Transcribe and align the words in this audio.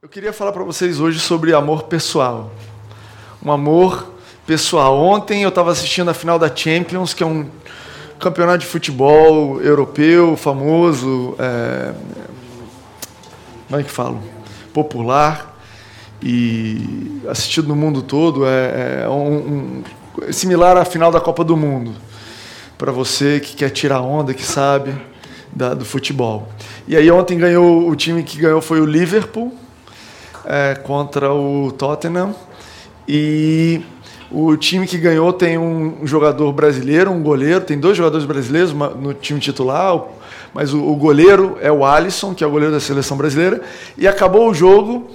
Eu 0.00 0.08
queria 0.08 0.32
falar 0.32 0.52
para 0.52 0.62
vocês 0.62 1.00
hoje 1.00 1.18
sobre 1.18 1.52
amor 1.52 1.82
pessoal. 1.82 2.52
Um 3.44 3.50
amor 3.50 4.12
pessoal. 4.46 4.96
Ontem 4.96 5.42
eu 5.42 5.48
estava 5.48 5.72
assistindo 5.72 6.08
a 6.08 6.14
final 6.14 6.38
da 6.38 6.54
Champions, 6.54 7.12
que 7.12 7.24
é 7.24 7.26
um 7.26 7.50
campeonato 8.20 8.58
de 8.58 8.66
futebol 8.66 9.60
europeu 9.60 10.36
famoso, 10.36 11.34
é... 11.36 11.92
como 13.66 13.80
é 13.80 13.82
que 13.82 13.90
falo? 13.90 14.22
Popular 14.72 15.58
e 16.22 17.20
assistido 17.28 17.66
no 17.66 17.74
mundo 17.74 18.00
todo. 18.00 18.46
É, 18.46 19.02
é 19.02 19.08
um, 19.08 19.82
um, 20.22 20.32
similar 20.32 20.76
à 20.76 20.84
final 20.84 21.10
da 21.10 21.20
Copa 21.20 21.42
do 21.42 21.56
Mundo. 21.56 21.92
Para 22.78 22.92
você 22.92 23.40
que 23.40 23.56
quer 23.56 23.70
tirar 23.70 24.00
onda, 24.00 24.32
que 24.32 24.44
sabe 24.44 24.94
da, 25.52 25.74
do 25.74 25.84
futebol. 25.84 26.48
E 26.86 26.96
aí 26.96 27.10
ontem 27.10 27.36
ganhou 27.36 27.90
o 27.90 27.96
time 27.96 28.22
que 28.22 28.38
ganhou 28.38 28.62
foi 28.62 28.80
o 28.80 28.86
Liverpool 28.86 29.66
é, 30.48 30.74
contra 30.74 31.32
o 31.32 31.70
Tottenham. 31.72 32.34
E 33.06 33.82
o 34.30 34.56
time 34.56 34.86
que 34.86 34.96
ganhou 34.96 35.32
tem 35.32 35.58
um 35.58 36.06
jogador 36.06 36.50
brasileiro, 36.52 37.10
um 37.10 37.22
goleiro, 37.22 37.60
tem 37.60 37.78
dois 37.78 37.96
jogadores 37.96 38.26
brasileiros 38.26 38.72
no 38.72 39.12
time 39.12 39.38
titular, 39.38 40.02
mas 40.54 40.72
o, 40.72 40.94
goleiro 40.96 41.58
é 41.60 41.70
o 41.70 41.84
Alisson, 41.84 42.34
que 42.34 42.42
é 42.42 42.46
o 42.46 42.50
goleiro 42.50 42.72
da 42.72 42.80
seleção 42.80 43.16
brasileira, 43.16 43.60
e 43.96 44.08
acabou 44.08 44.48
o 44.48 44.54
jogo 44.54 45.08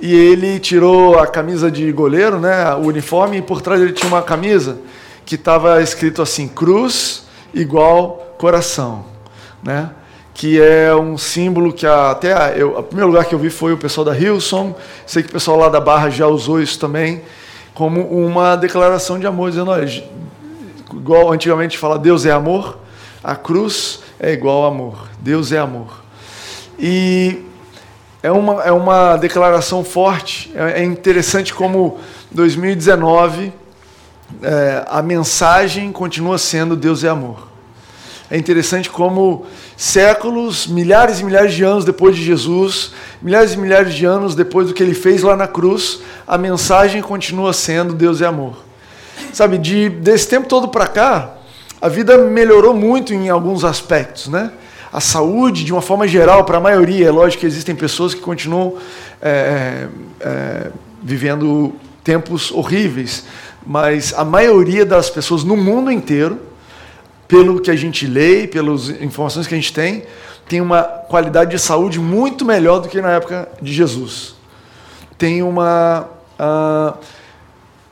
e 0.00 0.12
ele 0.14 0.58
tirou 0.58 1.18
a 1.18 1.26
camisa 1.28 1.70
de 1.70 1.90
goleiro, 1.92 2.40
né, 2.40 2.74
o 2.74 2.88
uniforme, 2.88 3.38
e 3.38 3.42
por 3.42 3.62
trás 3.62 3.80
ele 3.80 3.92
tinha 3.92 4.08
uma 4.08 4.22
camisa 4.22 4.78
que 5.24 5.36
estava 5.36 5.80
escrito 5.80 6.20
assim: 6.20 6.48
Cruz 6.48 7.24
igual 7.54 8.34
coração, 8.38 9.04
né? 9.62 9.90
Que 10.34 10.60
é 10.60 10.94
um 10.94 11.18
símbolo 11.18 11.72
que 11.72 11.86
a, 11.86 12.10
até 12.10 12.32
a, 12.32 12.50
eu, 12.50 12.78
o 12.78 12.82
primeiro 12.82 13.10
lugar 13.10 13.24
que 13.24 13.34
eu 13.34 13.38
vi 13.38 13.50
foi 13.50 13.72
o 13.72 13.78
pessoal 13.78 14.04
da 14.04 14.16
Hilson, 14.16 14.74
sei 15.06 15.22
que 15.22 15.28
o 15.28 15.32
pessoal 15.32 15.58
lá 15.58 15.68
da 15.68 15.80
Barra 15.80 16.10
já 16.10 16.26
usou 16.26 16.60
isso 16.60 16.78
também, 16.78 17.22
como 17.74 18.00
uma 18.02 18.56
declaração 18.56 19.18
de 19.18 19.26
amor, 19.26 19.50
dizendo, 19.50 19.70
olha, 19.70 20.04
igual 20.92 21.32
antigamente 21.32 21.78
fala 21.78 21.98
Deus 21.98 22.26
é 22.26 22.30
amor, 22.30 22.78
a 23.22 23.34
cruz 23.34 24.00
é 24.18 24.32
igual 24.32 24.64
amor, 24.64 25.08
Deus 25.20 25.52
é 25.52 25.58
amor. 25.58 26.02
E 26.78 27.44
é 28.22 28.30
uma, 28.30 28.62
é 28.62 28.72
uma 28.72 29.16
declaração 29.16 29.84
forte, 29.84 30.50
é, 30.54 30.80
é 30.80 30.84
interessante 30.84 31.52
como 31.52 31.98
2019 32.30 33.52
é, 34.42 34.84
a 34.88 35.02
mensagem 35.02 35.92
continua 35.92 36.38
sendo 36.38 36.76
Deus 36.76 37.04
é 37.04 37.08
amor. 37.08 37.51
É 38.32 38.38
interessante 38.38 38.88
como 38.88 39.44
séculos, 39.76 40.66
milhares 40.66 41.20
e 41.20 41.24
milhares 41.24 41.52
de 41.52 41.62
anos 41.64 41.84
depois 41.84 42.16
de 42.16 42.24
Jesus, 42.24 42.92
milhares 43.20 43.52
e 43.52 43.58
milhares 43.58 43.92
de 43.92 44.06
anos 44.06 44.34
depois 44.34 44.68
do 44.68 44.72
que 44.72 44.82
ele 44.82 44.94
fez 44.94 45.22
lá 45.22 45.36
na 45.36 45.46
cruz, 45.46 46.00
a 46.26 46.38
mensagem 46.38 47.02
continua 47.02 47.52
sendo 47.52 47.92
Deus 47.92 48.22
é 48.22 48.24
amor. 48.24 48.56
Sabe, 49.34 49.58
de, 49.58 49.90
desse 49.90 50.26
tempo 50.28 50.48
todo 50.48 50.68
para 50.68 50.86
cá, 50.86 51.34
a 51.78 51.90
vida 51.90 52.16
melhorou 52.16 52.72
muito 52.72 53.12
em 53.12 53.28
alguns 53.28 53.64
aspectos, 53.64 54.28
né? 54.28 54.50
A 54.90 54.98
saúde, 54.98 55.62
de 55.62 55.70
uma 55.70 55.82
forma 55.82 56.08
geral, 56.08 56.44
para 56.44 56.56
a 56.56 56.60
maioria, 56.60 57.08
é 57.08 57.10
lógico 57.10 57.42
que 57.42 57.46
existem 57.46 57.74
pessoas 57.74 58.14
que 58.14 58.22
continuam 58.22 58.76
é, 59.20 59.28
é, 59.30 59.88
é, 60.26 60.70
vivendo 61.02 61.74
tempos 62.02 62.50
horríveis, 62.50 63.26
mas 63.66 64.14
a 64.16 64.24
maioria 64.24 64.86
das 64.86 65.10
pessoas 65.10 65.44
no 65.44 65.54
mundo 65.54 65.92
inteiro 65.92 66.50
pelo 67.32 67.58
que 67.62 67.70
a 67.70 67.74
gente 67.74 68.06
lê, 68.06 68.46
pelas 68.46 68.90
informações 68.90 69.46
que 69.46 69.54
a 69.54 69.56
gente 69.56 69.72
tem, 69.72 70.02
tem 70.46 70.60
uma 70.60 70.82
qualidade 70.82 71.52
de 71.52 71.58
saúde 71.58 71.98
muito 71.98 72.44
melhor 72.44 72.80
do 72.80 72.90
que 72.90 73.00
na 73.00 73.12
época 73.12 73.48
de 73.62 73.72
Jesus. 73.72 74.34
Tem 75.16 75.42
uma 75.42 76.10
uh, 76.38 76.98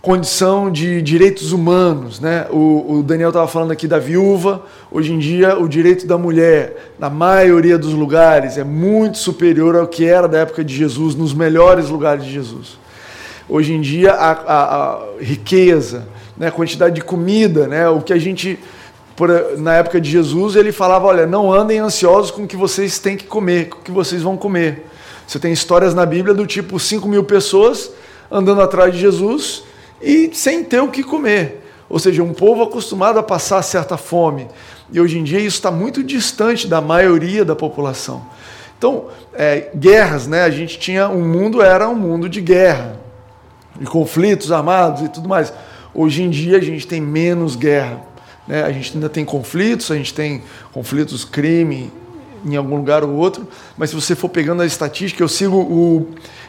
condição 0.03 0.71
de 0.71 1.01
direitos 1.01 1.53
humanos. 1.53 2.21
Né? 2.21 2.49
O, 2.51 2.99
o 2.99 3.03
Daniel 3.03 3.31
estava 3.31 3.49
falando 3.49 3.71
aqui 3.71 3.89
da 3.89 3.99
viúva. 3.99 4.63
Hoje 4.91 5.15
em 5.15 5.19
dia, 5.19 5.59
o 5.59 5.67
direito 5.67 6.07
da 6.07 6.19
mulher, 6.19 6.93
na 6.99 7.09
maioria 7.09 7.79
dos 7.79 7.95
lugares, 7.95 8.59
é 8.59 8.65
muito 8.65 9.17
superior 9.17 9.75
ao 9.75 9.89
que 9.89 10.05
era 10.05 10.29
da 10.29 10.41
época 10.41 10.63
de 10.63 10.77
Jesus, 10.77 11.15
nos 11.15 11.33
melhores 11.33 11.89
lugares 11.89 12.27
de 12.27 12.31
Jesus. 12.31 12.79
Hoje 13.49 13.73
em 13.73 13.81
dia, 13.81 14.13
a, 14.13 14.33
a, 14.33 14.93
a 14.93 14.99
riqueza, 15.19 16.07
né? 16.37 16.49
a 16.49 16.53
quantidade 16.53 16.97
de 16.97 17.01
comida, 17.01 17.67
né? 17.67 17.89
o 17.89 18.03
que 18.03 18.13
a 18.13 18.19
gente 18.19 18.59
por, 19.17 19.59
na 19.59 19.75
época 19.75 20.01
de 20.01 20.11
Jesus, 20.11 20.57
ele 20.57 20.73
falava: 20.73 21.07
olha, 21.07 21.27
não 21.27 21.53
andem 21.53 21.79
ansiosos 21.79 22.31
com 22.31 22.45
o 22.45 22.47
que 22.47 22.57
vocês 22.57 22.99
têm 22.99 23.17
que 23.17 23.27
comer, 23.27 23.69
com 23.69 23.79
o 23.79 23.83
que 23.83 23.91
vocês 23.91 24.23
vão 24.23 24.37
comer. 24.37 24.87
Você 25.27 25.39
tem 25.39 25.53
histórias 25.53 25.95
na 25.95 26.05
Bíblia 26.05 26.35
do 26.35 26.47
tipo 26.47 26.79
5 26.79 27.07
mil 27.07 27.23
pessoas 27.23 27.93
andando 28.31 28.61
atrás 28.63 28.93
de 28.93 29.01
Jesus 29.01 29.63
e 30.01 30.31
sem 30.33 30.65
ter 30.65 30.81
o 30.81 30.89
que 30.89 31.03
comer. 31.03 31.63
Ou 31.89 31.99
seja, 31.99 32.23
um 32.23 32.33
povo 32.33 32.63
acostumado 32.63 33.19
a 33.19 33.23
passar 33.23 33.63
certa 33.63 33.97
fome. 33.97 34.49
E 34.93 35.01
hoje 35.01 35.19
em 35.19 35.25
dia 35.25 35.39
isso 35.39 35.57
está 35.57 35.71
muito 35.71 36.03
distante 36.03 36.67
da 36.67 36.81
maioria 36.81 37.45
da 37.45 37.57
população. 37.57 38.25
Então, 38.79 39.09
é, 39.35 39.71
guerras, 39.75 40.27
né? 40.27 40.43
A 40.43 40.51
gente 40.51 40.79
tinha. 40.79 41.09
Um 41.09 41.29
mundo 41.29 41.61
era 41.61 41.89
um 41.89 41.95
mundo 41.95 42.29
de 42.29 42.41
guerra, 42.41 42.99
de 43.79 43.87
conflitos 43.87 44.51
armados 44.51 45.03
e 45.03 45.09
tudo 45.09 45.29
mais. 45.29 45.53
Hoje 45.93 46.23
em 46.23 46.31
dia 46.31 46.57
a 46.57 46.61
gente 46.61 46.87
tem 46.87 47.01
menos 47.01 47.57
guerra. 47.57 48.10
Né? 48.51 48.65
A 48.65 48.73
gente 48.73 48.95
ainda 48.95 49.09
tem 49.09 49.25
conflitos, 49.25 49.93
a 49.93 49.95
gente 49.95 50.13
tem 50.13 50.43
conflitos, 50.73 51.25
crime 51.25 51.93
em 52.45 52.57
algum 52.57 52.77
lugar 52.77 53.05
ou 53.05 53.13
outro, 53.13 53.47
mas 53.77 53.91
se 53.91 53.95
você 53.95 54.17
for 54.17 54.29
pegando 54.29 54.61
a 54.63 54.67
estatística, 54.67 55.23
eu 55.23 55.29
sigo 55.29 55.57
o. 55.57 56.09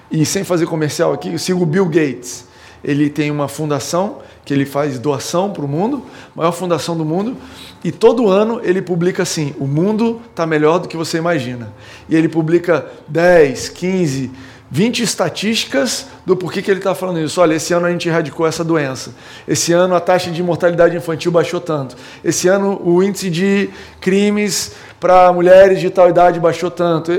E 0.10 0.26
sem 0.26 0.44
fazer 0.44 0.66
comercial 0.66 1.14
aqui, 1.14 1.32
eu 1.32 1.38
sigo 1.38 1.62
o 1.62 1.66
Bill 1.66 1.86
Gates. 1.86 2.48
Ele 2.84 3.08
tem 3.08 3.30
uma 3.30 3.48
fundação 3.48 4.18
que 4.44 4.52
ele 4.52 4.66
faz 4.66 4.98
doação 4.98 5.52
para 5.52 5.64
o 5.64 5.68
mundo, 5.68 6.04
maior 6.36 6.52
fundação 6.52 6.98
do 6.98 7.06
mundo, 7.06 7.38
e 7.84 7.92
todo 7.92 8.28
ano 8.28 8.60
ele 8.64 8.82
publica 8.82 9.22
assim: 9.22 9.54
o 9.60 9.68
mundo 9.68 10.20
está 10.32 10.48
melhor 10.48 10.80
do 10.80 10.88
que 10.88 10.98
você 10.98 11.20
imagina. 11.20 11.72
E 12.10 12.16
ele 12.16 12.28
publica 12.28 12.88
10, 13.08 13.70
15, 13.70 14.32
20 14.72 15.04
estatísticas 15.04 16.08
do 16.26 16.38
porquê 16.38 16.62
que 16.62 16.72
ele 16.72 16.80
está 16.80 16.96
falando 16.96 17.20
isso. 17.20 17.42
Olha, 17.42 17.56
esse 17.56 17.74
ano 17.74 17.88
a 17.88 17.92
gente 17.92 18.08
erradicou 18.08 18.48
essa 18.48 18.64
doença. 18.64 19.14
Esse 19.46 19.74
ano 19.74 19.94
a 19.94 20.00
taxa 20.00 20.32
de 20.32 20.42
mortalidade 20.42 20.96
infantil 20.96 21.30
baixou 21.30 21.60
tanto. 21.60 21.98
Esse 22.24 22.48
ano 22.48 22.82
o 22.82 23.04
índice 23.04 23.30
de 23.30 23.70
crimes 24.00 24.72
para 24.98 25.34
mulheres 25.34 25.82
de 25.82 25.90
tal 25.90 26.10
idade 26.10 26.40
baixou 26.40 26.72
tanto. 26.72 27.12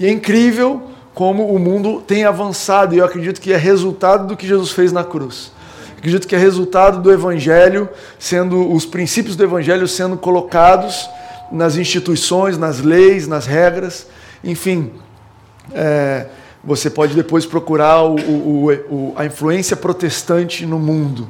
E 0.00 0.06
é 0.06 0.10
incrível 0.10 0.82
como 1.12 1.52
o 1.52 1.58
mundo 1.58 2.00
tem 2.00 2.24
avançado 2.24 2.94
e 2.94 2.98
eu 2.98 3.04
acredito 3.04 3.38
que 3.38 3.52
é 3.52 3.56
resultado 3.56 4.26
do 4.26 4.36
que 4.36 4.46
Jesus 4.46 4.70
fez 4.70 4.90
na 4.90 5.04
cruz. 5.04 5.52
Acredito 5.98 6.26
que 6.26 6.34
é 6.34 6.38
resultado 6.38 7.02
do 7.02 7.12
evangelho 7.12 7.86
sendo 8.18 8.72
os 8.72 8.86
princípios 8.86 9.36
do 9.36 9.44
evangelho 9.44 9.86
sendo 9.86 10.16
colocados 10.16 11.10
nas 11.52 11.76
instituições, 11.76 12.56
nas 12.56 12.80
leis, 12.80 13.28
nas 13.28 13.44
regras, 13.44 14.06
enfim. 14.42 14.92
É, 15.74 16.26
você 16.62 16.90
pode 16.90 17.14
depois 17.14 17.46
procurar 17.46 18.02
o, 18.02 18.16
o, 18.16 18.72
o, 18.72 19.12
a 19.16 19.24
influência 19.24 19.76
protestante 19.76 20.66
no 20.66 20.78
mundo. 20.78 21.28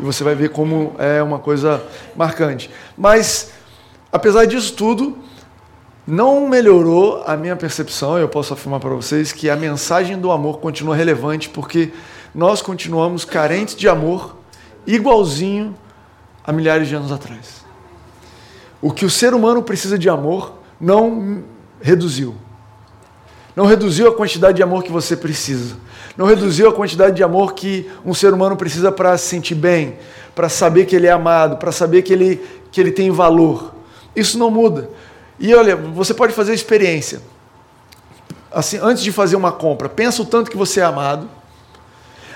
E 0.00 0.02
você 0.02 0.24
vai 0.24 0.34
ver 0.34 0.50
como 0.50 0.94
é 0.98 1.22
uma 1.22 1.38
coisa 1.38 1.82
marcante. 2.16 2.70
Mas, 2.96 3.52
apesar 4.10 4.46
disso 4.46 4.74
tudo, 4.74 5.18
não 6.06 6.48
melhorou 6.48 7.22
a 7.26 7.36
minha 7.36 7.54
percepção, 7.54 8.18
eu 8.18 8.28
posso 8.28 8.52
afirmar 8.52 8.80
para 8.80 8.90
vocês, 8.90 9.30
que 9.30 9.48
a 9.48 9.56
mensagem 9.56 10.18
do 10.18 10.32
amor 10.32 10.58
continua 10.58 10.96
relevante, 10.96 11.48
porque 11.48 11.92
nós 12.34 12.60
continuamos 12.60 13.24
carentes 13.24 13.76
de 13.76 13.88
amor, 13.88 14.36
igualzinho 14.86 15.76
a 16.44 16.52
milhares 16.52 16.88
de 16.88 16.94
anos 16.94 17.12
atrás. 17.12 17.64
O 18.80 18.90
que 18.90 19.04
o 19.04 19.10
ser 19.10 19.32
humano 19.32 19.62
precisa 19.62 19.96
de 19.96 20.08
amor 20.08 20.54
não 20.80 21.44
reduziu. 21.80 22.34
Não 23.54 23.66
reduziu 23.66 24.08
a 24.08 24.14
quantidade 24.14 24.56
de 24.56 24.62
amor 24.62 24.82
que 24.82 24.90
você 24.90 25.16
precisa. 25.16 25.76
Não 26.16 26.26
reduziu 26.26 26.68
a 26.68 26.72
quantidade 26.72 27.16
de 27.16 27.22
amor 27.22 27.54
que 27.54 27.90
um 28.04 28.14
ser 28.14 28.32
humano 28.32 28.56
precisa 28.56 28.90
para 28.90 29.16
se 29.18 29.26
sentir 29.28 29.54
bem, 29.54 29.98
para 30.34 30.48
saber 30.48 30.86
que 30.86 30.96
ele 30.96 31.06
é 31.06 31.12
amado, 31.12 31.56
para 31.56 31.72
saber 31.72 32.02
que 32.02 32.12
ele, 32.12 32.42
que 32.70 32.80
ele 32.80 32.90
tem 32.90 33.10
valor. 33.10 33.74
Isso 34.16 34.38
não 34.38 34.50
muda. 34.50 34.88
E 35.38 35.54
olha, 35.54 35.76
você 35.76 36.14
pode 36.14 36.32
fazer 36.32 36.54
experiência. 36.54 37.20
Assim, 38.50 38.78
antes 38.80 39.02
de 39.02 39.10
fazer 39.10 39.36
uma 39.36 39.52
compra, 39.52 39.88
pensa 39.88 40.22
o 40.22 40.26
tanto 40.26 40.50
que 40.50 40.56
você 40.56 40.80
é 40.80 40.84
amado. 40.84 41.28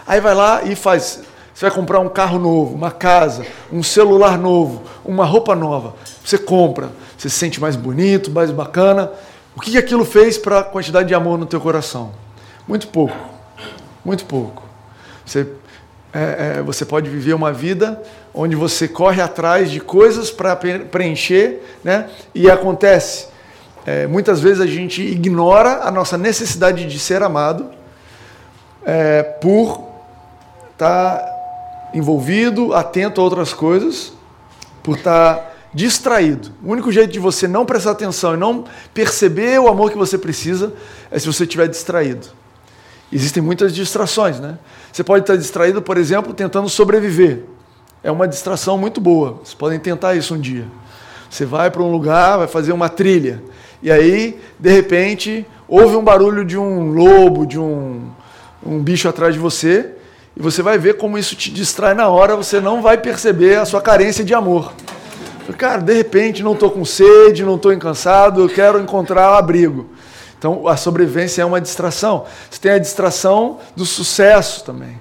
Aí 0.06 0.20
vai 0.20 0.34
lá 0.34 0.62
e 0.64 0.74
faz. 0.74 1.22
Você 1.54 1.66
vai 1.66 1.74
comprar 1.74 2.00
um 2.00 2.08
carro 2.08 2.38
novo, 2.38 2.74
uma 2.74 2.90
casa, 2.90 3.46
um 3.72 3.82
celular 3.82 4.38
novo, 4.38 4.82
uma 5.04 5.24
roupa 5.24 5.54
nova. 5.54 5.94
Você 6.24 6.36
compra, 6.36 6.90
você 7.16 7.30
se 7.30 7.36
sente 7.36 7.60
mais 7.60 7.76
bonito, 7.76 8.30
mais 8.30 8.50
bacana. 8.50 9.10
O 9.56 9.60
que 9.60 9.78
aquilo 9.78 10.04
fez 10.04 10.36
para 10.36 10.58
a 10.58 10.64
quantidade 10.64 11.08
de 11.08 11.14
amor 11.14 11.38
no 11.38 11.46
teu 11.46 11.58
coração? 11.58 12.12
Muito 12.68 12.88
pouco. 12.88 13.16
Muito 14.04 14.26
pouco. 14.26 14.62
Você, 15.24 15.48
é, 16.12 16.58
é, 16.58 16.62
você 16.62 16.84
pode 16.84 17.08
viver 17.08 17.32
uma 17.32 17.50
vida 17.54 18.02
onde 18.34 18.54
você 18.54 18.86
corre 18.86 19.22
atrás 19.22 19.70
de 19.70 19.80
coisas 19.80 20.30
para 20.30 20.54
preencher, 20.54 21.62
né? 21.82 22.10
e 22.34 22.50
acontece. 22.50 23.28
É, 23.86 24.06
muitas 24.06 24.40
vezes 24.40 24.60
a 24.60 24.66
gente 24.66 25.00
ignora 25.00 25.84
a 25.84 25.90
nossa 25.90 26.18
necessidade 26.18 26.84
de 26.84 26.98
ser 26.98 27.22
amado 27.22 27.70
é, 28.84 29.22
por 29.22 29.88
estar 30.72 31.16
tá 31.16 31.90
envolvido, 31.94 32.74
atento 32.74 33.22
a 33.22 33.24
outras 33.24 33.54
coisas, 33.54 34.12
por 34.82 34.98
estar 34.98 35.34
tá 35.36 35.50
distraído. 35.76 36.52
O 36.64 36.72
único 36.72 36.90
jeito 36.90 37.12
de 37.12 37.18
você 37.18 37.46
não 37.46 37.66
prestar 37.66 37.90
atenção 37.90 38.32
e 38.32 38.36
não 38.38 38.64
perceber 38.94 39.60
o 39.60 39.68
amor 39.68 39.90
que 39.90 39.98
você 39.98 40.16
precisa 40.16 40.72
é 41.10 41.18
se 41.18 41.26
você 41.26 41.44
estiver 41.44 41.68
distraído. 41.68 42.28
Existem 43.12 43.42
muitas 43.42 43.74
distrações, 43.74 44.40
né? 44.40 44.58
Você 44.90 45.04
pode 45.04 45.24
estar 45.24 45.36
distraído, 45.36 45.82
por 45.82 45.98
exemplo, 45.98 46.32
tentando 46.32 46.66
sobreviver. 46.70 47.44
É 48.02 48.10
uma 48.10 48.26
distração 48.26 48.78
muito 48.78 49.02
boa. 49.02 49.32
Vocês 49.44 49.52
podem 49.52 49.78
tentar 49.78 50.14
isso 50.14 50.34
um 50.34 50.40
dia. 50.40 50.64
Você 51.28 51.44
vai 51.44 51.70
para 51.70 51.82
um 51.82 51.92
lugar, 51.92 52.38
vai 52.38 52.48
fazer 52.48 52.72
uma 52.72 52.88
trilha. 52.88 53.42
E 53.82 53.92
aí, 53.92 54.40
de 54.58 54.72
repente, 54.72 55.46
houve 55.68 55.94
um 55.94 56.02
barulho 56.02 56.42
de 56.42 56.56
um 56.56 56.90
lobo, 56.92 57.46
de 57.46 57.58
um, 57.58 58.08
um 58.64 58.82
bicho 58.82 59.10
atrás 59.10 59.34
de 59.34 59.38
você. 59.38 59.90
E 60.34 60.40
você 60.40 60.62
vai 60.62 60.78
ver 60.78 60.96
como 60.96 61.18
isso 61.18 61.36
te 61.36 61.50
distrai 61.50 61.92
na 61.92 62.08
hora, 62.08 62.34
você 62.34 62.60
não 62.60 62.80
vai 62.80 62.96
perceber 62.96 63.58
a 63.58 63.66
sua 63.66 63.82
carência 63.82 64.24
de 64.24 64.32
amor. 64.32 64.72
Cara, 65.54 65.80
de 65.80 65.92
repente 65.92 66.42
não 66.42 66.52
estou 66.52 66.70
com 66.70 66.84
sede, 66.84 67.44
não 67.44 67.56
estou 67.56 67.76
cansado, 67.78 68.40
eu 68.40 68.48
quero 68.48 68.80
encontrar 68.80 69.36
abrigo. 69.36 69.86
Então 70.38 70.66
a 70.68 70.76
sobrevivência 70.76 71.42
é 71.42 71.44
uma 71.44 71.60
distração. 71.60 72.24
Você 72.50 72.60
tem 72.60 72.72
a 72.72 72.78
distração 72.78 73.58
do 73.74 73.84
sucesso 73.84 74.64
também. 74.64 75.00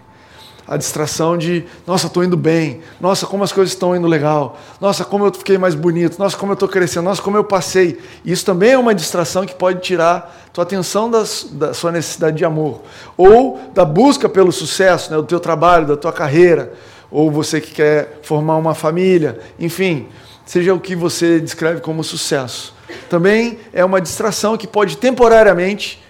A 0.67 0.77
distração 0.77 1.37
de, 1.37 1.63
nossa, 1.85 2.07
estou 2.07 2.23
indo 2.23 2.35
bem, 2.35 2.81
nossa, 2.99 3.27
como 3.27 3.43
as 3.43 3.51
coisas 3.51 3.71
estão 3.71 3.95
indo 3.95 4.07
legal, 4.07 4.57
nossa, 4.81 5.05
como 5.05 5.23
eu 5.23 5.31
fiquei 5.31 5.59
mais 5.59 5.75
bonito, 5.75 6.17
nossa, 6.17 6.35
como 6.35 6.53
eu 6.53 6.55
estou 6.55 6.67
crescendo, 6.67 7.03
nossa, 7.03 7.21
como 7.21 7.37
eu 7.37 7.43
passei. 7.43 7.99
Isso 8.25 8.43
também 8.43 8.71
é 8.71 8.77
uma 8.77 8.95
distração 8.95 9.45
que 9.45 9.53
pode 9.53 9.81
tirar 9.81 10.49
tua 10.51 10.63
atenção 10.63 11.11
das, 11.11 11.47
da 11.51 11.71
sua 11.71 11.91
necessidade 11.91 12.37
de 12.37 12.43
amor. 12.43 12.81
Ou 13.15 13.59
da 13.75 13.85
busca 13.85 14.27
pelo 14.27 14.51
sucesso, 14.51 15.11
né, 15.11 15.17
do 15.17 15.23
teu 15.23 15.39
trabalho, 15.39 15.85
da 15.85 15.95
tua 15.95 16.11
carreira, 16.11 16.73
ou 17.11 17.29
você 17.29 17.61
que 17.61 17.71
quer 17.71 18.21
formar 18.23 18.57
uma 18.57 18.73
família, 18.73 19.39
enfim 19.59 20.07
seja 20.45 20.73
o 20.73 20.79
que 20.79 20.95
você 20.95 21.39
descreve 21.39 21.81
como 21.81 22.03
sucesso. 22.03 22.73
Também 23.09 23.59
é 23.73 23.83
uma 23.83 23.99
distração 23.99 24.55
que 24.57 24.67
pode 24.67 24.97
temporariamente 24.97 26.03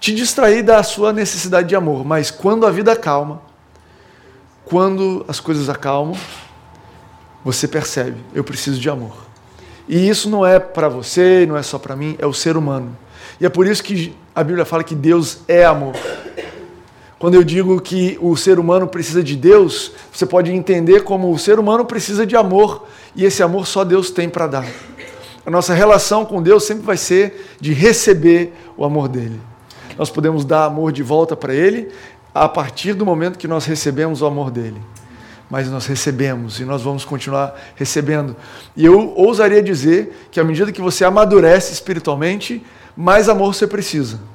te 0.00 0.14
distrair 0.14 0.62
da 0.62 0.82
sua 0.82 1.12
necessidade 1.12 1.68
de 1.68 1.76
amor, 1.76 2.04
mas 2.04 2.30
quando 2.30 2.66
a 2.66 2.70
vida 2.70 2.96
calma, 2.96 3.40
quando 4.64 5.24
as 5.28 5.38
coisas 5.38 5.68
acalmam, 5.68 6.16
você 7.44 7.68
percebe, 7.68 8.16
eu 8.34 8.42
preciso 8.42 8.80
de 8.80 8.88
amor. 8.88 9.14
E 9.88 10.08
isso 10.08 10.30
não 10.30 10.46
é 10.46 10.58
para 10.58 10.88
você, 10.88 11.44
não 11.46 11.56
é 11.56 11.62
só 11.62 11.78
para 11.78 11.94
mim, 11.94 12.16
é 12.18 12.26
o 12.26 12.32
ser 12.32 12.56
humano. 12.56 12.96
E 13.40 13.46
é 13.46 13.48
por 13.48 13.66
isso 13.66 13.82
que 13.82 14.16
a 14.34 14.42
Bíblia 14.42 14.64
fala 14.64 14.82
que 14.82 14.94
Deus 14.94 15.40
é 15.46 15.64
amor. 15.64 15.94
Quando 17.22 17.36
eu 17.36 17.44
digo 17.44 17.80
que 17.80 18.18
o 18.20 18.36
ser 18.36 18.58
humano 18.58 18.88
precisa 18.88 19.22
de 19.22 19.36
Deus, 19.36 19.92
você 20.12 20.26
pode 20.26 20.50
entender 20.50 21.04
como 21.04 21.30
o 21.30 21.38
ser 21.38 21.56
humano 21.56 21.84
precisa 21.84 22.26
de 22.26 22.34
amor 22.34 22.84
e 23.14 23.24
esse 23.24 23.44
amor 23.44 23.64
só 23.64 23.84
Deus 23.84 24.10
tem 24.10 24.28
para 24.28 24.48
dar. 24.48 24.66
A 25.46 25.48
nossa 25.48 25.72
relação 25.72 26.24
com 26.24 26.42
Deus 26.42 26.64
sempre 26.64 26.82
vai 26.82 26.96
ser 26.96 27.54
de 27.60 27.72
receber 27.72 28.52
o 28.76 28.84
amor 28.84 29.06
dele. 29.06 29.40
Nós 29.96 30.10
podemos 30.10 30.44
dar 30.44 30.64
amor 30.64 30.90
de 30.90 31.04
volta 31.04 31.36
para 31.36 31.54
ele 31.54 31.92
a 32.34 32.48
partir 32.48 32.92
do 32.92 33.06
momento 33.06 33.38
que 33.38 33.46
nós 33.46 33.66
recebemos 33.66 34.20
o 34.20 34.26
amor 34.26 34.50
dele. 34.50 34.82
Mas 35.48 35.70
nós 35.70 35.86
recebemos 35.86 36.58
e 36.58 36.64
nós 36.64 36.82
vamos 36.82 37.04
continuar 37.04 37.54
recebendo. 37.76 38.34
E 38.76 38.84
eu 38.84 39.14
ousaria 39.14 39.62
dizer 39.62 40.26
que 40.32 40.40
à 40.40 40.44
medida 40.44 40.72
que 40.72 40.80
você 40.80 41.04
amadurece 41.04 41.72
espiritualmente, 41.72 42.66
mais 42.96 43.28
amor 43.28 43.54
você 43.54 43.68
precisa. 43.68 44.31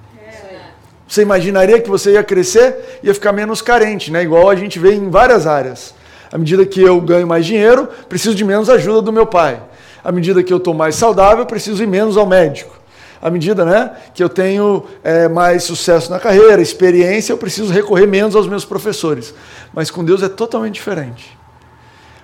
Você 1.07 1.21
imaginaria 1.21 1.79
que 1.79 1.89
você 1.89 2.13
ia 2.13 2.23
crescer 2.23 2.99
e 3.01 3.07
ia 3.07 3.13
ficar 3.13 3.31
menos 3.31 3.61
carente, 3.61 4.11
né? 4.11 4.21
igual 4.23 4.49
a 4.49 4.55
gente 4.55 4.77
vê 4.77 4.93
em 4.93 5.09
várias 5.09 5.47
áreas. 5.47 5.95
À 6.31 6.37
medida 6.37 6.65
que 6.65 6.81
eu 6.81 6.99
ganho 6.99 7.25
mais 7.25 7.45
dinheiro, 7.45 7.87
preciso 8.09 8.35
de 8.35 8.43
menos 8.43 8.69
ajuda 8.69 9.01
do 9.01 9.13
meu 9.13 9.25
pai. 9.25 9.61
À 10.03 10.11
medida 10.11 10.43
que 10.43 10.51
eu 10.51 10.57
estou 10.57 10.73
mais 10.73 10.95
saudável, 10.95 11.45
preciso 11.45 11.81
ir 11.81 11.87
menos 11.87 12.17
ao 12.17 12.25
médico. 12.25 12.75
À 13.21 13.29
medida 13.29 13.65
né, 13.65 13.91
que 14.13 14.23
eu 14.23 14.29
tenho 14.29 14.85
é, 15.03 15.27
mais 15.27 15.63
sucesso 15.63 16.11
na 16.11 16.19
carreira, 16.19 16.61
experiência, 16.61 17.31
eu 17.33 17.37
preciso 17.37 17.71
recorrer 17.73 18.05
menos 18.05 18.35
aos 18.35 18.47
meus 18.47 18.65
professores. 18.65 19.33
Mas 19.73 19.89
com 19.89 20.03
Deus 20.03 20.21
é 20.21 20.29
totalmente 20.29 20.75
diferente. 20.75 21.37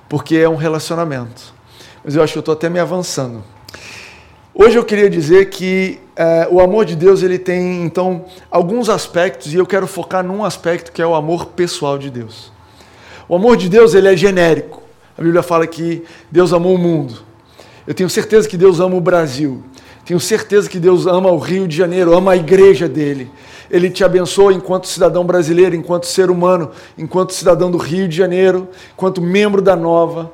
Porque 0.07 0.35
é 0.35 0.47
um 0.47 0.55
relacionamento. 0.55 1.53
Mas 2.03 2.15
eu 2.15 2.21
acho 2.21 2.33
que 2.33 2.39
eu 2.39 2.41
estou 2.41 2.53
até 2.53 2.69
me 2.69 2.79
avançando. 2.79 3.43
Hoje 4.55 4.77
eu 4.77 4.85
queria 4.85 5.09
dizer 5.09 5.49
que 5.49 5.99
é, 6.15 6.47
o 6.47 6.61
amor 6.61 6.85
de 6.85 6.95
Deus 6.95 7.23
ele 7.23 7.39
tem 7.39 7.83
então 7.83 8.25
alguns 8.51 8.87
aspectos 8.87 9.51
e 9.51 9.57
eu 9.57 9.65
quero 9.65 9.87
focar 9.87 10.23
num 10.23 10.45
aspecto 10.45 10.91
que 10.91 11.01
é 11.01 11.07
o 11.07 11.15
amor 11.15 11.47
pessoal 11.47 11.97
de 11.97 12.11
Deus. 12.11 12.51
O 13.27 13.35
amor 13.35 13.57
de 13.57 13.67
Deus 13.67 13.95
ele 13.95 14.07
é 14.07 14.15
genérico. 14.15 14.83
A 15.17 15.23
Bíblia 15.23 15.41
fala 15.41 15.65
que 15.65 16.03
Deus 16.29 16.53
amou 16.53 16.75
o 16.75 16.77
mundo. 16.77 17.23
Eu 17.87 17.95
tenho 17.95 18.07
certeza 18.07 18.47
que 18.47 18.55
Deus 18.55 18.79
ama 18.79 18.95
o 18.95 19.01
Brasil. 19.01 19.63
Tenho 20.05 20.19
certeza 20.19 20.69
que 20.69 20.77
Deus 20.77 21.07
ama 21.07 21.31
o 21.31 21.39
Rio 21.39 21.67
de 21.67 21.75
Janeiro, 21.75 22.15
ama 22.15 22.33
a 22.33 22.37
igreja 22.37 22.87
dele. 22.87 23.31
Ele 23.71 23.89
te 23.89 24.03
abençoa 24.03 24.53
enquanto 24.53 24.87
cidadão 24.87 25.25
brasileiro, 25.25 25.75
enquanto 25.75 26.05
ser 26.05 26.29
humano, 26.29 26.69
enquanto 26.95 27.33
cidadão 27.33 27.71
do 27.71 27.79
Rio 27.79 28.07
de 28.07 28.15
Janeiro, 28.15 28.67
enquanto 28.93 29.19
membro 29.19 29.63
da 29.63 29.75
Nova. 29.75 30.31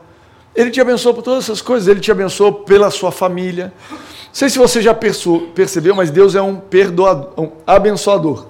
Ele 0.55 0.71
te 0.71 0.81
abençoa 0.81 1.13
por 1.13 1.21
todas 1.21 1.45
essas 1.45 1.61
coisas, 1.61 1.87
ele 1.87 1.99
te 1.99 2.11
abençoa 2.11 2.51
pela 2.51 2.89
sua 2.89 3.11
família. 3.11 3.73
Não 3.89 3.97
sei 4.33 4.49
se 4.49 4.57
você 4.57 4.81
já 4.81 4.93
percebeu, 4.93 5.95
mas 5.95 6.11
Deus 6.11 6.35
é 6.35 6.41
um 6.41 6.55
perdoador, 6.55 7.33
um 7.37 7.51
abençoador. 7.65 8.45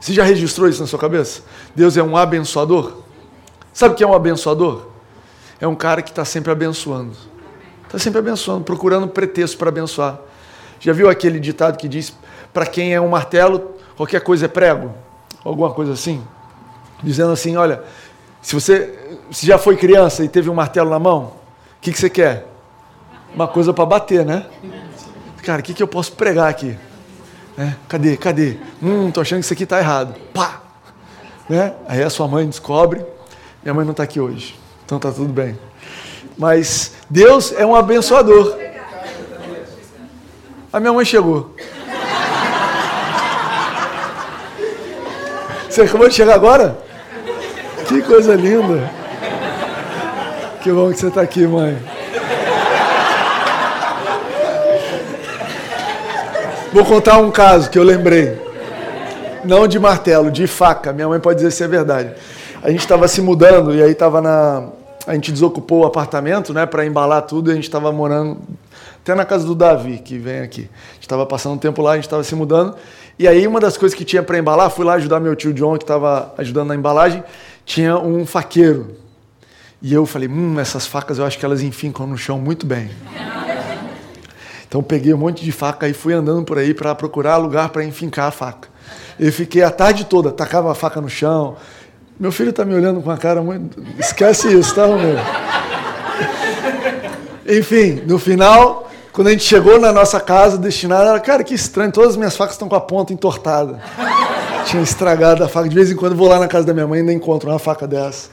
Você 0.00 0.12
já 0.12 0.22
registrou 0.22 0.68
isso 0.68 0.80
na 0.80 0.86
sua 0.86 0.98
cabeça? 0.98 1.42
Deus 1.74 1.96
é 1.96 2.02
um 2.02 2.16
abençoador? 2.16 2.98
Sabe 3.72 3.94
o 3.94 3.96
que 3.96 4.04
é 4.04 4.06
um 4.06 4.14
abençoador? 4.14 4.86
É 5.60 5.66
um 5.66 5.74
cara 5.74 6.02
que 6.02 6.10
está 6.10 6.24
sempre 6.24 6.52
abençoando. 6.52 7.16
Está 7.84 7.98
sempre 7.98 8.18
abençoando, 8.18 8.64
procurando 8.64 9.08
pretexto 9.08 9.56
para 9.56 9.70
abençoar. 9.70 10.20
Já 10.78 10.92
viu 10.92 11.08
aquele 11.08 11.40
ditado 11.40 11.76
que 11.76 11.88
diz: 11.88 12.12
para 12.52 12.66
quem 12.66 12.94
é 12.94 13.00
um 13.00 13.08
martelo, 13.08 13.74
qualquer 13.96 14.20
coisa 14.20 14.44
é 14.44 14.48
prego? 14.48 14.94
Alguma 15.44 15.72
coisa 15.72 15.92
assim? 15.94 16.22
Dizendo 17.02 17.32
assim: 17.32 17.56
olha, 17.56 17.82
se 18.48 18.54
você 18.54 18.98
se 19.30 19.46
já 19.46 19.58
foi 19.58 19.76
criança 19.76 20.24
e 20.24 20.28
teve 20.28 20.48
um 20.48 20.54
martelo 20.54 20.88
na 20.88 20.98
mão, 20.98 21.34
o 21.76 21.80
que, 21.82 21.92
que 21.92 21.98
você 21.98 22.08
quer? 22.08 22.46
Uma 23.34 23.46
coisa 23.46 23.74
para 23.74 23.84
bater, 23.84 24.24
né? 24.24 24.46
Cara, 25.42 25.60
o 25.60 25.62
que, 25.62 25.74
que 25.74 25.82
eu 25.82 25.86
posso 25.86 26.12
pregar 26.12 26.48
aqui? 26.48 26.74
Né? 27.58 27.76
Cadê? 27.86 28.16
Cadê? 28.16 28.56
Hum, 28.82 29.10
tô 29.10 29.20
achando 29.20 29.40
que 29.40 29.44
isso 29.44 29.52
aqui 29.52 29.64
está 29.64 29.78
errado. 29.78 30.14
Pá! 30.32 30.62
Né? 31.46 31.74
Aí 31.86 32.02
a 32.02 32.08
sua 32.08 32.26
mãe 32.26 32.46
descobre. 32.46 33.04
Minha 33.62 33.74
mãe 33.74 33.84
não 33.84 33.90
está 33.90 34.04
aqui 34.04 34.18
hoje, 34.18 34.58
então 34.82 34.98
tá 34.98 35.12
tudo 35.12 35.30
bem. 35.30 35.58
Mas 36.38 36.94
Deus 37.10 37.52
é 37.52 37.66
um 37.66 37.76
abençoador. 37.76 38.58
A 40.72 40.80
minha 40.80 40.94
mãe 40.94 41.04
chegou. 41.04 41.54
Você 45.68 45.82
acabou 45.82 46.08
de 46.08 46.14
chegar 46.14 46.32
agora? 46.32 46.87
Que 47.88 48.02
coisa 48.02 48.34
linda. 48.34 48.90
Que 50.62 50.70
bom 50.70 50.90
que 50.90 50.98
você 50.98 51.06
está 51.06 51.22
aqui, 51.22 51.46
mãe. 51.46 51.78
Vou 56.70 56.84
contar 56.84 57.16
um 57.16 57.30
caso 57.30 57.70
que 57.70 57.78
eu 57.78 57.82
lembrei. 57.82 58.38
Não 59.42 59.66
de 59.66 59.78
martelo, 59.78 60.30
de 60.30 60.46
faca. 60.46 60.92
Minha 60.92 61.08
mãe 61.08 61.18
pode 61.18 61.38
dizer 61.38 61.50
se 61.50 61.64
é 61.64 61.68
verdade. 61.68 62.12
A 62.62 62.70
gente 62.70 62.80
estava 62.80 63.08
se 63.08 63.22
mudando 63.22 63.74
e 63.74 63.82
aí 63.82 63.92
estava 63.92 64.20
na. 64.20 64.68
A 65.06 65.14
gente 65.14 65.32
desocupou 65.32 65.80
o 65.80 65.86
apartamento, 65.86 66.52
né, 66.52 66.66
para 66.66 66.84
embalar 66.84 67.22
tudo. 67.22 67.48
E 67.48 67.52
a 67.52 67.54
gente 67.54 67.64
estava 67.64 67.90
morando 67.90 68.36
até 69.00 69.14
na 69.14 69.24
casa 69.24 69.46
do 69.46 69.54
Davi, 69.54 69.96
que 69.96 70.18
vem 70.18 70.40
aqui. 70.40 70.68
A 70.90 70.94
gente 70.94 71.02
estava 71.04 71.24
passando 71.24 71.54
um 71.54 71.58
tempo 71.58 71.80
lá, 71.80 71.92
a 71.92 71.94
gente 71.94 72.04
estava 72.04 72.22
se 72.22 72.34
mudando. 72.34 72.74
E 73.18 73.26
aí 73.26 73.46
uma 73.46 73.58
das 73.58 73.78
coisas 73.78 73.96
que 73.96 74.04
tinha 74.04 74.22
para 74.22 74.38
embalar, 74.38 74.68
fui 74.68 74.84
lá 74.84 74.94
ajudar 74.94 75.18
meu 75.20 75.34
tio 75.34 75.54
John, 75.54 75.78
que 75.78 75.84
estava 75.84 76.34
ajudando 76.36 76.68
na 76.68 76.74
embalagem 76.74 77.24
tinha 77.68 77.98
um 77.98 78.24
faqueiro. 78.24 78.96
E 79.82 79.92
eu 79.92 80.06
falei, 80.06 80.26
hum, 80.26 80.58
essas 80.58 80.86
facas 80.86 81.18
eu 81.18 81.24
acho 81.26 81.38
que 81.38 81.44
elas 81.44 81.60
enfincam 81.62 82.06
no 82.06 82.16
chão 82.16 82.38
muito 82.38 82.64
bem. 82.66 82.90
Então 84.66 84.82
peguei 84.82 85.12
um 85.12 85.18
monte 85.18 85.44
de 85.44 85.52
faca 85.52 85.86
e 85.86 85.92
fui 85.92 86.14
andando 86.14 86.44
por 86.44 86.56
aí 86.58 86.72
para 86.72 86.94
procurar 86.94 87.36
lugar 87.36 87.68
para 87.68 87.84
enfincar 87.84 88.28
a 88.28 88.30
faca. 88.30 88.68
Eu 89.20 89.30
fiquei 89.30 89.62
a 89.62 89.70
tarde 89.70 90.06
toda, 90.06 90.32
tacava 90.32 90.72
a 90.72 90.74
faca 90.74 90.98
no 90.98 91.10
chão. 91.10 91.56
Meu 92.18 92.32
filho 92.32 92.50
está 92.50 92.64
me 92.64 92.74
olhando 92.74 93.02
com 93.02 93.10
a 93.10 93.18
cara 93.18 93.42
muito. 93.42 93.84
Esquece 93.98 94.48
isso, 94.48 94.74
tá, 94.74 94.86
meu? 94.86 95.18
Enfim, 97.46 98.02
no 98.06 98.18
final, 98.18 98.87
quando 99.18 99.26
a 99.26 99.30
gente 99.32 99.42
chegou 99.42 99.80
na 99.80 99.92
nossa 99.92 100.20
casa 100.20 100.56
destinada, 100.56 101.18
cara, 101.18 101.42
que 101.42 101.52
estranho, 101.52 101.90
todas 101.90 102.10
as 102.10 102.16
minhas 102.16 102.36
facas 102.36 102.54
estão 102.54 102.68
com 102.68 102.76
a 102.76 102.80
ponta 102.80 103.12
entortada 103.12 103.80
tinha 104.68 104.80
estragado 104.80 105.42
a 105.42 105.48
faca. 105.48 105.68
De 105.68 105.74
vez 105.74 105.90
em 105.90 105.96
quando 105.96 106.14
vou 106.14 106.28
lá 106.28 106.38
na 106.38 106.46
casa 106.46 106.66
da 106.66 106.72
minha 106.72 106.86
mãe 106.86 106.98
e 106.98 107.00
ainda 107.00 107.12
encontro 107.12 107.50
uma 107.50 107.58
faca 107.58 107.84
dessa. 107.84 108.28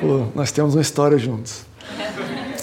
Pô, 0.00 0.26
nós 0.36 0.52
temos 0.52 0.76
uma 0.76 0.82
história 0.82 1.18
juntos. 1.18 1.62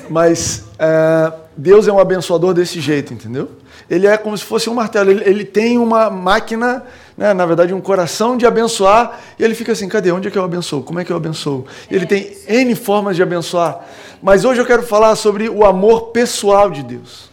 Mas 0.10 0.64
é, 0.80 1.34
Deus 1.58 1.90
é 1.90 1.92
um 1.92 2.00
abençoador 2.00 2.54
desse 2.54 2.80
jeito, 2.80 3.14
entendeu? 3.14 3.50
Ele 3.90 4.08
é 4.08 4.16
como 4.18 4.38
se 4.38 4.46
fosse 4.46 4.70
um 4.70 4.74
martelo. 4.74 5.12
Ele, 5.12 5.24
ele 5.26 5.44
tem 5.44 5.78
uma 5.78 6.10
máquina, 6.10 6.84
né, 7.18 7.34
na 7.34 7.46
verdade, 7.46 7.74
um 7.74 7.80
coração 7.80 8.36
de 8.36 8.46
abençoar. 8.46 9.20
E 9.40 9.44
ele 9.44 9.56
fica 9.56 9.72
assim: 9.72 9.88
cadê? 9.88 10.12
Onde 10.12 10.28
é 10.28 10.32
que 10.32 10.38
eu 10.38 10.44
abençoo? 10.44 10.84
Como 10.84 11.00
é 11.00 11.06
que 11.06 11.12
eu 11.12 11.18
abençoo? 11.18 11.66
Ele 11.90 12.06
tem 12.06 12.36
N 12.48 12.76
formas 12.76 13.16
de 13.16 13.24
abençoar. 13.24 13.86
Mas 14.22 14.44
hoje 14.44 14.60
eu 14.60 14.66
quero 14.66 14.84
falar 14.84 15.16
sobre 15.16 15.48
o 15.48 15.66
amor 15.66 16.08
pessoal 16.08 16.70
de 16.70 16.84
Deus. 16.84 17.30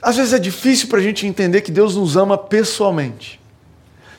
Às 0.00 0.16
vezes 0.16 0.32
é 0.32 0.38
difícil 0.38 0.88
para 0.88 0.98
a 0.98 1.02
gente 1.02 1.26
entender 1.26 1.60
que 1.60 1.70
Deus 1.70 1.94
nos 1.94 2.16
ama 2.16 2.36
pessoalmente. 2.36 3.40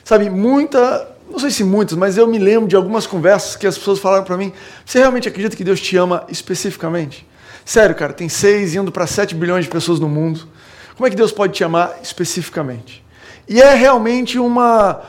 Sabe, 0.02 0.30
muita, 0.30 1.10
não 1.30 1.38
sei 1.38 1.50
se 1.50 1.62
muitas, 1.62 1.96
mas 1.96 2.16
eu 2.16 2.26
me 2.26 2.38
lembro 2.38 2.66
de 2.66 2.74
algumas 2.74 3.06
conversas 3.06 3.54
que 3.54 3.66
as 3.66 3.76
pessoas 3.76 3.98
falaram 3.98 4.24
para 4.24 4.36
mim: 4.36 4.52
você 4.84 4.98
realmente 4.98 5.28
acredita 5.28 5.54
que 5.54 5.62
Deus 5.62 5.80
te 5.80 5.96
ama 5.96 6.24
especificamente? 6.28 7.26
Sério, 7.64 7.94
cara, 7.94 8.12
tem 8.12 8.28
6 8.28 8.74
indo 8.74 8.90
para 8.90 9.06
7 9.06 9.34
bilhões 9.34 9.66
de 9.66 9.70
pessoas 9.70 10.00
no 10.00 10.08
mundo. 10.08 10.48
Como 10.96 11.06
é 11.06 11.10
que 11.10 11.16
Deus 11.16 11.32
pode 11.32 11.52
te 11.52 11.62
amar 11.62 11.98
especificamente? 12.02 13.03
E 13.48 13.60
é 13.60 13.74
realmente 13.74 14.38
uma 14.38 15.02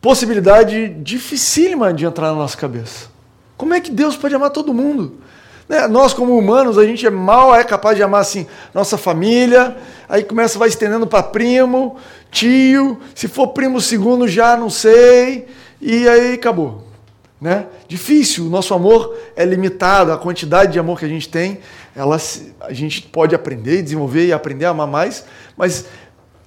possibilidade 0.00 0.88
dificílima 0.88 1.92
de 1.92 2.04
entrar 2.04 2.28
na 2.28 2.34
nossa 2.34 2.56
cabeça. 2.56 3.08
Como 3.56 3.74
é 3.74 3.80
que 3.80 3.90
Deus 3.90 4.16
pode 4.16 4.34
amar 4.34 4.50
todo 4.50 4.72
mundo? 4.72 5.18
Né? 5.68 5.86
Nós, 5.86 6.14
como 6.14 6.36
humanos, 6.36 6.78
a 6.78 6.84
gente 6.84 7.06
é 7.06 7.10
mal 7.10 7.54
é 7.54 7.62
capaz 7.62 7.96
de 7.96 8.02
amar 8.02 8.22
assim 8.22 8.46
nossa 8.72 8.96
família, 8.96 9.76
aí 10.08 10.24
começa, 10.24 10.58
vai 10.58 10.68
estendendo 10.68 11.06
para 11.06 11.22
primo, 11.22 11.96
tio, 12.30 12.98
se 13.14 13.28
for 13.28 13.48
primo 13.48 13.80
segundo 13.80 14.26
já 14.26 14.56
não 14.56 14.70
sei, 14.70 15.46
e 15.80 16.08
aí 16.08 16.34
acabou. 16.34 16.84
Né? 17.40 17.66
Difícil, 17.86 18.46
o 18.46 18.50
nosso 18.50 18.74
amor 18.74 19.16
é 19.36 19.44
limitado, 19.44 20.10
a 20.10 20.18
quantidade 20.18 20.72
de 20.72 20.78
amor 20.78 20.98
que 20.98 21.04
a 21.04 21.08
gente 21.08 21.28
tem, 21.28 21.60
ela, 21.94 22.16
a 22.60 22.72
gente 22.72 23.02
pode 23.02 23.34
aprender, 23.34 23.82
desenvolver 23.82 24.26
e 24.26 24.32
aprender 24.32 24.64
a 24.64 24.70
amar 24.70 24.88
mais, 24.88 25.24
mas 25.56 25.84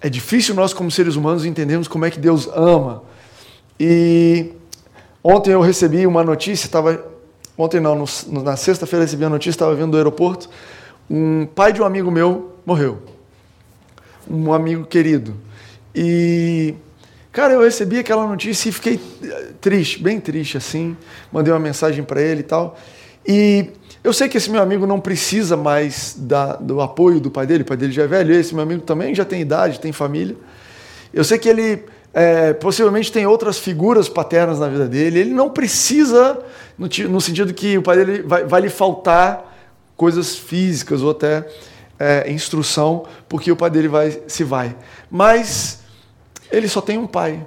é 0.01 0.09
difícil 0.09 0.55
nós, 0.55 0.73
como 0.73 0.89
seres 0.89 1.15
humanos, 1.15 1.45
entendermos 1.45 1.87
como 1.87 2.05
é 2.05 2.11
que 2.11 2.19
Deus 2.19 2.49
ama. 2.53 3.03
E 3.79 4.51
ontem 5.23 5.51
eu 5.51 5.61
recebi 5.61 6.05
uma 6.05 6.23
notícia, 6.23 6.65
estava 6.65 7.11
Ontem 7.57 7.79
não, 7.79 7.95
no, 7.95 8.43
na 8.43 8.55
sexta-feira 8.55 9.05
recebi 9.05 9.23
a 9.23 9.29
notícia, 9.29 9.51
estava 9.51 9.75
vindo 9.75 9.91
do 9.91 9.97
aeroporto, 9.97 10.49
um 11.09 11.45
pai 11.45 11.71
de 11.71 11.79
um 11.79 11.85
amigo 11.85 12.09
meu 12.09 12.55
morreu. 12.65 13.03
Um 14.27 14.51
amigo 14.53 14.85
querido. 14.85 15.35
E, 15.93 16.73
cara, 17.31 17.53
eu 17.53 17.61
recebi 17.61 17.99
aquela 17.99 18.25
notícia 18.25 18.69
e 18.69 18.71
fiquei 18.71 18.99
eh, 19.23 19.49
triste, 19.61 20.01
bem 20.01 20.19
triste 20.19 20.57
assim. 20.57 20.97
Mandei 21.31 21.53
uma 21.53 21.59
mensagem 21.59 22.03
para 22.03 22.19
ele 22.19 22.39
e 22.39 22.43
tal. 22.43 22.79
E 23.27 23.69
eu 24.03 24.13
sei 24.13 24.27
que 24.27 24.37
esse 24.37 24.49
meu 24.49 24.61
amigo 24.61 24.87
não 24.87 24.99
precisa 24.99 25.55
mais 25.55 26.15
da, 26.17 26.55
do 26.55 26.81
apoio 26.81 27.19
do 27.19 27.29
pai 27.29 27.45
dele, 27.45 27.63
o 27.63 27.65
pai 27.65 27.77
dele 27.77 27.91
já 27.91 28.03
é 28.03 28.07
velho, 28.07 28.33
esse 28.33 28.53
meu 28.53 28.63
amigo 28.63 28.81
também 28.81 29.13
já 29.13 29.23
tem 29.23 29.41
idade, 29.41 29.79
tem 29.79 29.91
família. 29.91 30.35
Eu 31.13 31.23
sei 31.23 31.37
que 31.37 31.47
ele 31.47 31.83
é, 32.13 32.53
possivelmente 32.53 33.11
tem 33.11 33.27
outras 33.27 33.59
figuras 33.59 34.09
paternas 34.09 34.59
na 34.59 34.67
vida 34.67 34.87
dele, 34.87 35.19
ele 35.19 35.33
não 35.33 35.49
precisa 35.49 36.39
no, 36.77 36.87
no 37.09 37.21
sentido 37.21 37.53
que 37.53 37.77
o 37.77 37.83
pai 37.83 37.97
dele 37.97 38.23
vai, 38.23 38.43
vai 38.43 38.61
lhe 38.61 38.69
faltar 38.69 39.55
coisas 39.95 40.35
físicas 40.35 41.03
ou 41.03 41.11
até 41.11 41.47
é, 41.99 42.31
instrução, 42.31 43.05
porque 43.29 43.51
o 43.51 43.55
pai 43.55 43.69
dele 43.69 43.87
vai, 43.87 44.19
se 44.25 44.43
vai. 44.43 44.75
Mas 45.11 45.81
ele 46.51 46.67
só 46.67 46.81
tem 46.81 46.97
um 46.97 47.05
pai. 47.05 47.45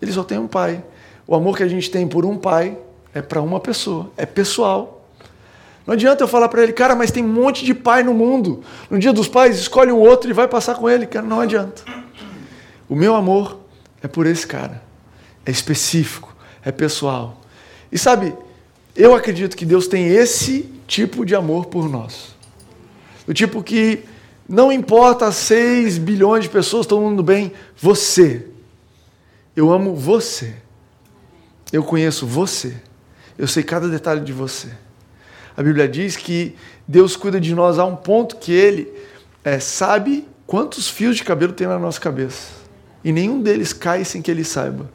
Ele 0.00 0.10
só 0.10 0.24
tem 0.24 0.38
um 0.38 0.48
pai. 0.48 0.82
O 1.26 1.34
amor 1.34 1.54
que 1.54 1.62
a 1.62 1.68
gente 1.68 1.90
tem 1.90 2.08
por 2.08 2.24
um 2.24 2.38
pai 2.38 2.78
é 3.14 3.20
para 3.20 3.42
uma 3.42 3.60
pessoa, 3.60 4.10
é 4.16 4.24
pessoal. 4.24 5.01
Não 5.86 5.94
adianta 5.94 6.22
eu 6.22 6.28
falar 6.28 6.48
para 6.48 6.62
ele, 6.62 6.72
cara, 6.72 6.94
mas 6.94 7.10
tem 7.10 7.24
um 7.24 7.28
monte 7.28 7.64
de 7.64 7.74
pai 7.74 8.02
no 8.02 8.14
mundo. 8.14 8.62
No 8.88 8.98
dia 8.98 9.12
dos 9.12 9.28
pais, 9.28 9.58
escolhe 9.58 9.90
um 9.90 9.98
outro 9.98 10.30
e 10.30 10.32
vai 10.32 10.46
passar 10.46 10.76
com 10.76 10.88
ele. 10.88 11.06
Cara, 11.06 11.26
não 11.26 11.40
adianta. 11.40 11.82
O 12.88 12.94
meu 12.94 13.14
amor 13.14 13.58
é 14.02 14.08
por 14.08 14.26
esse 14.26 14.46
cara. 14.46 14.82
É 15.44 15.50
específico, 15.50 16.34
é 16.64 16.70
pessoal. 16.70 17.40
E 17.90 17.98
sabe, 17.98 18.34
eu 18.94 19.14
acredito 19.14 19.56
que 19.56 19.64
Deus 19.66 19.88
tem 19.88 20.06
esse 20.06 20.70
tipo 20.86 21.24
de 21.24 21.34
amor 21.34 21.66
por 21.66 21.88
nós. 21.88 22.36
Do 23.26 23.34
tipo 23.34 23.62
que 23.62 24.04
não 24.48 24.70
importa 24.70 25.32
6 25.32 25.98
bilhões 25.98 26.44
de 26.44 26.50
pessoas, 26.50 26.86
todo 26.86 27.00
mundo 27.00 27.22
bem, 27.22 27.52
você. 27.76 28.46
Eu 29.56 29.72
amo 29.72 29.94
você. 29.94 30.54
Eu 31.72 31.82
conheço 31.82 32.26
você. 32.26 32.76
Eu 33.38 33.48
sei 33.48 33.62
cada 33.62 33.88
detalhe 33.88 34.20
de 34.20 34.32
você. 34.32 34.68
A 35.56 35.62
Bíblia 35.62 35.88
diz 35.88 36.16
que 36.16 36.54
Deus 36.86 37.16
cuida 37.16 37.40
de 37.40 37.54
nós 37.54 37.78
a 37.78 37.84
um 37.84 37.96
ponto 37.96 38.36
que 38.36 38.52
Ele 38.52 38.88
é, 39.44 39.58
sabe 39.58 40.26
quantos 40.46 40.88
fios 40.88 41.16
de 41.16 41.24
cabelo 41.24 41.52
tem 41.52 41.66
na 41.66 41.78
nossa 41.78 42.00
cabeça. 42.00 42.48
E 43.04 43.12
nenhum 43.12 43.42
deles 43.42 43.72
cai 43.72 44.04
sem 44.04 44.22
que 44.22 44.30
Ele 44.30 44.44
saiba. 44.44 44.88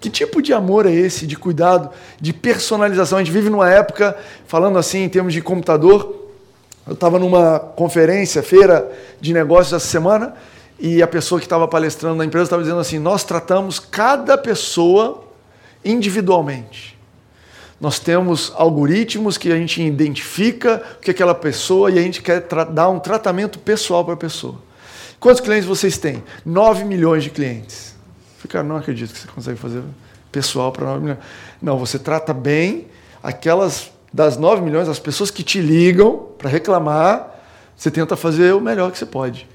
Que 0.00 0.10
tipo 0.10 0.42
de 0.42 0.52
amor 0.52 0.86
é 0.86 0.90
esse, 0.90 1.26
de 1.26 1.36
cuidado, 1.36 1.90
de 2.20 2.32
personalização? 2.32 3.18
A 3.18 3.22
gente 3.22 3.32
vive 3.32 3.48
numa 3.48 3.70
época, 3.70 4.16
falando 4.46 4.76
assim 4.76 5.04
em 5.04 5.08
termos 5.08 5.32
de 5.32 5.40
computador. 5.40 6.30
Eu 6.84 6.94
estava 6.94 7.18
numa 7.20 7.60
conferência, 7.60 8.42
feira 8.42 8.90
de 9.20 9.32
negócios 9.32 9.72
essa 9.72 9.86
semana, 9.86 10.34
e 10.76 11.00
a 11.00 11.06
pessoa 11.06 11.38
que 11.38 11.46
estava 11.46 11.68
palestrando 11.68 12.16
na 12.16 12.24
empresa 12.24 12.44
estava 12.44 12.62
dizendo 12.62 12.80
assim: 12.80 12.98
nós 12.98 13.22
tratamos 13.22 13.78
cada 13.78 14.36
pessoa 14.36 15.22
individualmente. 15.84 16.98
Nós 17.82 17.98
temos 17.98 18.52
algoritmos 18.54 19.36
que 19.36 19.50
a 19.50 19.56
gente 19.56 19.82
identifica 19.82 20.80
o 20.98 21.00
que 21.00 21.10
é 21.10 21.12
aquela 21.12 21.34
pessoa 21.34 21.90
e 21.90 21.98
a 21.98 22.02
gente 22.02 22.22
quer 22.22 22.40
dar 22.70 22.88
um 22.88 23.00
tratamento 23.00 23.58
pessoal 23.58 24.04
para 24.04 24.14
a 24.14 24.16
pessoa. 24.16 24.54
Quantos 25.18 25.40
clientes 25.40 25.66
vocês 25.66 25.98
têm? 25.98 26.22
9 26.46 26.84
milhões 26.84 27.24
de 27.24 27.30
clientes. 27.30 27.96
Falei, 28.38 28.68
não 28.68 28.76
acredito 28.76 29.12
que 29.12 29.18
você 29.18 29.26
consegue 29.26 29.58
fazer 29.58 29.82
pessoal 30.30 30.70
para 30.70 30.86
9 30.86 31.00
milhões. 31.00 31.18
Não, 31.60 31.76
você 31.76 31.98
trata 31.98 32.32
bem 32.32 32.86
aquelas 33.20 33.90
das 34.12 34.36
9 34.36 34.62
milhões, 34.62 34.88
as 34.88 35.00
pessoas 35.00 35.32
que 35.32 35.42
te 35.42 35.60
ligam 35.60 36.28
para 36.38 36.48
reclamar, 36.48 37.34
você 37.76 37.90
tenta 37.90 38.14
fazer 38.14 38.54
o 38.54 38.60
melhor 38.60 38.92
que 38.92 38.98
você 38.98 39.06
pode. 39.06 39.48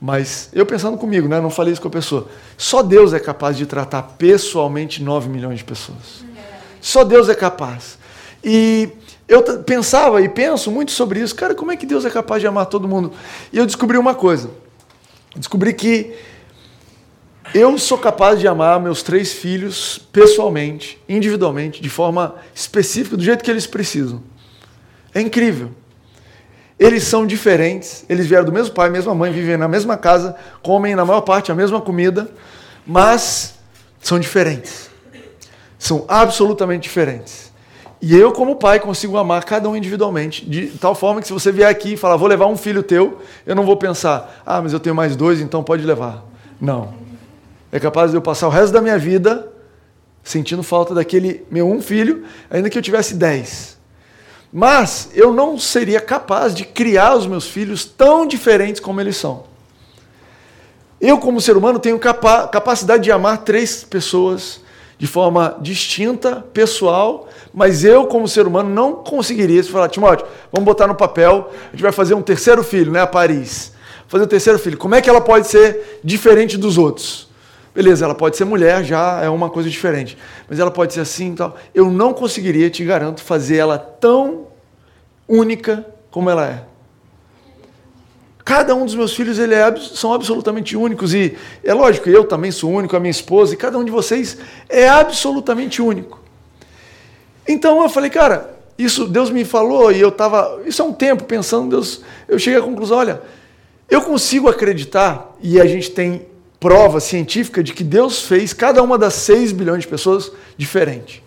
Mas 0.00 0.48
eu 0.52 0.64
pensando 0.64 0.96
comigo, 0.96 1.26
né? 1.26 1.40
não 1.40 1.50
falei 1.50 1.72
isso 1.72 1.82
com 1.82 1.88
a 1.88 1.90
pessoa. 1.90 2.28
Só 2.56 2.80
Deus 2.80 3.12
é 3.12 3.18
capaz 3.18 3.56
de 3.56 3.66
tratar 3.66 4.02
pessoalmente 4.02 5.02
9 5.02 5.28
milhões 5.28 5.58
de 5.58 5.64
pessoas. 5.64 6.30
Só 6.82 7.04
Deus 7.04 7.28
é 7.28 7.34
capaz. 7.34 7.96
E 8.44 8.90
eu 9.28 9.40
pensava 9.62 10.20
e 10.20 10.28
penso 10.28 10.68
muito 10.68 10.90
sobre 10.90 11.20
isso. 11.20 11.32
Cara, 11.34 11.54
como 11.54 11.70
é 11.70 11.76
que 11.76 11.86
Deus 11.86 12.04
é 12.04 12.10
capaz 12.10 12.42
de 12.42 12.48
amar 12.48 12.66
todo 12.66 12.88
mundo? 12.88 13.12
E 13.52 13.56
eu 13.56 13.64
descobri 13.64 13.96
uma 13.96 14.16
coisa. 14.16 14.50
Descobri 15.36 15.72
que 15.72 16.12
eu 17.54 17.78
sou 17.78 17.96
capaz 17.96 18.40
de 18.40 18.48
amar 18.48 18.80
meus 18.80 19.00
três 19.02 19.32
filhos 19.32 19.98
pessoalmente, 20.12 21.00
individualmente, 21.08 21.80
de 21.80 21.88
forma 21.88 22.34
específica, 22.52 23.16
do 23.16 23.22
jeito 23.22 23.44
que 23.44 23.50
eles 23.50 23.66
precisam. 23.66 24.20
É 25.14 25.20
incrível. 25.20 25.70
Eles 26.78 27.04
são 27.04 27.24
diferentes, 27.24 28.04
eles 28.08 28.26
vieram 28.26 28.44
do 28.44 28.52
mesmo 28.52 28.74
pai, 28.74 28.90
mesma 28.90 29.14
mãe, 29.14 29.30
vivem 29.30 29.56
na 29.56 29.68
mesma 29.68 29.96
casa, 29.96 30.34
comem 30.62 30.96
na 30.96 31.04
maior 31.04 31.20
parte 31.20 31.52
a 31.52 31.54
mesma 31.54 31.80
comida, 31.80 32.28
mas 32.84 33.54
são 34.00 34.18
diferentes. 34.18 34.91
São 35.82 36.04
absolutamente 36.06 36.82
diferentes. 36.82 37.50
E 38.00 38.16
eu, 38.16 38.32
como 38.32 38.56
pai, 38.56 38.80
consigo 38.80 39.16
amar 39.16 39.44
cada 39.44 39.68
um 39.68 39.76
individualmente, 39.76 40.44
de 40.44 40.66
tal 40.78 40.94
forma 40.94 41.20
que 41.20 41.26
se 41.26 41.32
você 41.32 41.52
vier 41.52 41.68
aqui 41.68 41.94
e 41.94 41.96
falar, 41.96 42.16
vou 42.16 42.28
levar 42.28 42.46
um 42.46 42.56
filho 42.56 42.82
teu, 42.82 43.20
eu 43.46 43.54
não 43.54 43.64
vou 43.64 43.76
pensar, 43.76 44.42
ah, 44.44 44.60
mas 44.60 44.72
eu 44.72 44.80
tenho 44.80 44.94
mais 44.94 45.14
dois, 45.14 45.40
então 45.40 45.62
pode 45.62 45.84
levar. 45.84 46.24
Não 46.60 47.02
é 47.72 47.80
capaz 47.80 48.10
de 48.10 48.16
eu 48.18 48.20
passar 48.20 48.46
o 48.48 48.50
resto 48.50 48.74
da 48.74 48.82
minha 48.82 48.98
vida 48.98 49.48
sentindo 50.22 50.62
falta 50.62 50.94
daquele 50.94 51.44
meu 51.50 51.68
um 51.68 51.80
filho, 51.80 52.24
ainda 52.48 52.68
que 52.68 52.78
eu 52.78 52.82
tivesse 52.82 53.14
dez. 53.14 53.78
Mas 54.52 55.08
eu 55.14 55.32
não 55.32 55.58
seria 55.58 56.00
capaz 56.00 56.54
de 56.54 56.64
criar 56.64 57.16
os 57.16 57.26
meus 57.26 57.48
filhos 57.48 57.84
tão 57.84 58.26
diferentes 58.26 58.80
como 58.80 59.00
eles 59.00 59.16
são. 59.16 59.44
Eu, 61.00 61.18
como 61.18 61.40
ser 61.40 61.56
humano, 61.56 61.80
tenho 61.80 61.98
capa 61.98 62.46
capacidade 62.46 63.02
de 63.02 63.10
amar 63.10 63.38
três 63.38 63.82
pessoas 63.82 64.60
de 65.02 65.08
forma 65.08 65.56
distinta, 65.60 66.44
pessoal, 66.54 67.28
mas 67.52 67.82
eu, 67.82 68.06
como 68.06 68.28
ser 68.28 68.46
humano, 68.46 68.70
não 68.70 68.92
conseguiria 68.92 69.60
se 69.60 69.68
falar, 69.68 69.88
Timóteo, 69.88 70.24
vamos 70.52 70.64
botar 70.64 70.86
no 70.86 70.94
papel, 70.94 71.50
a 71.66 71.70
gente 71.72 71.82
vai 71.82 71.90
fazer 71.90 72.14
um 72.14 72.22
terceiro 72.22 72.62
filho, 72.62 72.92
né, 72.92 73.00
a 73.00 73.06
Paris. 73.08 73.72
Fazer 74.06 74.22
um 74.22 74.28
terceiro 74.28 74.60
filho. 74.60 74.78
Como 74.78 74.94
é 74.94 75.02
que 75.02 75.10
ela 75.10 75.20
pode 75.20 75.48
ser 75.48 75.98
diferente 76.04 76.56
dos 76.56 76.78
outros? 76.78 77.28
Beleza, 77.74 78.04
ela 78.04 78.14
pode 78.14 78.36
ser 78.36 78.44
mulher, 78.44 78.84
já 78.84 79.20
é 79.20 79.28
uma 79.28 79.50
coisa 79.50 79.68
diferente. 79.68 80.16
Mas 80.48 80.60
ela 80.60 80.70
pode 80.70 80.94
ser 80.94 81.00
assim 81.00 81.32
e 81.32 81.34
tal. 81.34 81.56
Eu 81.74 81.90
não 81.90 82.14
conseguiria, 82.14 82.70
te 82.70 82.84
garanto, 82.84 83.24
fazer 83.24 83.56
ela 83.56 83.78
tão 83.78 84.46
única 85.26 85.84
como 86.12 86.30
ela 86.30 86.46
é. 86.46 86.62
Cada 88.44 88.74
um 88.74 88.84
dos 88.84 88.94
meus 88.94 89.14
filhos 89.14 89.38
ele 89.38 89.54
é, 89.54 89.76
são 89.76 90.12
absolutamente 90.12 90.76
únicos. 90.76 91.14
E 91.14 91.36
é 91.62 91.72
lógico, 91.72 92.08
eu 92.08 92.24
também 92.24 92.50
sou 92.50 92.70
único, 92.70 92.96
a 92.96 93.00
minha 93.00 93.10
esposa, 93.10 93.54
e 93.54 93.56
cada 93.56 93.78
um 93.78 93.84
de 93.84 93.90
vocês 93.90 94.38
é 94.68 94.88
absolutamente 94.88 95.80
único. 95.80 96.20
Então 97.46 97.82
eu 97.82 97.88
falei, 97.88 98.10
cara, 98.10 98.56
isso 98.76 99.06
Deus 99.06 99.30
me 99.30 99.44
falou 99.44 99.92
e 99.92 100.00
eu 100.00 100.08
estava, 100.08 100.60
isso 100.64 100.82
há 100.82 100.86
um 100.86 100.92
tempo 100.92 101.24
pensando, 101.24 101.70
Deus, 101.70 102.02
eu 102.28 102.38
cheguei 102.38 102.58
à 102.58 102.62
conclusão, 102.62 102.98
olha, 102.98 103.22
eu 103.88 104.00
consigo 104.00 104.48
acreditar 104.48 105.36
e 105.40 105.60
a 105.60 105.66
gente 105.66 105.90
tem 105.90 106.26
prova 106.58 107.00
científica 107.00 107.62
de 107.62 107.72
que 107.72 107.84
Deus 107.84 108.22
fez 108.22 108.52
cada 108.52 108.82
uma 108.82 108.96
das 108.96 109.14
6 109.14 109.52
bilhões 109.52 109.82
de 109.82 109.88
pessoas 109.88 110.32
diferente. 110.56 111.22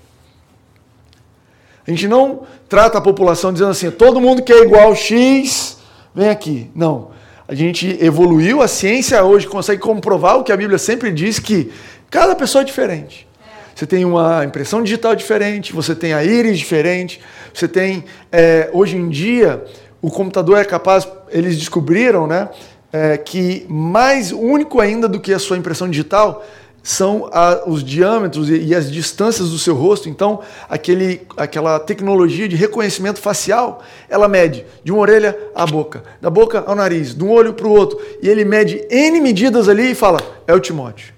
A 1.86 1.92
gente 1.92 2.08
não 2.08 2.48
trata 2.68 2.98
a 2.98 3.02
população 3.02 3.54
dizendo 3.54 3.72
assim, 3.72 3.92
todo 3.92 4.20
mundo 4.20 4.42
que 4.42 4.52
é 4.52 4.64
igual 4.64 4.96
X, 4.96 5.75
vem 6.16 6.30
aqui. 6.30 6.72
Não. 6.74 7.12
A 7.48 7.54
gente 7.54 7.98
evoluiu, 8.04 8.62
a 8.62 8.68
ciência 8.68 9.24
hoje 9.24 9.48
consegue 9.48 9.82
comprovar 9.82 10.38
o 10.38 10.44
que 10.44 10.52
a 10.52 10.58
Bíblia 10.58 10.80
sempre 10.80 11.12
diz 11.12 11.38
que 11.38 11.72
cada 12.10 12.36
pessoa 12.36 12.64
é 12.64 12.66
diferente. 12.66 13.28
Você 13.76 13.86
tem 13.86 14.06
uma 14.06 14.46
impressão 14.46 14.82
digital 14.82 15.16
diferente, 15.16 15.74
você 15.74 15.94
tem 15.94 16.14
a 16.14 16.24
íris 16.24 16.58
diferente, 16.58 17.20
você 17.54 17.68
tem, 17.68 18.06
é, 18.32 18.70
hoje 18.72 18.96
em 18.96 19.10
dia, 19.10 19.64
o 20.02 20.10
computador 20.10 20.58
é 20.58 20.64
capaz, 20.64 21.06
eles 21.30 21.58
descobriram, 21.58 22.26
né, 22.26 22.50
é, 22.92 23.18
que 23.18 23.66
mais 23.68 24.32
único 24.32 24.80
ainda 24.80 25.10
do 25.10 25.20
que 25.20 25.34
a 25.34 25.40
sua 25.40 25.58
impressão 25.58 25.90
digital 25.90 26.46
são 26.86 27.28
a, 27.34 27.64
os 27.66 27.84
diâmetros 27.84 28.48
e, 28.48 28.58
e, 28.58 28.76
as 28.76 28.92
distâncias 28.92 29.50
do 29.50 29.58
seu 29.58 29.74
rosto. 29.74 30.08
Então, 30.08 30.42
aquele, 30.70 31.24
aquela 31.36 31.80
tecnologia 31.80 32.48
de 32.48 32.56
reconhecimento 32.56 33.20
facial, 33.20 33.82
ela 34.08 34.28
mede 34.28 34.64
de 34.84 34.92
uma 34.92 35.02
orelha 35.02 35.36
à 35.56 35.66
boca, 35.66 36.04
da 36.22 36.30
boca 36.30 36.64
ao 36.68 36.76
nariz, 36.76 37.16
de 37.16 37.24
um 37.24 37.32
olho 37.32 37.54
para 37.54 37.66
o 37.66 37.72
outro. 37.72 38.00
E 38.22 38.30
ele 38.30 38.46
mede 38.46 38.86
N 38.92 39.20
medidas 39.20 39.68
ali 39.68 39.92
e 39.92 39.96
fala: 39.96 40.22
é 40.46 40.54
o 40.54 40.60
Timóteo. 40.60 41.12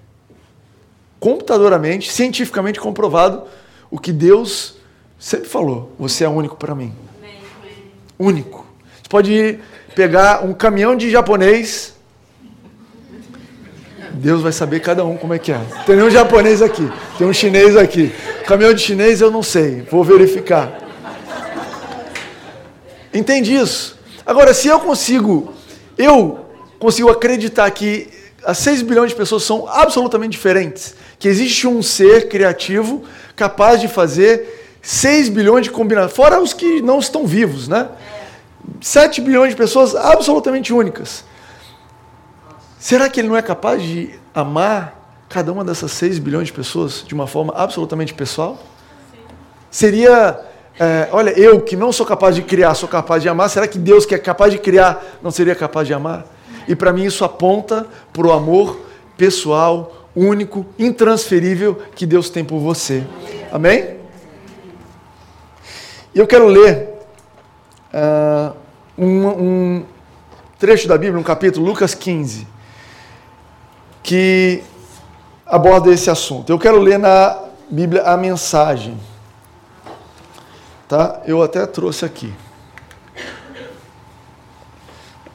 Computadoramente, 1.20 2.14
cientificamente 2.14 2.80
comprovado, 2.80 3.44
o 3.92 4.00
que 4.00 4.14
Deus 4.14 4.78
sempre 5.20 5.50
falou: 5.50 5.92
você 6.00 6.24
é 6.24 6.30
único 6.30 6.56
para 6.56 6.74
mim. 6.74 6.94
Único. 8.18 8.66
Você 9.04 9.10
pode 9.10 9.60
pegar 9.94 10.46
um 10.46 10.54
caminhão 10.54 10.96
de 10.96 11.12
japonês. 11.12 11.97
Deus 14.18 14.42
vai 14.42 14.52
saber 14.52 14.82
cada 14.82 15.06
um 15.06 15.16
como 15.16 15.34
é 15.34 15.40
que 15.40 15.52
é. 15.52 15.62
Tem 15.86 15.96
nenhum 15.96 16.10
japonês 16.10 16.62
aqui, 16.62 16.92
tem 17.18 17.28
um 17.28 17.34
chinês 17.34 17.78
aqui. 17.78 18.14
Caminhão 18.46 18.74
de 18.74 18.82
chinês 18.82 19.22
eu 19.22 19.32
não 19.32 19.44
sei, 19.44 19.86
vou 19.90 20.04
verificar. 20.04 20.80
Entende 23.14 23.56
isso? 23.56 23.98
Agora, 24.26 24.54
se 24.54 24.68
eu 24.68 24.80
consigo, 24.80 25.54
eu 25.98 26.40
consigo 26.80 27.10
acreditar 27.10 27.70
que 27.72 28.10
as 28.44 28.58
6 28.60 28.82
bilhões 28.82 29.12
de 29.12 29.16
pessoas 29.16 29.44
são 29.44 29.68
absolutamente 29.68 30.32
diferentes, 30.32 30.96
que 31.20 31.28
existe 31.28 31.68
um 31.68 31.82
ser 31.82 32.28
criativo 32.30 33.04
capaz 33.36 33.82
de 33.82 33.88
fazer 33.88 34.78
6 34.82 35.30
bilhões 35.30 35.66
de 35.66 35.72
combinações, 35.72 36.16
fora 36.16 36.40
os 36.42 36.54
que 36.54 36.82
não 36.82 37.00
estão 37.00 37.26
vivos, 37.26 37.68
né? 37.68 37.90
7 38.82 39.22
bilhões 39.22 39.52
de 39.52 39.56
pessoas 39.56 39.96
absolutamente 39.96 40.74
únicas. 40.74 41.24
Será 42.80 43.10
que 43.10 43.20
ele 43.20 43.28
não 43.28 43.36
é 43.36 43.42
capaz 43.42 43.82
de 43.82 44.12
amar 44.34 45.26
cada 45.28 45.52
uma 45.52 45.66
dessas 45.66 45.92
6 45.94 46.20
bilhões 46.20 46.48
de 46.48 46.54
pessoas 46.54 47.04
de 47.06 47.14
uma 47.14 47.26
forma 47.26 47.54
absolutamente 47.56 48.14
pessoal? 48.14 48.58
Seria, 49.72 50.40
é, 50.80 51.10
olha, 51.12 51.32
eu 51.32 51.60
que 51.62 51.76
não 51.76 51.92
sou 51.92 52.06
capaz 52.06 52.36
de 52.36 52.44
criar, 52.44 52.76
sou 52.76 52.88
capaz 52.88 53.24
de 53.24 53.30
amar, 53.30 53.50
será 53.50 53.68
que 53.68 53.80
Deus 53.80 54.06
que 54.06 54.14
é 54.14 54.20
capaz 54.20 54.52
de 54.52 54.60
criar 54.60 55.04
não 55.24 55.32
seria 55.32 55.56
capaz 55.56 55.88
de 55.88 55.94
amar? 55.94 56.26
E 56.68 56.76
para 56.76 56.94
mim 56.94 57.04
isso 57.04 57.26
aponta 57.26 57.88
para 58.14 58.28
o 58.28 58.32
amor 58.32 58.80
pessoal, 59.18 60.08
único, 60.16 60.66
intransferível 60.78 61.82
que 61.96 62.06
Deus 62.06 62.30
tem 62.30 62.46
por 62.46 62.60
você. 62.60 63.04
Amém? 63.52 63.98
E 66.14 66.20
eu 66.20 66.28
quero 66.28 66.48
ler 66.48 66.90
uh, 67.94 68.56
um, 68.98 69.28
um 69.28 69.86
trecho 70.60 70.88
da 70.88 70.98
Bíblia, 70.98 71.20
um 71.20 71.24
capítulo, 71.24 71.66
Lucas 71.66 71.94
15, 71.96 72.48
que 74.08 74.64
aborda 75.46 75.92
esse 75.92 76.10
assunto. 76.10 76.50
Eu 76.50 76.58
quero 76.58 76.80
ler 76.80 76.98
na 76.98 77.38
Bíblia 77.70 78.04
a 78.04 78.16
mensagem. 78.16 78.98
Tá? 80.88 81.24
Eu 81.26 81.43
até 81.43 81.65
trouxe 81.65 82.06
aqui. 82.06 82.34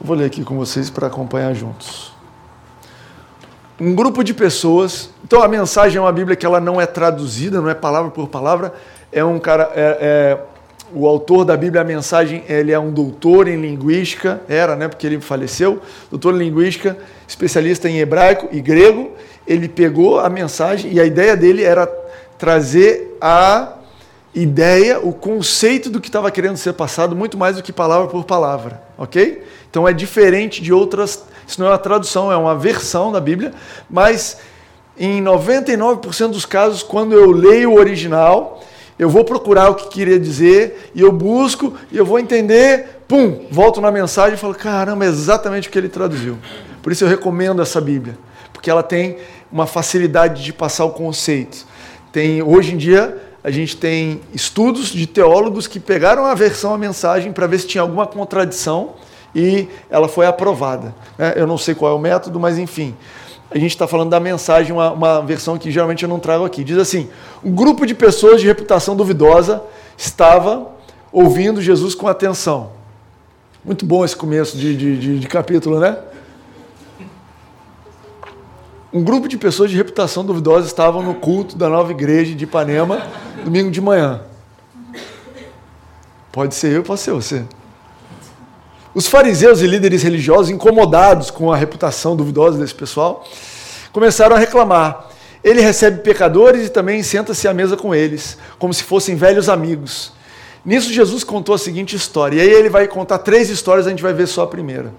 Vou 0.01 0.17
ler 0.17 0.25
aqui 0.25 0.43
com 0.43 0.57
vocês 0.57 0.89
para 0.89 1.05
acompanhar 1.05 1.53
juntos. 1.53 2.13
Um 3.79 3.93
grupo 3.93 4.23
de 4.23 4.33
pessoas. 4.33 5.11
Então 5.23 5.43
a 5.43 5.47
mensagem 5.47 5.99
é 5.99 6.01
uma 6.01 6.11
Bíblia 6.11 6.35
que 6.35 6.43
ela 6.43 6.59
não 6.59 6.81
é 6.81 6.87
traduzida, 6.87 7.61
não 7.61 7.69
é 7.69 7.75
palavra 7.75 8.09
por 8.09 8.27
palavra. 8.27 8.73
É 9.11 9.23
um 9.23 9.37
cara, 9.37 9.71
é, 9.75 9.97
é 10.01 10.39
o 10.95 11.07
autor 11.07 11.43
da 11.43 11.57
Bíblia, 11.57 11.81
a 11.81 11.85
mensagem, 11.85 12.43
ele 12.47 12.71
é 12.71 12.79
um 12.79 12.91
doutor 12.91 13.47
em 13.47 13.59
linguística, 13.59 14.41
era, 14.47 14.75
né, 14.75 14.87
porque 14.87 15.07
ele 15.07 15.19
faleceu, 15.19 15.81
doutor 16.09 16.35
em 16.35 16.37
linguística, 16.37 16.97
especialista 17.27 17.89
em 17.89 17.99
hebraico 17.99 18.49
e 18.51 18.61
grego. 18.61 19.11
Ele 19.45 19.67
pegou 19.67 20.19
a 20.19 20.29
mensagem 20.29 20.93
e 20.93 20.99
a 20.99 21.05
ideia 21.05 21.35
dele 21.35 21.63
era 21.63 21.85
trazer 22.37 23.17
a 23.21 23.73
ideia, 24.33 24.99
o 24.99 25.13
conceito 25.13 25.89
do 25.89 26.01
que 26.01 26.09
estava 26.09 26.31
querendo 26.31 26.57
ser 26.57 26.73
passado, 26.73 27.15
muito 27.15 27.37
mais 27.37 27.55
do 27.55 27.63
que 27.63 27.71
palavra 27.71 28.07
por 28.07 28.23
palavra, 28.23 28.81
ok? 28.97 29.43
Então 29.69 29.87
é 29.87 29.93
diferente 29.93 30.61
de 30.61 30.73
outras, 30.73 31.23
isso 31.47 31.59
não 31.59 31.67
é 31.67 31.71
uma 31.71 31.77
tradução, 31.77 32.31
é 32.31 32.37
uma 32.37 32.55
versão 32.55 33.11
da 33.11 33.19
Bíblia, 33.19 33.53
mas 33.89 34.37
em 34.97 35.23
99% 35.23 36.29
dos 36.29 36.45
casos, 36.45 36.83
quando 36.83 37.13
eu 37.13 37.31
leio 37.31 37.71
o 37.71 37.75
original, 37.75 38.63
eu 38.97 39.09
vou 39.09 39.23
procurar 39.23 39.69
o 39.69 39.75
que 39.75 39.87
queria 39.89 40.19
dizer, 40.19 40.91
e 40.93 41.01
eu 41.01 41.11
busco, 41.11 41.73
e 41.91 41.97
eu 41.97 42.05
vou 42.05 42.19
entender, 42.19 43.01
pum, 43.07 43.45
volto 43.49 43.81
na 43.81 43.91
mensagem 43.91 44.35
e 44.35 44.37
falo, 44.37 44.53
caramba, 44.53 45.05
é 45.05 45.07
exatamente 45.07 45.67
o 45.67 45.71
que 45.71 45.77
ele 45.77 45.89
traduziu. 45.89 46.37
Por 46.83 46.91
isso 46.91 47.03
eu 47.03 47.07
recomendo 47.07 47.61
essa 47.61 47.81
Bíblia, 47.81 48.15
porque 48.51 48.69
ela 48.69 48.83
tem 48.83 49.17
uma 49.51 49.65
facilidade 49.65 50.43
de 50.43 50.53
passar 50.53 50.85
o 50.85 50.91
conceito. 50.91 51.65
Tem, 52.11 52.43
hoje 52.43 52.75
em 52.75 52.77
dia, 52.77 53.17
a 53.43 53.49
gente 53.49 53.75
tem 53.75 54.21
estudos 54.33 54.89
de 54.89 55.07
teólogos 55.07 55.65
que 55.65 55.79
pegaram 55.79 56.25
a 56.25 56.35
versão, 56.35 56.73
a 56.73 56.77
mensagem, 56.77 57.31
para 57.31 57.47
ver 57.47 57.59
se 57.59 57.67
tinha 57.67 57.81
alguma 57.81 58.05
contradição, 58.05 58.95
e 59.33 59.67
ela 59.89 60.07
foi 60.07 60.27
aprovada. 60.27 60.93
Né? 61.17 61.33
Eu 61.35 61.47
não 61.47 61.57
sei 61.57 61.73
qual 61.73 61.91
é 61.91 61.95
o 61.95 61.99
método, 61.99 62.39
mas 62.39 62.59
enfim 62.59 62.93
a 63.53 63.57
gente 63.59 63.71
está 63.71 63.87
falando 63.87 64.09
da 64.09 64.19
mensagem, 64.19 64.71
uma, 64.71 64.91
uma, 64.91 65.21
versão 65.21 65.59
que 65.59 65.69
geralmente 65.69 66.01
eu 66.01 66.09
não 66.09 66.17
trago 66.17 66.43
aqui. 66.43 66.63
Diz 66.63 66.77
assim: 66.77 67.07
um 67.43 67.51
grupo 67.51 67.85
de 67.85 67.93
pessoas 67.93 68.41
de 68.41 68.47
reputação 68.47 68.95
duvidosa 68.95 69.61
estava 69.95 70.71
ouvindo 71.11 71.61
Jesus 71.61 71.93
com 71.93 72.07
atenção. 72.07 72.71
Muito 73.63 73.85
bom 73.85 74.03
esse 74.03 74.15
começo 74.15 74.57
de, 74.57 74.75
de, 74.75 74.97
de, 74.97 75.19
de 75.19 75.27
capítulo, 75.27 75.79
né? 75.79 75.97
Um 78.93 79.03
grupo 79.03 79.27
de 79.27 79.39
pessoas 79.39 79.71
de 79.71 79.75
reputação 79.75 80.23
duvidosa 80.23 80.67
estavam 80.67 81.01
no 81.01 81.15
culto 81.15 81.57
da 81.57 81.67
nova 81.67 81.89
igreja 81.89 82.35
de 82.35 82.43
Ipanema, 82.43 83.07
domingo 83.43 83.71
de 83.71 83.81
manhã. 83.81 84.21
Pode 86.31 86.53
ser 86.53 86.73
eu, 86.73 86.83
pode 86.83 87.01
ser 87.01 87.09
você. 87.09 87.43
Os 88.93 89.07
fariseus 89.07 89.61
e 89.61 89.65
líderes 89.65 90.03
religiosos, 90.03 90.51
incomodados 90.51 91.31
com 91.31 91.51
a 91.51 91.57
reputação 91.57 92.15
duvidosa 92.15 92.59
desse 92.59 92.75
pessoal, 92.75 93.25
começaram 93.91 94.35
a 94.35 94.39
reclamar. 94.39 95.09
Ele 95.43 95.59
recebe 95.59 96.01
pecadores 96.01 96.67
e 96.67 96.69
também 96.69 97.01
senta-se 97.01 97.47
à 97.47 97.53
mesa 97.53 97.75
com 97.75 97.95
eles, 97.95 98.37
como 98.59 98.71
se 98.71 98.83
fossem 98.83 99.15
velhos 99.15 99.49
amigos. 99.49 100.13
Nisso, 100.63 100.93
Jesus 100.93 101.23
contou 101.23 101.55
a 101.55 101.57
seguinte 101.57 101.95
história. 101.95 102.37
E 102.37 102.41
aí 102.41 102.49
ele 102.53 102.69
vai 102.69 102.87
contar 102.87 103.17
três 103.17 103.49
histórias, 103.49 103.87
a 103.87 103.89
gente 103.89 104.03
vai 104.03 104.13
ver 104.13 104.27
só 104.27 104.43
a 104.43 104.47
primeira. 104.47 104.93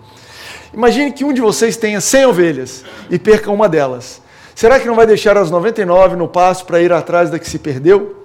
Imagine 0.74 1.12
que 1.12 1.24
um 1.24 1.32
de 1.32 1.40
vocês 1.40 1.76
tenha 1.76 2.00
100 2.00 2.26
ovelhas 2.26 2.84
e 3.08 3.18
perca 3.18 3.50
uma 3.50 3.68
delas. 3.68 4.20
Será 4.54 4.78
que 4.78 4.87
não 4.87 4.94
vai 4.94 5.06
deixar 5.06 5.37
as 5.37 5.50
99 5.50 6.16
no 6.16 6.28
passo 6.28 6.64
para 6.66 6.80
ir 6.80 6.92
atrás 6.92 7.30
da 7.30 7.38
que 7.38 7.48
se 7.48 7.58
perdeu? 7.58 8.24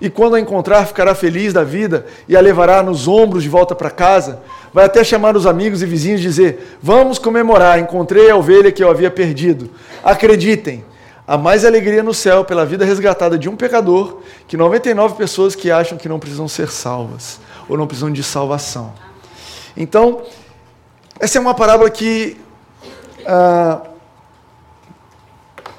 E 0.00 0.08
quando 0.08 0.36
a 0.36 0.40
encontrar, 0.40 0.86
ficará 0.86 1.14
feliz 1.14 1.52
da 1.52 1.62
vida 1.62 2.06
e 2.26 2.34
a 2.34 2.40
levará 2.40 2.82
nos 2.82 3.06
ombros 3.06 3.42
de 3.42 3.48
volta 3.48 3.74
para 3.74 3.90
casa? 3.90 4.40
vai 4.72 4.84
até 4.84 5.02
chamar 5.02 5.36
os 5.36 5.46
amigos 5.46 5.82
e 5.82 5.86
vizinhos 5.86 6.20
e 6.20 6.24
dizer: 6.24 6.78
Vamos 6.82 7.18
comemorar, 7.18 7.78
encontrei 7.78 8.30
a 8.30 8.36
ovelha 8.36 8.72
que 8.72 8.82
eu 8.82 8.90
havia 8.90 9.10
perdido. 9.10 9.70
Acreditem, 10.02 10.84
há 11.26 11.36
mais 11.36 11.64
alegria 11.64 12.02
no 12.02 12.14
céu 12.14 12.44
pela 12.44 12.64
vida 12.64 12.84
resgatada 12.84 13.38
de 13.38 13.48
um 13.48 13.56
pecador 13.56 14.18
que 14.46 14.56
99 14.56 15.16
pessoas 15.16 15.54
que 15.54 15.70
acham 15.70 15.98
que 15.98 16.08
não 16.08 16.18
precisam 16.18 16.48
ser 16.48 16.70
salvas 16.70 17.40
ou 17.68 17.76
não 17.76 17.86
precisam 17.86 18.12
de 18.12 18.22
salvação. 18.22 18.92
Então, 19.76 20.22
essa 21.20 21.38
é 21.38 21.40
uma 21.40 21.54
parábola 21.54 21.90
que. 21.90 22.36
Ah, 23.26 23.82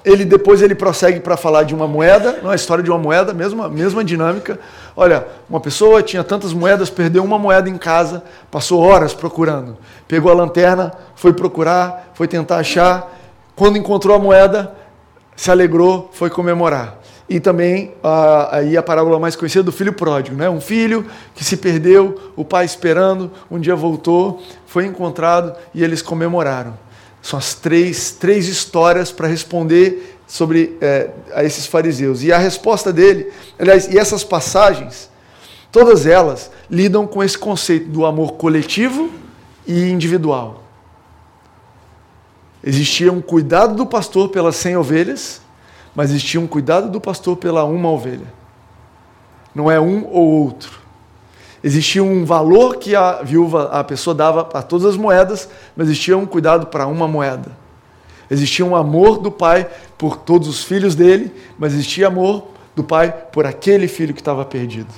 ele 0.03 0.25
depois 0.25 0.61
ele 0.61 0.73
prossegue 0.73 1.19
para 1.19 1.37
falar 1.37 1.63
de 1.63 1.75
uma 1.75 1.87
moeda, 1.87 2.39
não 2.41 2.49
a 2.49 2.55
história 2.55 2.83
de 2.83 2.89
uma 2.89 2.97
moeda, 2.97 3.33
mesma, 3.33 3.69
mesma 3.69 4.03
dinâmica. 4.03 4.59
Olha, 4.95 5.27
uma 5.49 5.59
pessoa 5.59 6.01
tinha 6.01 6.23
tantas 6.23 6.53
moedas, 6.53 6.89
perdeu 6.89 7.23
uma 7.23 7.37
moeda 7.37 7.69
em 7.69 7.77
casa, 7.77 8.23
passou 8.49 8.81
horas 8.81 9.13
procurando. 9.13 9.77
Pegou 10.07 10.31
a 10.31 10.35
lanterna, 10.35 10.91
foi 11.15 11.33
procurar, 11.33 12.11
foi 12.13 12.27
tentar 12.27 12.57
achar. 12.57 13.11
Quando 13.55 13.77
encontrou 13.77 14.15
a 14.15 14.19
moeda, 14.19 14.75
se 15.35 15.51
alegrou, 15.51 16.09
foi 16.13 16.29
comemorar. 16.29 16.97
E 17.31 17.39
também 17.39 17.93
a, 18.03 18.57
aí 18.57 18.75
a 18.75 18.83
parábola 18.83 19.17
mais 19.17 19.37
conhecida 19.37 19.63
do 19.63 19.71
filho 19.71 19.93
pródigo, 19.93 20.35
né? 20.35 20.49
Um 20.49 20.59
filho 20.59 21.05
que 21.33 21.45
se 21.45 21.55
perdeu, 21.55 22.33
o 22.35 22.43
pai 22.43 22.65
esperando, 22.65 23.31
um 23.49 23.57
dia 23.57 23.73
voltou, 23.73 24.43
foi 24.65 24.85
encontrado 24.85 25.55
e 25.73 25.81
eles 25.81 26.01
comemoraram. 26.01 26.77
São 27.21 27.39
as 27.39 27.53
três, 27.53 28.11
três 28.11 28.49
histórias 28.49 29.13
para 29.13 29.29
responder 29.29 30.17
sobre 30.27 30.77
é, 30.81 31.09
a 31.33 31.41
esses 31.41 31.65
fariseus. 31.65 32.21
E 32.21 32.33
a 32.33 32.37
resposta 32.37 32.91
dele, 32.91 33.31
aliás, 33.57 33.87
e 33.87 33.97
essas 33.97 34.25
passagens, 34.25 35.09
todas 35.71 36.05
elas 36.05 36.51
lidam 36.69 37.07
com 37.07 37.23
esse 37.23 37.37
conceito 37.37 37.87
do 37.87 38.05
amor 38.05 38.33
coletivo 38.33 39.09
e 39.65 39.89
individual. 39.89 40.63
Existia 42.61 43.09
um 43.09 43.21
cuidado 43.21 43.73
do 43.73 43.85
pastor 43.85 44.27
pelas 44.27 44.57
cem 44.57 44.75
ovelhas, 44.75 45.39
mas 45.95 46.09
existia 46.09 46.39
um 46.39 46.47
cuidado 46.47 46.89
do 46.89 47.01
pastor 47.01 47.37
pela 47.37 47.63
uma 47.63 47.89
ovelha. 47.89 48.27
Não 49.53 49.69
é 49.69 49.79
um 49.79 50.05
ou 50.05 50.27
outro. 50.43 50.79
Existia 51.63 52.03
um 52.03 52.25
valor 52.25 52.77
que 52.77 52.95
a 52.95 53.21
viúva, 53.21 53.69
a 53.71 53.83
pessoa 53.83 54.15
dava 54.15 54.43
para 54.43 54.63
todas 54.63 54.85
as 54.85 54.97
moedas, 54.97 55.47
mas 55.75 55.87
existia 55.87 56.17
um 56.17 56.25
cuidado 56.25 56.67
para 56.67 56.87
uma 56.87 57.07
moeda. 57.07 57.51
Existia 58.29 58.65
um 58.65 58.75
amor 58.75 59.19
do 59.19 59.29
pai 59.29 59.69
por 59.97 60.17
todos 60.17 60.47
os 60.47 60.63
filhos 60.63 60.95
dele, 60.95 61.31
mas 61.59 61.73
existia 61.73 62.07
amor 62.07 62.47
do 62.75 62.83
pai 62.83 63.11
por 63.31 63.45
aquele 63.45 63.87
filho 63.87 64.13
que 64.13 64.21
estava 64.21 64.45
perdido. 64.45 64.91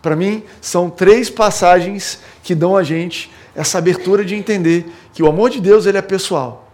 Para 0.00 0.16
mim, 0.16 0.42
são 0.60 0.90
três 0.90 1.30
passagens 1.30 2.18
que 2.42 2.54
dão 2.54 2.76
a 2.76 2.82
gente 2.82 3.30
essa 3.54 3.78
abertura 3.78 4.24
de 4.24 4.34
entender 4.34 4.90
que 5.12 5.22
o 5.22 5.28
amor 5.28 5.50
de 5.50 5.60
Deus 5.60 5.86
ele 5.86 5.98
é 5.98 6.02
pessoal. 6.02 6.66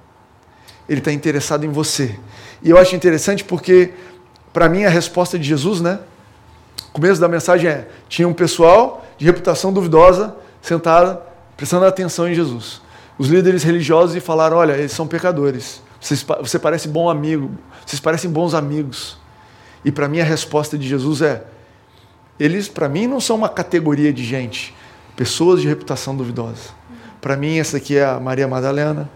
Ele 0.88 1.00
está 1.00 1.12
interessado 1.12 1.66
em 1.66 1.68
você. 1.68 2.18
E 2.62 2.70
eu 2.70 2.78
acho 2.78 2.94
interessante 2.94 3.44
porque, 3.44 3.92
para 4.52 4.68
mim, 4.68 4.84
a 4.84 4.88
resposta 4.88 5.38
de 5.38 5.46
Jesus, 5.46 5.80
né? 5.80 6.00
O 6.88 6.92
começo 6.92 7.20
da 7.20 7.28
mensagem 7.28 7.70
é: 7.70 7.88
tinha 8.08 8.26
um 8.26 8.34
pessoal 8.34 9.04
de 9.16 9.24
reputação 9.24 9.72
duvidosa 9.72 10.34
sentado, 10.60 11.18
prestando 11.56 11.84
atenção 11.84 12.28
em 12.28 12.34
Jesus. 12.34 12.80
Os 13.18 13.28
líderes 13.28 13.62
religiosos 13.62 14.22
falaram: 14.22 14.56
olha, 14.56 14.72
eles 14.72 14.92
são 14.92 15.06
pecadores. 15.06 15.82
Vocês, 16.00 16.24
você 16.40 16.58
parece 16.58 16.88
bom 16.88 17.08
amigo. 17.08 17.50
Vocês 17.84 18.00
parecem 18.00 18.30
bons 18.30 18.54
amigos. 18.54 19.18
E 19.84 19.90
para 19.90 20.08
mim 20.08 20.20
a 20.20 20.24
resposta 20.24 20.76
de 20.76 20.86
Jesus 20.86 21.22
é: 21.22 21.44
eles, 22.38 22.68
para 22.68 22.88
mim, 22.88 23.06
não 23.06 23.20
são 23.20 23.36
uma 23.36 23.48
categoria 23.48 24.12
de 24.12 24.24
gente, 24.24 24.74
pessoas 25.16 25.60
de 25.60 25.66
reputação 25.66 26.16
duvidosa. 26.16 26.70
Para 27.20 27.36
mim, 27.36 27.58
essa 27.58 27.78
aqui 27.78 27.96
é 27.96 28.04
a 28.04 28.20
Maria 28.20 28.46
Madalena, 28.46 29.10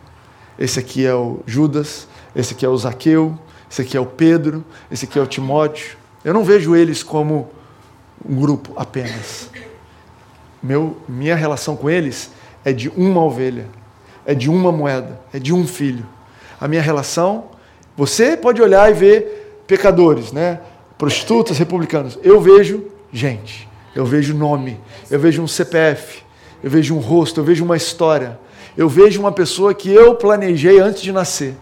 esse 0.59 0.79
aqui 0.81 1.07
é 1.07 1.15
o 1.15 1.41
Judas, 1.47 2.09
esse 2.35 2.55
aqui 2.55 2.65
é 2.65 2.69
o 2.69 2.77
Zaqueu, 2.77 3.39
esse 3.71 3.83
aqui 3.83 3.97
é 3.97 4.01
o 4.01 4.07
Pedro, 4.07 4.65
esse 4.91 5.05
aqui 5.05 5.19
é 5.19 5.23
o 5.23 5.27
Timóteo. 5.27 5.97
Eu 6.25 6.33
não 6.33 6.45
vejo 6.45 6.77
eles 6.77 7.03
como 7.03 7.51
um 8.27 8.35
grupo 8.37 8.73
apenas. 8.77 9.51
Meu, 10.63 10.97
minha 11.09 11.35
relação 11.35 11.77
com 11.77 11.91
eles 11.91 12.31
é 12.65 12.73
de 12.73 12.89
uma 12.91 13.23
ovelha, 13.23 13.69
é 14.25 14.35
de 14.35 14.49
uma 14.49 14.71
moeda, 14.71 15.21
é 15.33 15.39
de 15.39 15.53
um 15.53 15.67
filho. 15.67 16.07
A 16.61 16.69
minha 16.69 16.83
relação, 16.83 17.47
você 17.97 18.37
pode 18.37 18.63
olhar 18.63 18.89
e 18.91 18.95
ver 18.95 19.63
pecadores, 19.67 20.33
né? 20.33 20.61
prostitutas, 21.03 21.59
republicanos. 21.59 22.17
Eu 22.23 22.41
vejo 22.41 22.85
gente, 23.13 23.69
eu 23.93 24.07
vejo 24.07 24.33
nome, 24.35 24.79
eu 25.11 25.19
vejo 25.19 25.43
um 25.43 25.49
CPF, 25.49 26.23
eu 26.63 26.71
vejo 26.71 26.95
um 26.95 27.01
rosto, 27.01 27.41
eu 27.41 27.45
vejo 27.45 27.65
uma 27.65 27.77
história. 27.77 28.39
Eu 28.77 28.89
vejo 28.89 29.19
uma 29.19 29.33
pessoa 29.33 29.75
que 29.75 29.91
eu 29.91 30.15
planejei 30.15 30.79
antes 30.79 31.03
de 31.03 31.11
nascer. 31.11 31.57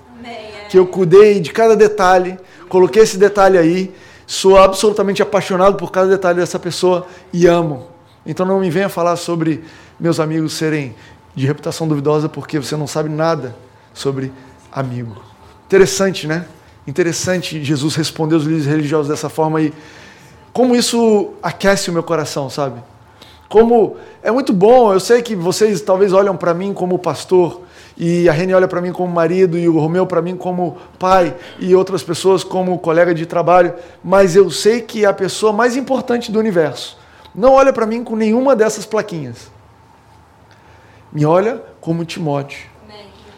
Que 0.70 0.78
eu 0.78 0.86
cuidei 0.86 1.40
de 1.40 1.52
cada 1.52 1.76
detalhe, 1.76 2.38
coloquei 2.68 3.02
esse 3.02 3.18
detalhe 3.18 3.58
aí, 3.58 3.92
sou 4.24 4.56
absolutamente 4.56 5.20
apaixonado 5.20 5.76
por 5.76 5.90
cada 5.90 6.08
detalhe 6.08 6.38
dessa 6.38 6.60
pessoa 6.60 7.06
e 7.32 7.48
amo. 7.48 7.88
Então 8.24 8.46
não 8.46 8.60
me 8.60 8.70
venha 8.70 8.88
falar 8.88 9.16
sobre 9.16 9.64
meus 9.98 10.20
amigos 10.20 10.52
serem 10.52 10.94
de 11.34 11.44
reputação 11.44 11.88
duvidosa 11.88 12.28
porque 12.28 12.60
você 12.60 12.76
não 12.76 12.86
sabe 12.86 13.08
nada 13.08 13.56
sobre 13.92 14.32
amigo. 14.70 15.20
Interessante, 15.66 16.28
né? 16.28 16.46
Interessante 16.86 17.62
Jesus 17.64 17.96
responder 17.96 18.36
os 18.36 18.44
líderes 18.44 18.66
religiosos 18.66 19.08
dessa 19.08 19.28
forma 19.28 19.60
e 19.60 19.72
como 20.52 20.76
isso 20.76 21.34
aquece 21.42 21.90
o 21.90 21.92
meu 21.92 22.04
coração, 22.04 22.48
sabe? 22.48 22.80
Como 23.48 23.96
é 24.22 24.30
muito 24.30 24.52
bom, 24.52 24.92
eu 24.92 25.00
sei 25.00 25.20
que 25.20 25.34
vocês 25.34 25.80
talvez 25.80 26.12
olham 26.12 26.36
para 26.36 26.54
mim 26.54 26.72
como 26.72 26.96
pastor 26.96 27.62
e 28.02 28.30
a 28.30 28.32
Reni 28.32 28.54
olha 28.54 28.66
para 28.66 28.80
mim 28.80 28.92
como 28.92 29.12
marido 29.12 29.58
e 29.58 29.68
o 29.68 29.78
Romeu 29.78 30.06
para 30.06 30.22
mim 30.22 30.34
como 30.34 30.78
pai 30.98 31.36
e 31.58 31.74
outras 31.74 32.02
pessoas 32.02 32.42
como 32.42 32.78
colega 32.78 33.14
de 33.14 33.26
trabalho, 33.26 33.74
mas 34.02 34.34
eu 34.34 34.50
sei 34.50 34.80
que 34.80 35.04
a 35.04 35.12
pessoa 35.12 35.52
mais 35.52 35.76
importante 35.76 36.32
do 36.32 36.38
universo 36.38 36.96
não 37.34 37.52
olha 37.52 37.74
para 37.74 37.84
mim 37.84 38.02
com 38.02 38.16
nenhuma 38.16 38.56
dessas 38.56 38.86
plaquinhas. 38.86 39.50
Me 41.12 41.26
olha 41.26 41.62
como 41.78 42.02
Timóteo. 42.02 42.70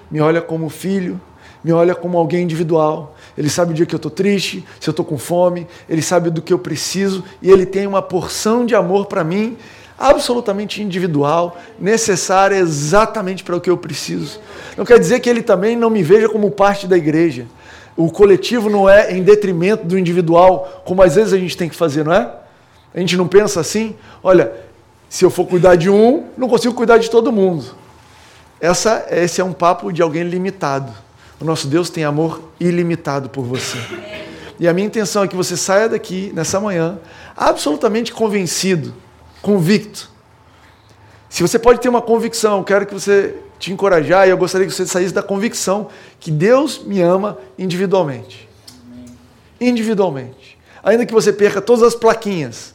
Me 0.09 0.21
olha 0.21 0.41
como 0.41 0.69
filho, 0.69 1.21
me 1.65 1.73
olha 1.73 1.93
como 1.93 2.17
alguém 2.17 2.45
individual. 2.45 3.17
Ele 3.37 3.51
sabe 3.51 3.73
o 3.73 3.75
dia 3.75 3.85
que 3.85 3.95
eu 3.95 3.99
estou 3.99 4.13
triste, 4.13 4.65
se 4.79 4.89
eu 4.89 4.93
estou 4.93 5.05
com 5.05 5.19
fome, 5.19 5.67
ele 5.89 6.03
sabe 6.03 6.31
do 6.31 6.41
que 6.41 6.53
eu 6.53 6.59
preciso 6.59 7.25
e 7.43 7.51
ele 7.51 7.67
tem 7.67 7.85
uma 7.85 8.01
porção 8.01 8.65
de 8.65 8.77
amor 8.77 9.07
para 9.07 9.25
mim 9.25 9.57
absolutamente 9.99 10.83
individual, 10.83 11.59
necessária 11.79 12.57
exatamente 12.57 13.45
para 13.45 13.57
o 13.57 13.61
que 13.61 13.71
eu 13.71 13.77
preciso. 13.77 14.41
Não 14.77 14.85
quer 14.85 14.99
dizer 14.99 15.21
que 15.21 15.29
ele 15.29 15.43
também 15.43 15.77
não 15.77 15.91
me 15.91 16.03
veja 16.03 16.29
como 16.29 16.51
parte 16.51 16.87
da 16.87 16.97
igreja. 16.97 17.47
O 17.97 18.11
coletivo 18.11 18.71
não 18.71 18.89
é 18.89 19.13
em 19.13 19.23
detrimento 19.23 19.87
do 19.87 19.99
individual, 19.99 20.83
como 20.85 21.03
às 21.03 21.15
vezes 21.15 21.33
a 21.33 21.39
gente 21.39 21.57
tem 21.57 21.69
que 21.69 21.77
fazer, 21.77 22.05
não 22.05 22.13
é? 22.13 22.33
A 22.95 23.01
gente 23.01 23.17
não 23.17 23.29
pensa 23.29 23.61
assim, 23.61 23.95
olha, 24.23 24.53
se 25.09 25.25
eu 25.25 25.31
for 25.31 25.47
cuidar 25.47 25.77
de 25.77 25.91
um, 25.91 26.25
não 26.37 26.49
consigo 26.49 26.75
cuidar 26.75 26.99
de 26.99 27.11
todo 27.11 27.31
mundo. 27.31 27.65
Essa, 28.61 29.07
esse 29.11 29.41
é 29.41 29.45
um 29.45 29.53
papo 29.53 29.93
de 29.93 30.01
alguém 30.01 30.23
limitado. 30.23 30.93
O 31.41 31.45
nosso 31.45 31.67
Deus 31.67 31.91
tem 31.91 32.05
amor 32.05 32.41
ilimitado 32.61 33.29
por 33.29 33.45
você. 33.45 33.79
E 34.59 34.69
a 34.69 34.73
minha 34.73 34.87
intenção 34.87 35.25
é 35.25 35.29
que 35.29 35.35
você 35.35 35.57
saia 35.57 35.89
daqui 35.89 36.33
nessa 36.35 36.61
manhã 36.61 36.99
absolutamente 37.37 38.13
convencido 38.13 38.95
convicto. 39.43 40.09
Se 41.29 41.43
você 41.43 41.59
pode 41.59 41.81
ter 41.81 41.89
uma 41.89 42.01
convicção, 42.01 42.59
eu 42.59 42.65
quero 42.65 42.87
que 42.87 42.95
você 42.95 43.35
te 43.59 43.73
encorajar 43.73 44.27
e 44.27 44.31
eu 44.31 44.39
gostaria 44.39 44.67
que 44.67 44.73
você 44.73 44.87
saísse 44.87 45.13
da 45.13 45.23
convicção 45.23 45.89
que 46.21 46.31
Deus 46.31 46.83
me 46.85 47.01
ama 47.01 47.39
individualmente. 47.59 48.49
Individualmente. 49.61 50.59
Ainda 50.83 51.05
que 51.05 51.13
você 51.13 51.33
perca 51.33 51.61
todas 51.61 51.83
as 51.83 51.95
plaquinhas. 51.95 52.75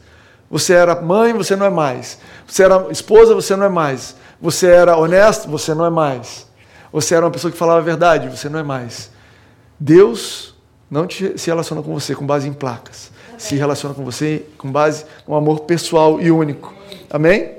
Você 0.49 0.73
era 0.73 0.99
mãe, 1.01 1.33
você 1.33 1.55
não 1.55 1.65
é 1.65 1.69
mais. 1.69 2.19
Você 2.47 2.63
era 2.63 2.87
esposa, 2.89 3.35
você 3.35 3.55
não 3.55 3.65
é 3.65 3.69
mais. 3.69 4.15
Você 4.41 4.67
era 4.67 4.97
honesto, 4.97 5.49
você 5.49 5.73
não 5.73 5.85
é 5.85 5.89
mais. 5.89 6.47
Você 6.91 7.15
era 7.15 7.25
uma 7.25 7.31
pessoa 7.31 7.51
que 7.51 7.57
falava 7.57 7.79
a 7.79 7.83
verdade, 7.83 8.29
você 8.29 8.49
não 8.49 8.59
é 8.59 8.63
mais. 8.63 9.11
Deus 9.79 10.55
não 10.89 11.05
te, 11.05 11.37
se 11.37 11.47
relaciona 11.47 11.83
com 11.83 11.93
você 11.93 12.15
com 12.15 12.25
base 12.25 12.47
em 12.47 12.53
placas 12.53 13.11
se 13.37 13.55
relaciona 13.55 13.93
com 13.93 14.03
você 14.03 14.43
com 14.57 14.71
base 14.71 15.05
no 15.27 15.35
amor 15.35 15.61
pessoal 15.61 16.19
e 16.21 16.31
único. 16.31 16.73
Amém? 17.09 17.51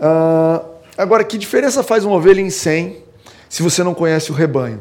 Ah, 0.00 0.62
agora, 0.96 1.24
que 1.24 1.38
diferença 1.38 1.82
faz 1.82 2.04
uma 2.04 2.16
ovelha 2.16 2.40
em 2.40 2.50
100 2.50 2.96
se 3.48 3.62
você 3.62 3.82
não 3.84 3.94
conhece 3.94 4.30
o 4.30 4.34
rebanho? 4.34 4.80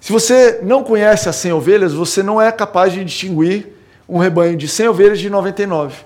Se 0.00 0.12
você 0.12 0.60
não 0.62 0.84
conhece 0.84 1.28
as 1.28 1.36
100 1.36 1.52
ovelhas, 1.52 1.92
você 1.92 2.22
não 2.22 2.40
é 2.40 2.52
capaz 2.52 2.92
de 2.92 3.04
distinguir 3.04 3.74
um 4.08 4.18
rebanho 4.18 4.56
de 4.56 4.68
100 4.68 4.88
ovelhas 4.88 5.18
de 5.18 5.28
99. 5.28 5.96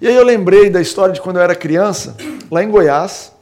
E 0.00 0.08
aí 0.08 0.16
eu 0.16 0.24
lembrei 0.24 0.70
da 0.70 0.80
história 0.80 1.12
de 1.12 1.20
quando 1.20 1.36
eu 1.36 1.42
era 1.42 1.54
criança, 1.54 2.16
lá 2.50 2.64
em 2.64 2.70
Goiás, 2.70 3.32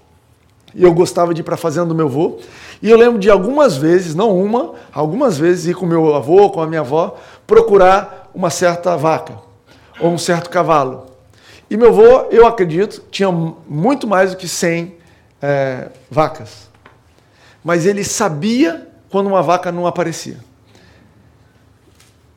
e 0.75 0.83
eu 0.83 0.93
gostava 0.93 1.33
de 1.33 1.41
ir 1.41 1.45
para 1.45 1.55
a 1.55 1.59
fazenda 1.59 1.87
do 1.87 1.95
meu 1.95 2.07
avô. 2.07 2.41
E 2.83 2.91
eu 2.91 2.99
lembro 2.99 3.21
de 3.21 3.31
algumas 3.31 3.77
vezes, 3.77 4.13
não 4.13 4.37
uma, 4.37 4.73
algumas 4.93 5.39
vezes 5.39 5.69
ir 5.69 5.75
com 5.75 5.87
meu 5.87 6.17
avô, 6.17 6.51
com 6.51 6.61
a 6.61 6.67
minha 6.67 6.81
avó, 6.81 7.17
procurar 7.47 8.29
uma 8.35 8.51
certa 8.51 8.97
vaca 8.97 9.39
ou 10.01 10.11
um 10.11 10.19
certo 10.19 10.51
cavalo. 10.51 11.07
E 11.71 11.77
meu 11.77 11.91
avô, 11.91 12.29
eu 12.33 12.45
acredito, 12.45 13.05
tinha 13.09 13.31
muito 13.31 14.07
mais 14.07 14.33
do 14.33 14.37
que 14.37 14.49
100 14.49 14.95
é, 15.41 15.89
vacas. 16.11 16.69
Mas 17.63 17.87
ele 17.87 18.03
sabia 18.03 18.89
quando 19.09 19.29
uma 19.29 19.43
vaca 19.43 19.71
não 19.71 19.87
aparecia. 19.87 20.39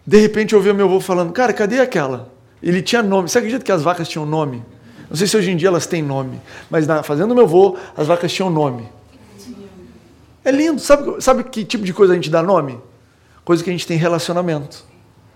De 0.05 0.19
repente 0.19 0.53
eu 0.53 0.59
ouvi 0.59 0.71
meu 0.73 0.85
avô 0.85 0.99
falando, 0.99 1.33
cara, 1.33 1.51
cadê 1.53 1.79
aquela? 1.79 2.29
Ele 2.61 2.83
tinha 2.83 3.01
nome. 3.01 3.27
Você 3.27 3.39
acredita 3.39 3.65
que 3.65 3.71
as 3.71 3.81
vacas 3.81 4.07
tinham 4.07 4.27
nome? 4.27 4.63
Não 5.09 5.15
sei 5.17 5.25
se 5.25 5.35
hoje 5.35 5.49
em 5.49 5.57
dia 5.57 5.69
elas 5.69 5.87
têm 5.87 6.03
nome, 6.03 6.39
mas 6.69 6.85
na 6.85 7.01
fazenda 7.01 7.29
do 7.29 7.35
meu 7.35 7.45
avô, 7.45 7.77
as 7.97 8.05
vacas 8.05 8.31
tinham 8.31 8.49
nome. 8.49 8.87
É 10.45 10.51
lindo. 10.51 10.79
Sabe, 10.79 11.21
sabe 11.21 11.43
que 11.43 11.65
tipo 11.65 11.83
de 11.83 11.93
coisa 11.93 12.13
a 12.13 12.15
gente 12.15 12.29
dá 12.29 12.41
nome? 12.41 12.79
Coisa 13.43 13.61
que 13.63 13.69
a 13.69 13.73
gente 13.73 13.85
tem 13.85 13.97
relacionamento. 13.97 14.85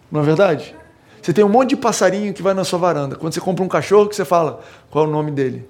Não 0.09 0.21
é 0.21 0.23
verdade? 0.23 0.75
Você 1.21 1.33
tem 1.33 1.43
um 1.43 1.49
monte 1.49 1.71
de 1.71 1.75
passarinho 1.75 2.33
que 2.33 2.41
vai 2.41 2.53
na 2.53 2.63
sua 2.63 2.79
varanda. 2.79 3.15
Quando 3.15 3.33
você 3.33 3.41
compra 3.41 3.65
um 3.65 3.67
cachorro, 3.67 4.07
que 4.07 4.15
você 4.15 4.23
fala 4.23 4.61
qual 4.89 5.05
é 5.05 5.07
o 5.07 5.11
nome 5.11 5.31
dele. 5.31 5.67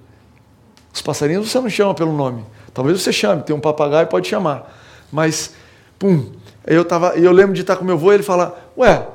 Os 0.92 1.02
passarinhos 1.02 1.50
você 1.50 1.58
não 1.58 1.68
chama 1.68 1.94
pelo 1.94 2.12
nome. 2.12 2.44
Talvez 2.72 3.02
você 3.02 3.12
chame, 3.12 3.42
tem 3.42 3.56
um 3.56 3.60
papagaio 3.60 4.06
pode 4.06 4.28
chamar. 4.28 4.72
Mas, 5.10 5.54
pum, 5.98 6.30
Eu, 6.66 6.84
tava, 6.84 7.16
eu 7.16 7.32
lembro 7.32 7.54
de 7.54 7.62
estar 7.62 7.76
com 7.76 7.84
meu 7.84 7.94
avô 7.96 8.12
e 8.12 8.16
ele 8.16 8.22
falar, 8.22 8.72
ué, 8.76 9.06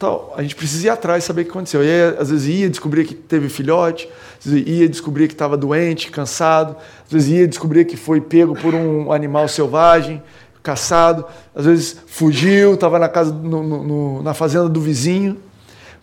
tal, 0.00 0.32
a 0.34 0.40
gente 0.40 0.56
precisa 0.56 0.86
ir 0.86 0.88
atrás 0.88 1.24
saber 1.24 1.42
o 1.42 1.44
que 1.44 1.50
aconteceu. 1.50 1.84
E 1.84 1.86
aí, 1.86 2.16
às 2.18 2.30
vezes 2.30 2.48
ia 2.48 2.70
descobrir 2.70 3.04
que 3.04 3.14
teve 3.14 3.50
filhote, 3.50 4.08
às 4.38 4.50
vezes 4.50 4.66
ia 4.66 4.88
descobrir 4.88 5.28
que 5.28 5.34
estava 5.34 5.58
doente, 5.58 6.10
cansado, 6.10 6.74
às 7.04 7.12
vezes 7.12 7.28
ia 7.28 7.46
descobrir 7.46 7.84
que 7.84 7.98
foi 7.98 8.18
pego 8.18 8.54
por 8.54 8.74
um 8.74 9.12
animal 9.12 9.46
selvagem, 9.46 10.22
caçado, 10.62 11.26
às 11.54 11.66
vezes 11.66 11.98
fugiu, 12.06 12.74
estava 12.74 12.98
na 12.98 13.10
casa, 13.10 13.30
no, 13.30 13.62
no, 13.62 14.22
na 14.22 14.32
fazenda 14.32 14.70
do 14.70 14.80
vizinho. 14.80 15.36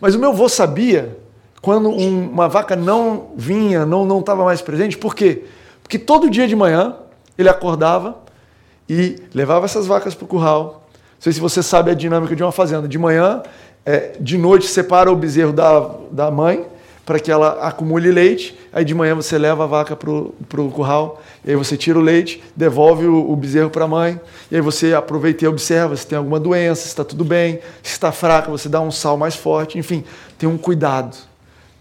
Mas 0.00 0.14
o 0.14 0.18
meu 0.20 0.30
avô 0.30 0.48
sabia 0.48 1.18
quando 1.60 1.88
um, 1.88 2.30
uma 2.30 2.48
vaca 2.48 2.76
não 2.76 3.32
vinha, 3.36 3.84
não 3.84 4.06
não 4.06 4.20
estava 4.20 4.44
mais 4.44 4.62
presente, 4.62 4.96
por 4.96 5.12
quê? 5.12 5.42
Porque 5.82 5.98
todo 5.98 6.30
dia 6.30 6.46
de 6.46 6.54
manhã 6.54 6.94
ele 7.36 7.48
acordava 7.48 8.16
e 8.88 9.16
levava 9.34 9.64
essas 9.64 9.88
vacas 9.88 10.14
para 10.14 10.24
o 10.24 10.28
curral. 10.28 10.84
Não 11.18 11.22
sei 11.22 11.32
se 11.32 11.40
você 11.40 11.64
sabe 11.64 11.90
a 11.90 11.94
dinâmica 11.94 12.36
de 12.36 12.44
uma 12.44 12.52
fazenda. 12.52 12.86
De 12.86 12.96
manhã, 12.96 13.42
é, 13.88 14.12
de 14.20 14.36
noite, 14.36 14.66
separa 14.66 15.10
o 15.10 15.16
bezerro 15.16 15.50
da, 15.50 15.90
da 16.10 16.30
mãe 16.30 16.66
para 17.06 17.18
que 17.18 17.32
ela 17.32 17.66
acumule 17.66 18.12
leite. 18.12 18.54
Aí 18.70 18.84
de 18.84 18.94
manhã 18.94 19.14
você 19.14 19.38
leva 19.38 19.64
a 19.64 19.66
vaca 19.66 19.96
para 19.96 20.10
o 20.10 20.70
curral, 20.70 21.22
e 21.42 21.52
aí 21.52 21.56
você 21.56 21.74
tira 21.74 21.98
o 21.98 22.02
leite, 22.02 22.44
devolve 22.54 23.06
o, 23.06 23.32
o 23.32 23.34
bezerro 23.34 23.70
para 23.70 23.86
a 23.86 23.88
mãe, 23.88 24.20
e 24.50 24.56
aí 24.56 24.60
você 24.60 24.92
aproveita 24.92 25.46
e 25.46 25.48
observa 25.48 25.96
se 25.96 26.06
tem 26.06 26.18
alguma 26.18 26.38
doença, 26.38 26.82
se 26.82 26.88
está 26.88 27.02
tudo 27.02 27.24
bem, 27.24 27.60
se 27.82 27.92
está 27.92 28.12
fraca, 28.12 28.50
você 28.50 28.68
dá 28.68 28.78
um 28.78 28.90
sal 28.90 29.16
mais 29.16 29.34
forte, 29.34 29.78
enfim, 29.78 30.04
tem 30.38 30.46
um 30.46 30.58
cuidado. 30.58 31.16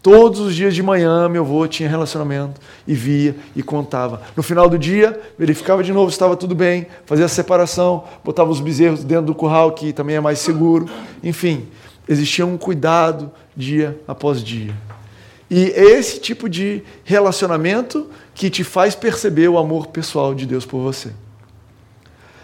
Todos 0.01 0.39
os 0.39 0.55
dias 0.55 0.73
de 0.73 0.81
manhã, 0.81 1.27
meu 1.27 1.41
avô 1.43 1.67
tinha 1.67 1.89
relacionamento 1.89 2.61
e 2.87 2.93
via 2.93 3.35
e 3.53 3.61
contava. 3.61 4.21
No 4.33 4.41
final 4.41 4.69
do 4.69 4.79
dia, 4.79 5.19
verificava 5.37 5.83
de 5.83 5.91
novo 5.91 6.09
se 6.09 6.15
estava 6.15 6.37
tudo 6.37 6.55
bem, 6.55 6.87
fazia 7.05 7.25
a 7.25 7.27
separação, 7.27 8.05
botava 8.23 8.49
os 8.49 8.61
bezerros 8.61 9.03
dentro 9.03 9.25
do 9.25 9.35
curral, 9.35 9.73
que 9.73 9.91
também 9.91 10.15
é 10.15 10.21
mais 10.21 10.39
seguro. 10.39 10.87
Enfim, 11.21 11.67
existia 12.07 12.45
um 12.45 12.57
cuidado 12.57 13.31
dia 13.55 13.99
após 14.07 14.43
dia. 14.43 14.73
E 15.49 15.71
é 15.71 15.83
esse 15.97 16.19
tipo 16.19 16.49
de 16.49 16.83
relacionamento 17.03 18.09
que 18.35 18.49
te 18.49 18.63
faz 18.63 18.95
perceber 18.95 19.47
o 19.47 19.57
amor 19.57 19.87
pessoal 19.87 20.35
de 20.35 20.45
Deus 20.45 20.65
por 20.65 20.79
você. 20.79 21.11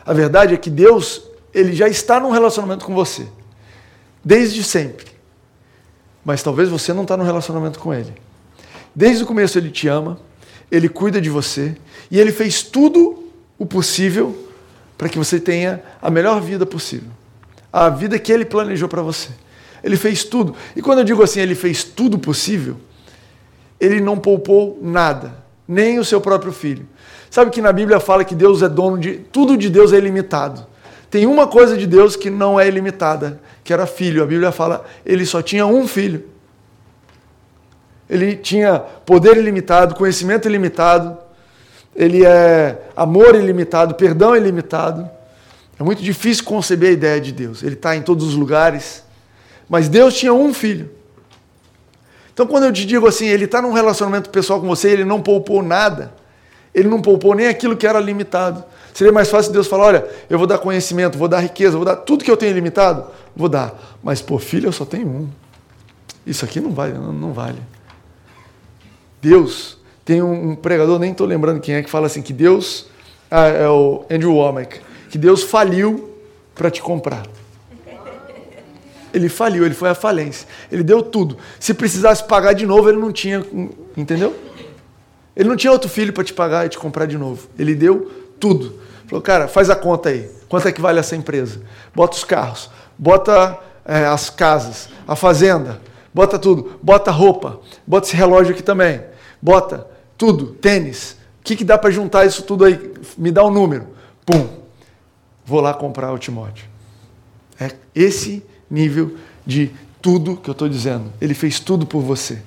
A 0.06 0.14
verdade 0.14 0.54
é 0.54 0.58
que 0.58 0.70
Deus, 0.70 1.24
ele 1.54 1.74
já 1.74 1.88
está 1.88 2.20
num 2.20 2.32
relacionamento 2.32 2.86
com 2.86 2.94
você, 2.94 3.28
desde 4.24 4.64
sempre 4.64 5.14
mas 6.24 6.42
talvez 6.42 6.70
você 6.70 6.94
não 6.94 7.04
está 7.04 7.18
no 7.18 7.24
relacionamento 7.24 7.80
com 7.80 7.94
Ele. 7.94 8.14
Desde 8.96 9.24
o 9.24 9.28
começo 9.28 9.58
Ele 9.58 9.70
te 9.70 9.88
ama, 9.88 10.20
Ele 10.72 10.88
cuida 10.88 11.20
de 11.20 11.30
você 11.30 11.76
e 12.10 12.20
Ele 12.20 12.32
fez 12.32 12.64
tudo 12.64 13.24
o 13.58 13.66
possível 13.66 14.50
para 14.98 15.10
que 15.10 15.18
você 15.18 15.40
tenha 15.40 15.84
a 16.02 16.10
melhor 16.10 16.42
vida 16.42 16.66
possível. 16.66 17.10
A 17.72 17.90
vida 17.90 18.18
que 18.18 18.32
Ele 18.32 18.46
planejou 18.46 18.88
para 18.88 19.02
você. 19.02 19.30
Ele 19.84 19.98
fez 19.98 20.24
tudo. 20.24 20.56
E 20.76 20.82
quando 20.82 21.00
eu 21.00 21.06
digo 21.06 21.22
assim, 21.22 21.42
Ele 21.42 21.56
fez 21.56 21.84
tudo 21.84 22.18
possível, 22.18 22.78
Ele 23.80 24.00
não 24.00 24.18
poupou 24.18 24.80
nada, 24.82 25.36
nem 25.68 26.00
o 26.00 26.06
seu 26.06 26.22
próprio 26.22 26.54
filho. 26.54 26.88
Sabe 27.30 27.52
que 27.52 27.62
na 27.62 27.74
Bíblia 27.74 28.00
fala 28.00 28.24
que 28.24 28.36
Deus 28.36 28.62
é 28.62 28.70
dono 28.70 28.98
de. 28.98 29.14
Tudo 29.14 29.58
de 29.58 29.70
Deus 29.70 29.92
é 29.92 29.98
ilimitado. 29.98 30.66
Tem 31.10 31.26
uma 31.26 31.48
coisa 31.48 31.78
de 31.78 31.86
Deus 31.86 32.16
que 32.16 32.30
não 32.30 32.60
é 32.60 32.68
ilimitada, 32.68 33.40
que 33.64 33.72
era 33.74 33.86
filho. 33.86 34.24
A 34.24 34.26
Bíblia 34.26 34.52
fala, 34.52 34.86
ele 35.06 35.26
só 35.26 35.42
tinha 35.42 35.66
um 35.66 35.88
filho. 35.88 36.24
Ele 38.10 38.36
tinha 38.36 38.80
poder 38.80 39.38
ilimitado, 39.38 39.96
conhecimento 39.96 40.48
ilimitado, 40.48 41.18
ele 41.96 42.26
é 42.26 42.82
amor 42.96 43.36
ilimitado, 43.36 43.96
perdão 43.96 44.36
ilimitado. 44.36 45.10
É 45.80 45.84
muito 45.84 46.02
difícil 46.02 46.44
conceber 46.44 46.90
a 46.90 46.94
ideia 46.94 47.22
de 47.22 47.32
Deus. 47.32 47.64
Ele 47.64 47.76
está 47.76 47.96
em 47.96 48.02
todos 48.02 48.28
os 48.28 48.36
lugares. 48.36 49.04
Mas 49.74 49.90
Deus 49.90 50.14
tinha 50.14 50.32
um 50.32 50.54
filho. 50.54 50.92
Então, 52.32 52.46
quando 52.46 52.66
eu 52.66 52.72
te 52.72 52.86
digo 52.86 53.08
assim, 53.08 53.26
ele 53.26 53.46
está 53.46 53.60
num 53.60 53.72
relacionamento 53.74 54.30
pessoal 54.30 54.62
com 54.62 54.68
você, 54.68 54.90
ele 54.90 55.04
não 55.04 55.20
poupou 55.20 55.64
nada. 55.64 56.14
Ele 56.76 56.88
não 56.88 57.02
poupou 57.02 57.34
nem 57.34 57.48
aquilo 57.48 57.76
que 57.76 57.88
era 57.88 58.00
limitado. 58.00 58.64
Seria 58.94 59.12
mais 59.12 59.32
fácil 59.32 59.52
Deus 59.52 59.66
falar: 59.66 59.86
olha, 59.86 60.08
eu 60.30 60.38
vou 60.38 60.46
dar 60.46 60.60
conhecimento, 60.60 61.18
vou 61.18 61.28
dar 61.28 61.40
riqueza, 61.40 61.76
vou 61.76 61.86
dar 61.86 61.96
tudo 61.96 62.24
que 62.24 62.30
eu 62.30 62.38
tenho 62.38 62.52
ilimitado, 62.52 63.08
vou 63.36 63.50
dar. 63.50 63.98
Mas, 64.04 64.22
por 64.22 64.40
filho, 64.42 64.68
eu 64.68 64.72
só 64.72 64.86
tenho 64.86 65.08
um. 65.08 65.30
Isso 66.24 66.46
aqui 66.46 66.62
não 66.62 66.70
vale, 66.70 66.94
não, 66.94 67.12
não 67.12 67.34
vale. 67.34 67.58
Deus, 69.20 69.80
tem 70.06 70.22
um, 70.22 70.52
um 70.52 70.56
pregador, 70.56 71.00
nem 71.00 71.14
estou 71.14 71.26
lembrando 71.26 71.60
quem 71.60 71.74
é, 71.74 71.82
que 71.82 71.90
fala 71.90 72.06
assim: 72.06 72.22
que 72.22 72.32
Deus, 72.32 72.86
ah, 73.32 73.48
é 73.48 73.68
o 73.68 74.06
Andrew 74.08 74.36
Womack, 74.36 74.82
que 75.10 75.18
Deus 75.18 75.42
faliu 75.42 76.14
para 76.54 76.70
te 76.70 76.80
comprar. 76.80 77.24
Ele 79.14 79.30
faliu, 79.30 79.66
ele 79.66 79.76
foi 79.76 79.90
à 79.90 79.96
falência. 79.96 80.48
Ele 80.72 80.84
deu 80.84 81.04
tudo. 81.04 81.38
Se 81.60 81.74
precisasse 81.74 82.24
pagar 82.24 82.54
de 82.54 82.66
novo, 82.66 82.90
ele 82.90 82.98
não 82.98 83.12
tinha. 83.12 83.46
Entendeu? 83.96 84.36
Ele 85.36 85.50
não 85.50 85.56
tinha 85.56 85.72
outro 85.72 85.90
filho 85.90 86.12
para 86.12 86.24
te 86.24 86.34
pagar 86.34 86.66
e 86.66 86.70
te 86.70 86.78
comprar 86.78 87.06
de 87.06 87.18
novo. 87.18 87.48
Ele 87.58 87.76
deu 87.76 88.12
tudo. 88.40 88.80
Falou, 89.08 89.22
cara, 89.22 89.48
faz 89.48 89.70
a 89.70 89.76
conta 89.76 90.10
aí. 90.10 90.30
Quanto 90.50 90.68
é 90.68 90.72
que 90.72 90.82
vale 90.82 91.00
essa 91.00 91.16
empresa? 91.16 91.62
Bota 91.96 92.16
os 92.16 92.24
carros, 92.24 92.70
bota 92.98 93.60
é, 93.86 94.06
as 94.06 94.30
casas, 94.30 94.90
a 95.08 95.16
fazenda, 95.16 95.82
bota 96.14 96.38
tudo, 96.38 96.80
bota 96.82 97.10
roupa, 97.10 97.60
bota 97.88 98.08
esse 98.08 98.16
relógio 98.16 98.54
aqui 98.54 98.62
também, 98.62 99.02
bota 99.42 99.88
tudo, 100.18 100.54
tênis. 100.54 101.18
O 101.40 101.44
que, 101.44 101.56
que 101.56 101.64
dá 101.64 101.78
para 101.78 101.90
juntar 101.90 102.26
isso 102.26 102.44
tudo 102.44 102.66
aí? 102.66 102.94
Me 103.18 103.32
dá 103.32 103.44
um 103.44 103.52
número. 103.52 103.88
Pum. 104.26 104.48
Vou 105.46 105.60
lá 105.60 105.74
comprar 105.74 106.14
o 106.14 106.18
Timóteo. 106.18 106.66
É 107.60 107.72
esse 107.94 108.46
nível 108.74 109.16
de 109.46 109.72
tudo 110.02 110.36
que 110.36 110.50
eu 110.50 110.54
estou 110.54 110.68
dizendo. 110.68 111.14
Ele 111.22 111.36
fez 111.36 111.60
tudo 111.60 111.86
por 111.86 112.02
você. 112.02 112.40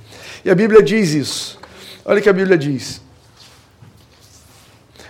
E 0.44 0.50
a 0.50 0.54
Bíblia 0.54 0.82
diz 0.82 1.14
isso. 1.14 1.58
Olha 2.04 2.18
o 2.18 2.22
que 2.22 2.28
a 2.28 2.32
Bíblia 2.32 2.58
diz. 2.58 3.00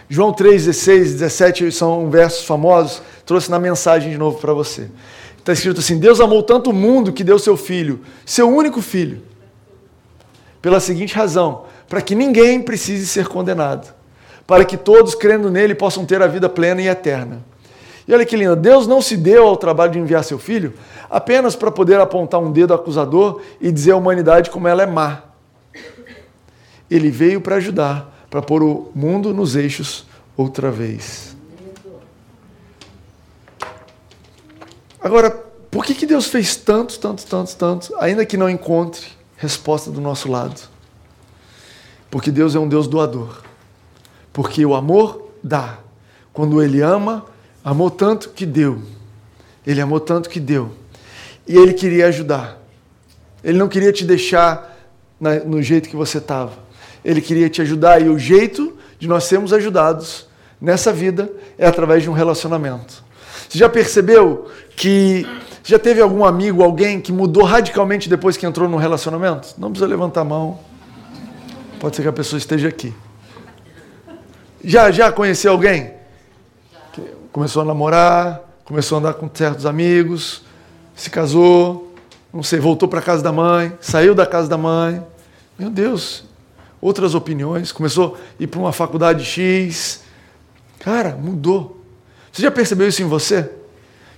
João 0.09 0.33
3, 0.33 0.67
16, 0.67 1.13
17 1.15 1.73
são 1.73 2.09
versos 2.11 2.45
famosos, 2.45 3.03
trouxe 3.25 3.51
na 3.51 3.59
mensagem 3.59 4.11
de 4.11 4.19
novo 4.19 4.39
para 4.39 4.53
você. 4.53 4.89
Está 5.39 5.53
escrito 5.53 5.81
assim: 5.81 5.99
Deus 5.99 6.21
amou 6.21 6.43
tanto 6.43 6.71
o 6.71 6.73
mundo 6.73 7.13
que 7.13 7.25
deu 7.25 7.39
seu 7.39 7.57
filho, 7.57 8.01
seu 8.25 8.49
único 8.49 8.81
filho, 8.81 9.23
pela 10.63 10.79
seguinte 10.79 11.15
razão: 11.15 11.65
para 11.89 12.01
que 12.01 12.15
ninguém 12.15 12.61
precise 12.63 13.07
ser 13.07 13.27
condenado, 13.27 13.93
para 14.47 14.65
que 14.65 14.77
todos, 14.77 15.15
crendo 15.15 15.51
nele, 15.51 15.75
possam 15.75 16.05
ter 16.05 16.23
a 16.23 16.29
vida 16.29 16.49
plena 16.49 16.81
e 16.81 16.87
eterna. 16.87 17.45
E 18.07 18.15
olha 18.15 18.25
que 18.25 18.37
lindo, 18.37 18.55
Deus 18.55 18.87
não 18.87 19.03
se 19.03 19.17
deu 19.17 19.47
ao 19.47 19.57
trabalho 19.57 19.93
de 19.93 19.99
enviar 19.99 20.23
seu 20.23 20.39
filho 20.39 20.75
apenas 21.11 21.57
para 21.57 21.71
poder 21.71 22.01
apontar 22.01 22.41
um 22.41 22.53
dedo 22.53 22.73
acusador 22.73 23.41
e 23.61 23.73
dizer 23.73 23.93
à 23.93 23.97
humanidade 23.97 24.51
como 24.51 24.69
ela 24.69 24.83
é 24.83 24.87
má. 24.87 25.23
Ele 26.91 27.11
veio 27.11 27.41
para 27.41 27.57
ajudar 27.57 28.15
para 28.31 28.43
pôr 28.43 28.63
o 28.63 28.91
mundo 28.95 29.35
nos 29.35 29.57
eixos 29.57 30.07
outra 30.37 30.71
vez. 30.71 31.37
Agora, 35.01 35.31
por 35.71 35.85
que, 35.85 35.95
que 35.95 36.07
Deus 36.07 36.27
fez 36.27 36.57
tantos, 36.57 36.97
tantos, 36.97 37.25
tantos, 37.25 37.55
tantos, 37.55 37.93
ainda 37.99 38.25
que 38.27 38.37
não 38.37 38.49
encontre 38.49 39.07
resposta 39.37 39.91
do 39.91 40.01
nosso 40.01 40.31
lado? 40.31 40.61
Porque 42.11 42.31
Deus 42.31 42.55
é 42.55 42.59
um 42.59 42.69
Deus 42.69 42.87
doador. 42.87 43.43
Porque 44.33 44.65
o 44.65 44.75
amor 44.75 45.31
dá. 45.43 45.79
Quando 46.33 46.63
Ele 46.63 46.81
ama, 46.81 47.25
amou 47.67 47.91
tanto 47.91 48.29
que 48.29 48.47
deu. 48.47 48.81
Ele 49.67 49.81
amou 49.81 49.99
tanto 49.99 50.31
que 50.31 50.39
deu. 50.39 50.71
E 51.49 51.57
Ele 51.57 51.73
queria 51.73 52.07
ajudar. 52.07 52.63
Ele 53.43 53.59
não 53.59 53.67
queria 53.67 53.93
te 53.93 54.05
deixar 54.05 54.77
no 55.45 55.61
jeito 55.61 55.89
que 55.89 55.97
você 55.97 56.19
estava. 56.19 56.53
Ele 57.05 57.21
queria 57.21 57.51
te 57.51 57.61
ajudar 57.61 58.01
e 58.01 58.09
o 58.09 58.17
jeito 58.17 58.77
de 59.01 59.09
nós 59.09 59.25
sermos 59.25 59.53
ajudados 59.53 60.29
nessa 60.61 60.93
vida 60.93 61.29
é 61.59 61.67
através 61.67 62.05
de 62.05 62.09
um 62.09 62.13
relacionamento. 62.13 63.03
Você 63.49 63.59
já 63.59 63.69
percebeu 63.69 64.49
que 64.77 65.27
já 65.65 65.79
teve 65.79 66.01
algum 66.01 66.25
amigo, 66.25 66.63
alguém 66.63 67.01
que 67.01 67.11
mudou 67.11 67.43
radicalmente 67.43 68.09
depois 68.09 68.37
que 68.37 68.47
entrou 68.47 68.69
num 68.69 68.77
relacionamento? 68.77 69.55
Não 69.59 69.71
precisa 69.71 69.89
levantar 69.89 70.21
a 70.21 70.25
mão. 70.25 70.61
Pode 71.81 71.97
ser 71.97 72.03
que 72.03 72.09
a 72.09 72.13
pessoa 72.13 72.39
esteja 72.39 72.69
aqui. 72.69 72.95
Já 74.63 74.93
já 74.93 75.11
conheceu 75.11 75.51
alguém? 75.51 75.96
Começou 77.37 77.61
a 77.61 77.65
namorar, 77.67 78.41
começou 78.65 78.97
a 78.97 78.99
andar 78.99 79.13
com 79.13 79.29
certos 79.35 79.67
amigos, 79.67 80.41
se 80.95 81.11
casou, 81.11 81.93
não 82.33 82.43
sei, 82.43 82.59
voltou 82.59 82.89
para 82.89 83.03
casa 83.03 83.23
da 83.23 83.31
mãe, 83.31 83.77
saiu 83.79 84.15
da 84.15 84.25
casa 84.25 84.49
da 84.49 84.57
mãe. 84.57 85.05
Meu 85.59 85.69
Deus, 85.69 86.25
outras 86.81 87.15
opiniões, 87.15 87.73
começou 87.73 88.17
a 88.17 88.43
ir 88.43 88.47
para 88.47 88.59
uma 88.59 88.73
faculdade 88.73 89.23
X. 89.23 90.01
Cara, 90.81 91.11
mudou. 91.11 91.85
Você 92.33 92.41
já 92.41 92.51
percebeu 92.51 92.89
isso 92.89 93.03
em 93.03 93.07
você? 93.07 93.51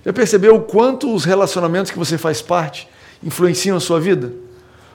Já 0.05 0.13
percebeu 0.13 0.55
o 0.55 0.61
quanto 0.61 1.13
os 1.13 1.25
relacionamentos 1.25 1.91
que 1.91 1.99
você 1.99 2.17
faz 2.17 2.41
parte 2.41 2.87
influenciam 3.21 3.75
a 3.75 3.81
sua 3.81 3.99
vida? 3.99 4.31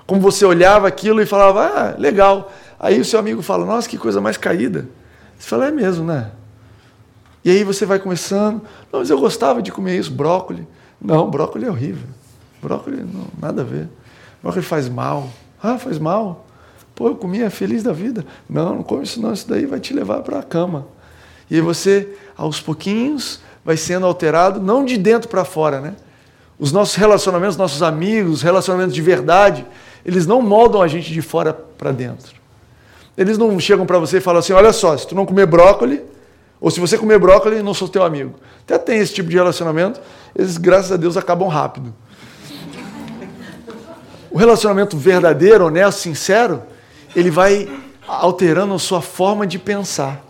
Como 0.06 0.18
você 0.22 0.46
olhava 0.46 0.88
aquilo 0.88 1.20
e 1.20 1.26
falava, 1.26 1.66
ah, 1.66 1.94
legal. 1.98 2.50
Aí 2.80 2.98
o 2.98 3.04
seu 3.04 3.18
amigo 3.20 3.42
fala, 3.42 3.66
nossa, 3.66 3.86
que 3.86 3.98
coisa 3.98 4.18
mais 4.18 4.38
caída. 4.38 4.88
Você 5.38 5.46
fala, 5.46 5.66
é 5.66 5.70
mesmo, 5.70 6.06
né? 6.06 6.30
E 7.44 7.50
aí 7.50 7.62
você 7.62 7.84
vai 7.84 7.98
começando, 7.98 8.62
não, 8.90 9.00
mas 9.00 9.10
eu 9.10 9.18
gostava 9.18 9.60
de 9.60 9.70
comer 9.70 9.98
isso, 9.98 10.10
brócolis. 10.10 10.64
Não, 11.00 11.28
brócolis 11.30 11.68
é 11.68 11.70
horrível. 11.70 12.08
Brócolis, 12.62 13.00
não, 13.00 13.26
nada 13.38 13.60
a 13.60 13.64
ver. 13.64 13.88
Brócolis 14.42 14.66
faz 14.66 14.88
mal. 14.88 15.28
Ah, 15.62 15.76
faz 15.76 15.98
mal? 15.98 16.46
Pô, 16.94 17.08
eu 17.08 17.16
comia 17.16 17.50
feliz 17.50 17.82
da 17.82 17.92
vida. 17.92 18.24
Não, 18.48 18.76
não 18.76 18.82
come 18.82 19.02
isso 19.02 19.20
não, 19.20 19.32
isso 19.32 19.46
daí 19.48 19.66
vai 19.66 19.78
te 19.78 19.92
levar 19.92 20.22
para 20.22 20.38
a 20.38 20.42
cama. 20.42 20.86
E 21.50 21.56
aí 21.56 21.60
você, 21.60 22.08
aos 22.36 22.60
pouquinhos, 22.60 23.40
vai 23.62 23.76
sendo 23.76 24.06
alterado, 24.06 24.60
não 24.60 24.84
de 24.84 24.96
dentro 24.96 25.28
para 25.28 25.44
fora, 25.44 25.80
né? 25.80 25.94
Os 26.58 26.72
nossos 26.72 26.94
relacionamentos, 26.94 27.56
nossos 27.56 27.82
amigos, 27.82 28.40
relacionamentos 28.40 28.94
de 28.94 29.02
verdade, 29.02 29.66
eles 30.04 30.26
não 30.26 30.40
moldam 30.40 30.80
a 30.80 30.88
gente 30.88 31.12
de 31.12 31.20
fora 31.20 31.52
para 31.52 31.90
dentro. 31.90 32.34
Eles 33.18 33.36
não 33.36 33.58
chegam 33.60 33.84
para 33.84 33.98
você 33.98 34.18
e 34.18 34.20
falam 34.20 34.38
assim: 34.38 34.52
olha 34.52 34.72
só, 34.72 34.96
se 34.96 35.06
tu 35.06 35.14
não 35.14 35.26
comer 35.26 35.46
brócolis, 35.46 36.00
ou 36.64 36.70
se 36.70 36.80
você 36.80 36.96
comer 36.96 37.18
brócolis, 37.18 37.62
não 37.62 37.74
sou 37.74 37.86
teu 37.86 38.02
amigo. 38.02 38.36
Até 38.62 38.78
tem 38.78 38.98
esse 38.98 39.12
tipo 39.12 39.28
de 39.28 39.36
relacionamento, 39.36 40.00
eles, 40.34 40.56
graças 40.56 40.90
a 40.90 40.96
Deus, 40.96 41.14
acabam 41.14 41.46
rápido. 41.46 41.94
O 44.30 44.38
relacionamento 44.38 44.96
verdadeiro, 44.96 45.66
honesto, 45.66 45.98
sincero, 45.98 46.62
ele 47.14 47.30
vai 47.30 47.70
alterando 48.08 48.72
a 48.72 48.78
sua 48.78 49.02
forma 49.02 49.46
de 49.46 49.58
pensar, 49.58 50.24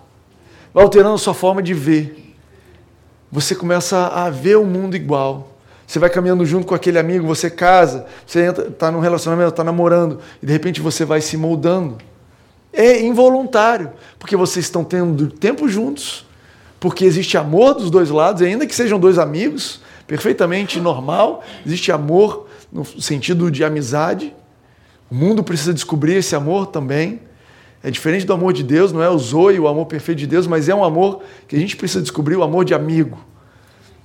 vai 0.74 0.82
alterando 0.82 1.14
a 1.14 1.18
sua 1.18 1.34
forma 1.34 1.62
de 1.62 1.72
ver. 1.72 2.34
Você 3.30 3.54
começa 3.54 4.08
a 4.08 4.28
ver 4.28 4.56
o 4.56 4.64
mundo 4.64 4.96
igual. 4.96 5.52
Você 5.86 6.00
vai 6.00 6.10
caminhando 6.10 6.44
junto 6.44 6.66
com 6.66 6.74
aquele 6.74 6.98
amigo, 6.98 7.24
você 7.28 7.48
casa, 7.48 8.06
você 8.26 8.48
está 8.50 8.90
num 8.90 8.98
relacionamento, 8.98 9.50
está 9.50 9.62
namorando, 9.62 10.18
e 10.42 10.46
de 10.46 10.52
repente 10.52 10.80
você 10.80 11.04
vai 11.04 11.20
se 11.20 11.36
moldando. 11.36 11.96
É 12.72 13.00
involuntário, 13.00 13.92
porque 14.18 14.36
vocês 14.36 14.64
estão 14.64 14.82
tendo 14.82 15.28
tempo 15.28 15.68
juntos, 15.68 16.23
porque 16.84 17.06
existe 17.06 17.38
amor 17.38 17.72
dos 17.72 17.90
dois 17.90 18.10
lados, 18.10 18.42
ainda 18.42 18.66
que 18.66 18.74
sejam 18.74 19.00
dois 19.00 19.18
amigos, 19.18 19.80
perfeitamente 20.06 20.78
normal, 20.78 21.42
existe 21.64 21.90
amor 21.90 22.46
no 22.70 22.84
sentido 22.84 23.50
de 23.50 23.64
amizade. 23.64 24.34
O 25.10 25.14
mundo 25.14 25.42
precisa 25.42 25.72
descobrir 25.72 26.16
esse 26.16 26.36
amor 26.36 26.66
também. 26.66 27.22
É 27.82 27.90
diferente 27.90 28.26
do 28.26 28.34
amor 28.34 28.52
de 28.52 28.62
Deus, 28.62 28.92
não 28.92 29.02
é 29.02 29.08
o 29.08 29.16
zoe, 29.16 29.58
o 29.58 29.66
amor 29.66 29.86
perfeito 29.86 30.18
de 30.18 30.26
Deus, 30.26 30.46
mas 30.46 30.68
é 30.68 30.74
um 30.74 30.84
amor 30.84 31.22
que 31.48 31.56
a 31.56 31.58
gente 31.58 31.74
precisa 31.74 32.02
descobrir, 32.02 32.36
o 32.36 32.42
amor 32.42 32.66
de 32.66 32.74
amigo. 32.74 33.18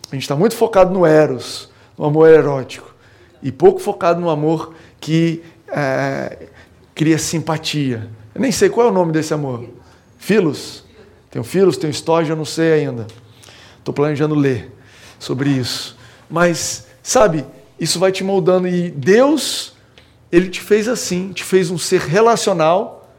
A 0.09 0.15
gente 0.15 0.23
está 0.23 0.37
muito 0.37 0.55
focado 0.55 0.89
no 0.93 1.05
eros, 1.05 1.69
no 1.97 2.05
amor 2.05 2.29
erótico, 2.29 2.95
e 3.43 3.51
pouco 3.51 3.81
focado 3.81 4.21
no 4.21 4.29
amor 4.29 4.73
que 5.01 5.43
é, 5.67 6.47
cria 6.95 7.17
simpatia. 7.17 8.09
Eu 8.33 8.39
nem 8.39 8.53
sei 8.53 8.69
qual 8.69 8.87
é 8.87 8.89
o 8.89 8.93
nome 8.93 9.11
desse 9.11 9.33
amor. 9.33 9.65
Filos. 10.17 10.87
Tem 11.29 11.39
o 11.39 11.43
Filos, 11.43 11.77
tem 11.77 11.89
o 11.89 11.91
Storge, 11.91 12.31
eu 12.31 12.35
não 12.35 12.45
sei 12.45 12.73
ainda. 12.73 13.05
Estou 13.77 13.93
planejando 13.93 14.35
ler 14.35 14.71
sobre 15.19 15.49
isso. 15.49 15.97
Mas, 16.29 16.87
sabe, 17.03 17.45
isso 17.79 17.99
vai 17.99 18.11
te 18.11 18.23
moldando. 18.23 18.67
E 18.67 18.89
Deus, 18.89 19.73
Ele 20.31 20.49
te 20.49 20.61
fez 20.61 20.87
assim, 20.87 21.31
te 21.31 21.43
fez 21.43 21.69
um 21.69 21.77
ser 21.77 22.01
relacional. 22.01 23.09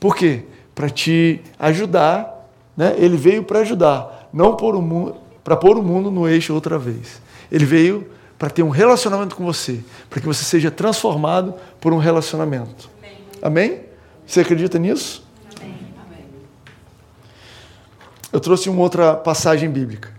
Por 0.00 0.16
quê? 0.16 0.44
Para 0.74 0.90
te 0.90 1.40
ajudar. 1.58 2.48
Né? 2.76 2.94
Ele 2.98 3.16
veio 3.16 3.44
para 3.44 3.60
ajudar, 3.60 4.28
não 4.32 4.56
para 4.56 5.56
pôr 5.56 5.78
o 5.78 5.82
mundo 5.82 6.10
no 6.10 6.28
eixo 6.28 6.52
outra 6.52 6.78
vez. 6.78 7.22
Ele 7.50 7.64
veio 7.64 8.08
para 8.36 8.50
ter 8.50 8.64
um 8.64 8.68
relacionamento 8.68 9.36
com 9.36 9.44
você, 9.44 9.80
para 10.10 10.20
que 10.20 10.26
você 10.26 10.44
seja 10.44 10.70
transformado 10.70 11.54
por 11.80 11.92
um 11.92 11.98
relacionamento. 11.98 12.90
Amém? 12.98 13.18
Amém? 13.40 13.80
Você 14.26 14.40
acredita 14.40 14.76
nisso? 14.76 15.24
Amém. 15.56 15.74
Eu 18.34 18.40
trouxe 18.40 18.68
uma 18.68 18.82
outra 18.82 19.14
passagem 19.14 19.70
bíblica 19.70 20.10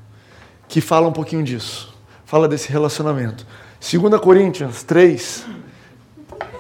que 0.69 0.80
fala 0.80 1.06
um 1.06 1.12
pouquinho 1.12 1.43
disso. 1.43 1.93
Fala 2.23 2.47
desse 2.47 2.71
relacionamento. 2.71 3.45
2 3.82 4.21
Coríntios 4.21 4.84
3, 4.84 5.45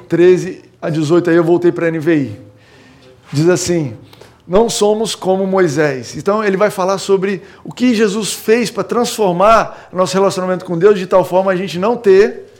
13 0.09 0.65
a 0.81 0.89
18, 0.89 1.29
aí 1.29 1.37
eu 1.37 1.45
voltei 1.45 1.71
para 1.71 1.87
a 1.87 1.91
NVI. 1.91 2.37
Diz 3.31 3.47
assim: 3.47 3.95
não 4.45 4.69
somos 4.69 5.15
como 5.15 5.47
Moisés. 5.47 6.17
Então 6.17 6.43
ele 6.43 6.57
vai 6.57 6.69
falar 6.69 6.97
sobre 6.97 7.41
o 7.63 7.71
que 7.71 7.95
Jesus 7.95 8.33
fez 8.33 8.69
para 8.69 8.83
transformar 8.83 9.87
nosso 9.93 10.13
relacionamento 10.13 10.65
com 10.65 10.77
Deus 10.77 10.99
de 10.99 11.07
tal 11.07 11.23
forma 11.23 11.53
a 11.53 11.55
gente 11.55 11.79
não 11.79 11.95
ter 11.95 12.51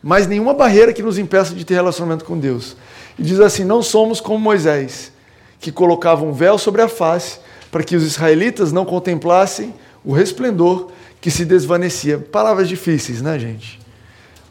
mais 0.00 0.28
nenhuma 0.28 0.54
barreira 0.54 0.92
que 0.92 1.02
nos 1.02 1.18
impeça 1.18 1.52
de 1.56 1.64
ter 1.64 1.74
relacionamento 1.74 2.24
com 2.24 2.38
Deus. 2.38 2.76
E 3.18 3.22
diz 3.24 3.40
assim: 3.40 3.64
não 3.64 3.82
somos 3.82 4.20
como 4.20 4.38
Moisés, 4.38 5.10
que 5.58 5.72
colocava 5.72 6.24
um 6.24 6.32
véu 6.32 6.56
sobre 6.56 6.82
a 6.82 6.88
face 6.88 7.47
para 7.70 7.82
que 7.82 7.96
os 7.96 8.02
israelitas 8.02 8.72
não 8.72 8.84
contemplassem 8.84 9.74
o 10.04 10.12
resplendor 10.12 10.90
que 11.20 11.30
se 11.30 11.44
desvanecia. 11.44 12.18
Palavras 12.18 12.68
difíceis, 12.68 13.20
né, 13.20 13.38
gente? 13.38 13.80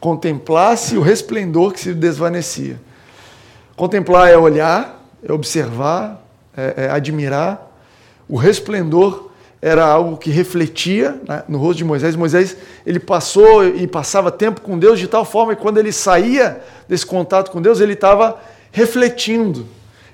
Contemplasse 0.00 0.96
o 0.96 1.00
resplendor 1.00 1.72
que 1.72 1.80
se 1.80 1.94
desvanecia. 1.94 2.80
Contemplar 3.74 4.28
é 4.28 4.36
olhar, 4.36 5.04
é 5.22 5.32
observar, 5.32 6.24
é, 6.56 6.84
é, 6.84 6.90
admirar. 6.90 7.66
O 8.28 8.36
resplendor 8.36 9.30
era 9.60 9.84
algo 9.84 10.16
que 10.16 10.30
refletia 10.30 11.20
né, 11.26 11.42
no 11.48 11.58
rosto 11.58 11.78
de 11.78 11.84
Moisés. 11.84 12.14
Moisés 12.14 12.56
ele 12.86 13.00
passou 13.00 13.64
e 13.66 13.86
passava 13.86 14.30
tempo 14.30 14.60
com 14.60 14.78
Deus 14.78 14.98
de 14.98 15.08
tal 15.08 15.24
forma 15.24 15.56
que 15.56 15.62
quando 15.62 15.78
ele 15.78 15.92
saía 15.92 16.60
desse 16.88 17.04
contato 17.04 17.50
com 17.50 17.60
Deus, 17.60 17.80
ele 17.80 17.94
estava 17.94 18.40
refletindo, 18.70 19.66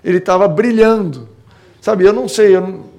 ele 0.03 0.19
estava 0.19 0.49
brilhando. 0.49 1.29
Sabe, 1.81 2.05
eu 2.05 2.13
não 2.13 2.29
sei, 2.29 2.57
eu 2.57 2.61
não... 2.63 2.94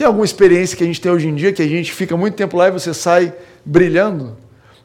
tem 0.00 0.06
alguma 0.06 0.24
experiência 0.24 0.78
que 0.78 0.82
a 0.82 0.86
gente 0.86 0.98
tem 0.98 1.12
hoje 1.12 1.28
em 1.28 1.34
dia 1.34 1.52
que 1.52 1.60
a 1.60 1.68
gente 1.68 1.92
fica 1.92 2.16
muito 2.16 2.34
tempo 2.34 2.56
lá 2.56 2.68
e 2.68 2.70
você 2.70 2.94
sai 2.94 3.34
brilhando? 3.62 4.34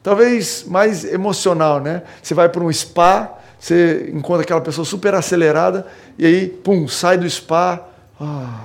Talvez 0.02 0.62
mais 0.68 1.06
emocional, 1.06 1.80
né? 1.80 2.02
Você 2.22 2.34
vai 2.34 2.50
para 2.50 2.62
um 2.62 2.70
spa, 2.70 3.32
você 3.58 4.10
encontra 4.12 4.42
aquela 4.42 4.60
pessoa 4.60 4.84
super 4.84 5.14
acelerada 5.14 5.86
e 6.18 6.26
aí, 6.26 6.48
pum, 6.48 6.86
sai 6.86 7.16
do 7.16 7.26
spa, 7.30 7.88
ah, 8.20 8.60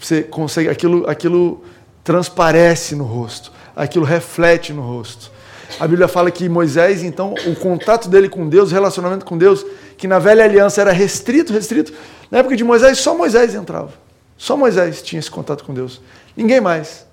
você 0.00 0.24
consegue, 0.24 0.68
aquilo, 0.68 1.08
aquilo 1.08 1.62
transparece 2.02 2.96
no 2.96 3.04
rosto, 3.04 3.52
aquilo 3.76 4.04
reflete 4.04 4.72
no 4.72 4.82
rosto. 4.82 5.30
A 5.78 5.86
Bíblia 5.86 6.08
fala 6.08 6.28
que 6.28 6.48
Moisés, 6.48 7.04
então, 7.04 7.34
o 7.46 7.54
contato 7.54 8.08
dele 8.08 8.28
com 8.28 8.48
Deus, 8.48 8.72
o 8.72 8.74
relacionamento 8.74 9.24
com 9.24 9.38
Deus, 9.38 9.64
que 9.96 10.08
na 10.08 10.18
velha 10.18 10.42
aliança 10.42 10.80
era 10.80 10.90
restrito, 10.90 11.52
restrito. 11.52 11.92
Na 12.32 12.38
época 12.38 12.56
de 12.56 12.64
Moisés, 12.64 12.98
só 12.98 13.16
Moisés 13.16 13.54
entrava. 13.54 14.07
Só 14.38 14.56
Moisés 14.56 15.02
tinha 15.02 15.18
esse 15.18 15.30
contato 15.30 15.64
com 15.64 15.74
Deus. 15.74 16.00
Ninguém 16.36 16.60
mais. 16.60 17.06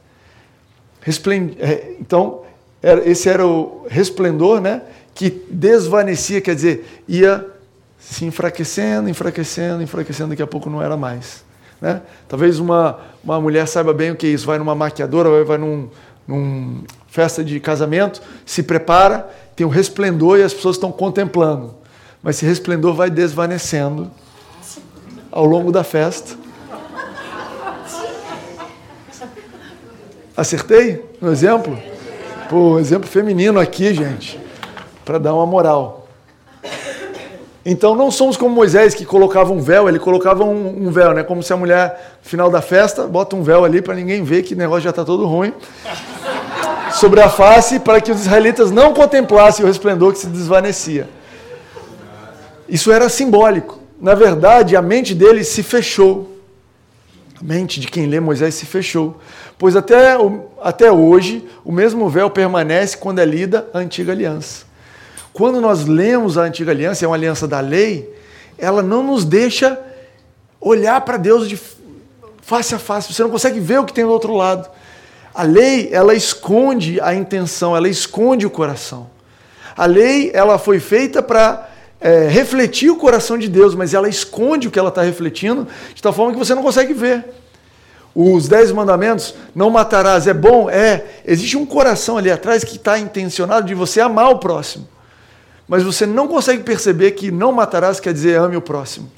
É, 1.60 1.96
então, 2.00 2.44
esse 3.04 3.28
era 3.28 3.46
o 3.46 3.86
resplendor, 3.90 4.62
né? 4.62 4.84
Que 5.14 5.30
desvanecia, 5.50 6.40
quer 6.40 6.56
dizer, 6.56 7.04
ia 7.08 7.46
se 8.00 8.26
enfraquecendo, 8.26 9.10
enfraquecendo, 9.10 9.82
enfraquecendo, 9.82 10.30
daqui 10.30 10.44
a 10.44 10.48
pouco 10.48 10.70
não 10.70 10.82
era 10.82 10.96
mais. 10.96 11.44
Né? 11.82 12.02
Talvez 12.28 12.60
uma, 12.60 13.00
uma 13.24 13.42
mulher 13.42 13.68
saiba 13.68 13.94
bem 13.94 14.12
o 14.12 14.16
que 14.16 14.28
é 14.28 14.30
isso, 14.30 14.46
vai 14.46 14.58
numa 14.58 14.76
maquiadora, 14.76 15.30
vai, 15.30 15.44
vai 15.44 15.58
num, 15.58 15.90
num 16.28 16.84
festa 17.08 17.44
de 17.44 17.60
casamento, 17.60 18.22
se 18.46 18.62
prepara, 18.62 19.30
tem 19.56 19.66
um 19.66 19.70
resplendor 19.70 20.38
e 20.38 20.44
as 20.44 20.54
pessoas 20.54 20.76
estão 20.76 20.92
contemplando. 20.92 21.74
Mas 22.22 22.38
esse 22.38 22.46
resplendor 22.46 22.94
vai 22.94 23.10
desvanecendo 23.10 24.12
ao 25.32 25.46
longo 25.46 25.72
da 25.72 25.84
festa. 25.84 26.36
Acertei 30.36 31.04
no 31.22 31.32
exemplo? 31.32 31.78
Pô, 32.50 32.78
exemplo 32.78 33.08
feminino 33.08 33.60
aqui, 33.60 33.94
gente, 33.94 34.40
para 35.04 35.18
dar 35.18 35.34
uma 35.34 35.46
moral. 35.46 36.08
Então 37.66 37.96
não 37.96 38.12
somos 38.12 38.38
como 38.38 38.54
Moisés 38.54 38.94
que 38.94 39.06
colocava 39.06 39.52
um 39.52 39.60
véu, 39.60 39.90
ele 39.90 39.98
colocava 39.98 40.44
um, 40.44 40.88
um 40.88 40.92
véu, 40.92 41.14
né? 41.14 41.24
Como 41.24 41.42
se 41.42 41.52
a 41.52 41.58
mulher, 41.58 42.18
no 42.24 42.30
final 42.30 42.50
da 42.50 42.62
festa, 42.62 43.08
bota 43.08 43.36
um 43.36 43.42
véu 43.42 43.66
ali 43.66 43.82
para 43.82 43.96
ninguém 43.96 44.24
ver 44.24 44.44
que 44.44 44.54
o 44.54 44.58
negócio 44.58 44.84
já 44.84 44.92
está 44.92 45.04
todo 45.04 45.26
ruim. 45.26 45.52
Sobre 46.92 47.22
a 47.22 47.30
face, 47.30 47.80
para 47.80 48.00
que 48.00 48.12
os 48.12 48.22
israelitas 48.22 48.70
não 48.70 48.94
contemplassem 48.94 49.66
o 49.66 49.68
resplendor 49.68 50.14
que 50.14 50.20
se 50.20 50.28
desvanecia. 50.28 51.10
Isso 52.70 52.92
era 52.92 53.10
simbólico. 53.10 53.80
Na 54.00 54.14
verdade, 54.14 54.76
a 54.76 54.82
mente 54.82 55.16
dele 55.16 55.44
se 55.44 55.64
fechou. 55.64 56.38
A 57.42 57.44
mente 57.44 57.80
de 57.80 57.88
quem 57.88 58.06
lê 58.06 58.20
Moisés 58.20 58.54
se 58.54 58.66
fechou. 58.66 59.18
Pois 59.58 59.76
até, 59.76 60.18
até 60.62 60.92
hoje, 60.92 61.48
o 61.64 61.72
mesmo 61.72 62.10
véu 62.10 62.30
permanece 62.30 62.98
quando 62.98 63.20
é 63.20 63.26
lida 63.26 63.68
a 63.74 63.80
antiga 63.80 64.12
aliança. 64.12 64.66
Quando 65.32 65.62
nós 65.62 65.86
lemos 65.86 66.38
a 66.38 66.44
antiga 66.44 66.72
aliança, 66.72 67.06
é 67.06 67.08
uma 67.08 67.16
aliança 67.16 67.48
da 67.48 67.60
lei, 67.60 68.14
ela 68.58 68.82
não 68.82 69.04
nos 69.04 69.24
deixa 69.24 69.80
olhar 70.60 71.00
para 71.02 71.18
Deus 71.18 71.48
de 71.48 71.60
face 72.42 72.76
a 72.76 72.80
face. 72.80 73.14
Você 73.14 73.24
não 73.24 73.30
consegue 73.30 73.60
ver 73.60 73.80
o 73.80 73.86
que 73.86 73.94
tem 73.94 74.06
do 74.06 74.12
outro 74.12 74.34
lado. 74.34 74.70
A 75.34 75.44
lei, 75.44 75.90
ela 75.92 76.14
esconde 76.14 77.00
a 77.02 77.14
intenção, 77.14 77.76
ela 77.76 77.90
esconde 77.90 78.46
o 78.46 78.50
coração. 78.50 79.10
A 79.76 79.86
lei, 79.86 80.32
ela 80.34 80.58
foi 80.58 80.80
feita 80.80 81.22
para 81.22 81.70
é, 82.00 82.28
refletir 82.28 82.90
o 82.90 82.96
coração 82.96 83.38
de 83.38 83.50
Deus, 83.50 83.76
mas 83.76 83.94
ela 83.94 84.08
esconde 84.08 84.68
o 84.68 84.72
que 84.72 84.80
ela 84.80 84.90
está 84.90 85.02
refletindo 85.02 85.68
de 85.94 86.02
tal 86.02 86.14
forma 86.14 86.32
que 86.32 86.40
você 86.40 86.56
não 86.56 86.64
consegue 86.64 86.94
ver. 86.94 87.26
Os 88.16 88.48
dez 88.48 88.72
mandamentos, 88.72 89.36
não 89.54 89.70
matarás, 89.70 90.26
é 90.26 90.34
bom? 90.34 90.70
É. 90.70 91.04
Existe 91.26 91.58
um 91.58 91.66
coração 91.66 92.18
ali 92.18 92.32
atrás 92.32 92.64
que 92.64 92.78
está 92.78 92.98
intencionado 92.98 93.68
de 93.68 93.76
você 93.76 94.00
amar 94.00 94.30
o 94.30 94.40
próximo. 94.40 94.88
Mas 95.68 95.84
você 95.84 96.06
não 96.06 96.28
consegue 96.28 96.64
perceber 96.64 97.12
que 97.12 97.30
não 97.30 97.52
matarás 97.52 98.00
quer 98.00 98.14
dizer 98.14 98.40
ame 98.40 98.56
o 98.56 98.62
próximo. 98.62 99.12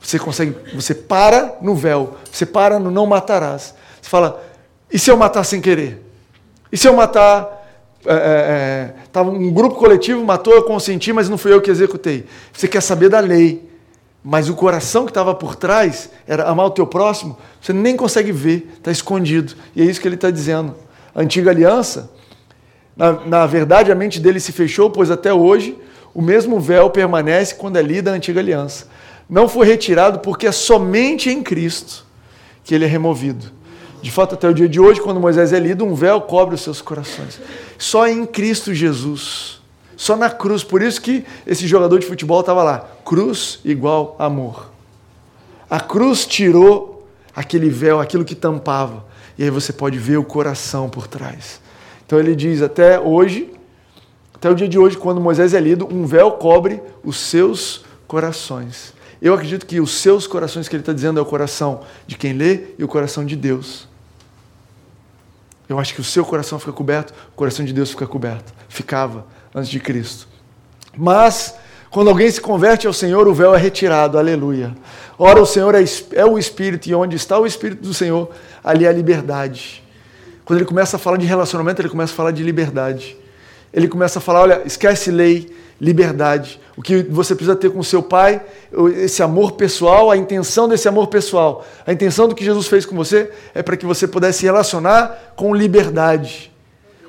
Você 0.00 0.18
consegue, 0.18 0.56
você 0.74 0.94
para 0.94 1.58
no 1.60 1.74
véu, 1.74 2.16
você 2.32 2.46
para 2.46 2.78
no 2.78 2.90
não 2.90 3.04
matarás. 3.04 3.74
Você 4.00 4.08
fala, 4.08 4.42
e 4.90 4.98
se 4.98 5.10
eu 5.10 5.16
matar 5.16 5.44
sem 5.44 5.60
querer? 5.60 6.02
E 6.72 6.78
se 6.78 6.88
eu 6.88 6.96
matar 6.96 7.60
é, 8.06 8.14
é, 8.14 8.94
tava 9.12 9.30
um 9.30 9.52
grupo 9.52 9.74
coletivo 9.74 10.24
matou, 10.24 10.54
eu 10.54 10.62
consenti, 10.62 11.12
mas 11.12 11.28
não 11.28 11.36
fui 11.36 11.52
eu 11.52 11.60
que 11.60 11.70
executei. 11.70 12.24
Você 12.52 12.66
quer 12.66 12.80
saber 12.80 13.10
da 13.10 13.20
lei, 13.20 13.69
mas 14.22 14.48
o 14.48 14.54
coração 14.54 15.04
que 15.04 15.10
estava 15.10 15.34
por 15.34 15.56
trás 15.56 16.10
era 16.26 16.44
amar 16.44 16.66
o 16.66 16.70
teu 16.70 16.86
próximo. 16.86 17.38
Você 17.60 17.72
nem 17.72 17.96
consegue 17.96 18.32
ver, 18.32 18.70
está 18.76 18.90
escondido. 18.90 19.54
E 19.74 19.80
é 19.80 19.84
isso 19.84 20.00
que 20.00 20.06
ele 20.06 20.14
está 20.14 20.30
dizendo. 20.30 20.74
A 21.14 21.22
antiga 21.22 21.50
aliança, 21.50 22.10
na, 22.96 23.12
na 23.12 23.46
verdade, 23.46 23.90
a 23.90 23.94
mente 23.94 24.20
dele 24.20 24.38
se 24.38 24.52
fechou, 24.52 24.90
pois 24.90 25.10
até 25.10 25.32
hoje 25.32 25.76
o 26.12 26.20
mesmo 26.20 26.60
véu 26.60 26.90
permanece 26.90 27.54
quando 27.54 27.76
é 27.76 27.82
lida 27.82 28.10
a 28.10 28.14
antiga 28.14 28.40
aliança. 28.40 28.88
Não 29.28 29.48
foi 29.48 29.66
retirado 29.66 30.18
porque 30.18 30.46
é 30.46 30.52
somente 30.52 31.30
em 31.30 31.42
Cristo 31.42 32.04
que 32.62 32.74
ele 32.74 32.84
é 32.84 32.88
removido. 32.88 33.52
De 34.02 34.10
fato, 34.10 34.34
até 34.34 34.48
o 34.48 34.54
dia 34.54 34.68
de 34.68 34.80
hoje, 34.80 35.00
quando 35.00 35.20
Moisés 35.20 35.52
é 35.52 35.58
lido, 35.58 35.84
um 35.84 35.94
véu 35.94 36.20
cobre 36.22 36.54
os 36.54 36.62
seus 36.62 36.80
corações. 36.80 37.40
Só 37.78 38.06
em 38.06 38.26
Cristo 38.26 38.74
Jesus. 38.74 39.59
Só 40.00 40.16
na 40.16 40.30
cruz. 40.30 40.64
Por 40.64 40.80
isso 40.80 40.98
que 40.98 41.26
esse 41.46 41.66
jogador 41.66 41.98
de 41.98 42.06
futebol 42.06 42.40
estava 42.40 42.62
lá. 42.62 42.88
Cruz 43.04 43.60
igual 43.62 44.16
amor. 44.18 44.70
A 45.68 45.78
cruz 45.78 46.24
tirou 46.24 47.06
aquele 47.36 47.68
véu, 47.68 48.00
aquilo 48.00 48.24
que 48.24 48.34
tampava. 48.34 49.04
E 49.36 49.42
aí 49.44 49.50
você 49.50 49.74
pode 49.74 49.98
ver 49.98 50.16
o 50.16 50.24
coração 50.24 50.88
por 50.88 51.06
trás. 51.06 51.60
Então 52.06 52.18
ele 52.18 52.34
diz: 52.34 52.62
até 52.62 52.98
hoje, 52.98 53.52
até 54.34 54.48
o 54.48 54.54
dia 54.54 54.66
de 54.66 54.78
hoje, 54.78 54.96
quando 54.96 55.20
Moisés 55.20 55.52
é 55.52 55.60
lido, 55.60 55.86
um 55.92 56.06
véu 56.06 56.32
cobre 56.32 56.80
os 57.04 57.18
seus 57.18 57.84
corações. 58.08 58.94
Eu 59.20 59.34
acredito 59.34 59.66
que 59.66 59.82
os 59.82 59.90
seus 59.90 60.26
corações 60.26 60.66
que 60.66 60.74
ele 60.74 60.80
está 60.80 60.94
dizendo 60.94 61.20
é 61.20 61.22
o 61.22 61.26
coração 61.26 61.82
de 62.06 62.16
quem 62.16 62.32
lê 62.32 62.68
e 62.78 62.84
o 62.84 62.88
coração 62.88 63.22
de 63.22 63.36
Deus. 63.36 63.86
Eu 65.68 65.78
acho 65.78 65.92
que 65.92 66.00
o 66.00 66.04
seu 66.04 66.24
coração 66.24 66.58
fica 66.58 66.72
coberto, 66.72 67.12
o 67.32 67.36
coração 67.36 67.66
de 67.66 67.74
Deus 67.74 67.90
fica 67.90 68.06
coberto. 68.06 68.50
Ficava 68.66 69.26
antes 69.54 69.70
de 69.70 69.80
Cristo. 69.80 70.28
Mas, 70.96 71.54
quando 71.90 72.08
alguém 72.08 72.30
se 72.30 72.40
converte 72.40 72.86
ao 72.86 72.92
Senhor, 72.92 73.26
o 73.26 73.34
véu 73.34 73.54
é 73.54 73.58
retirado. 73.58 74.18
Aleluia. 74.18 74.74
Ora, 75.18 75.40
o 75.40 75.46
Senhor 75.46 75.74
é, 75.74 75.84
é 76.12 76.24
o 76.24 76.38
Espírito, 76.38 76.88
e 76.88 76.94
onde 76.94 77.16
está 77.16 77.38
o 77.38 77.46
Espírito 77.46 77.82
do 77.82 77.94
Senhor, 77.94 78.30
ali 78.62 78.84
é 78.84 78.88
a 78.88 78.92
liberdade. 78.92 79.82
Quando 80.44 80.58
ele 80.58 80.66
começa 80.66 80.96
a 80.96 80.98
falar 80.98 81.16
de 81.16 81.26
relacionamento, 81.26 81.80
ele 81.80 81.88
começa 81.88 82.12
a 82.12 82.16
falar 82.16 82.30
de 82.32 82.42
liberdade. 82.42 83.16
Ele 83.72 83.86
começa 83.86 84.18
a 84.18 84.22
falar: 84.22 84.40
olha, 84.40 84.62
esquece 84.64 85.10
lei, 85.10 85.54
liberdade. 85.80 86.60
O 86.76 86.82
que 86.82 87.02
você 87.02 87.34
precisa 87.34 87.54
ter 87.54 87.70
com 87.70 87.82
seu 87.82 88.02
pai, 88.02 88.40
esse 88.96 89.22
amor 89.22 89.52
pessoal, 89.52 90.10
a 90.10 90.16
intenção 90.16 90.68
desse 90.68 90.88
amor 90.88 91.08
pessoal, 91.08 91.64
a 91.86 91.92
intenção 91.92 92.26
do 92.26 92.34
que 92.34 92.44
Jesus 92.44 92.66
fez 92.66 92.86
com 92.86 92.96
você 92.96 93.30
é 93.54 93.62
para 93.62 93.76
que 93.76 93.86
você 93.86 94.08
pudesse 94.08 94.40
se 94.40 94.44
relacionar 94.46 95.34
com 95.36 95.54
liberdade. 95.54 96.49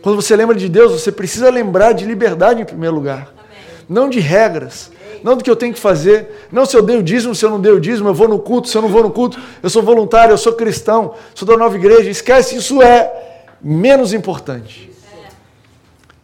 Quando 0.02 0.16
você 0.16 0.36
lembra 0.36 0.56
de 0.56 0.68
Deus, 0.68 0.92
você 0.92 1.12
precisa 1.12 1.50
lembrar 1.50 1.94
de 1.94 2.06
liberdade 2.06 2.62
em 2.62 2.66
primeiro 2.66 2.96
lugar, 2.96 3.34
Amém. 3.38 3.60
não 3.88 4.10
de 4.10 4.20
regras. 4.20 4.92
Não 5.24 5.38
do 5.38 5.44
que 5.44 5.50
eu 5.52 5.56
tenho 5.56 5.72
que 5.72 5.80
fazer, 5.80 6.48
não 6.52 6.66
se 6.66 6.76
eu 6.76 6.82
dei 6.82 6.98
o 6.98 7.04
dízimo, 7.04 7.36
se 7.36 7.46
eu 7.46 7.50
não 7.52 7.62
dei 7.62 7.72
o 7.72 7.80
dízimo, 7.80 8.10
eu 8.10 8.14
vou 8.14 8.28
no 8.28 8.40
culto, 8.40 8.68
se 8.68 8.76
eu 8.76 8.82
não 8.82 8.90
vou 8.90 9.04
no 9.04 9.12
culto, 9.12 9.40
eu 9.62 9.70
sou 9.70 9.84
voluntário, 9.84 10.34
eu 10.34 10.38
sou 10.38 10.54
cristão, 10.54 11.14
sou 11.36 11.48
da 11.48 11.56
nova 11.56 11.76
igreja. 11.76 12.10
Esquece, 12.10 12.56
isso 12.56 12.82
é 12.82 13.38
menos 13.62 14.14
importante. 14.14 14.92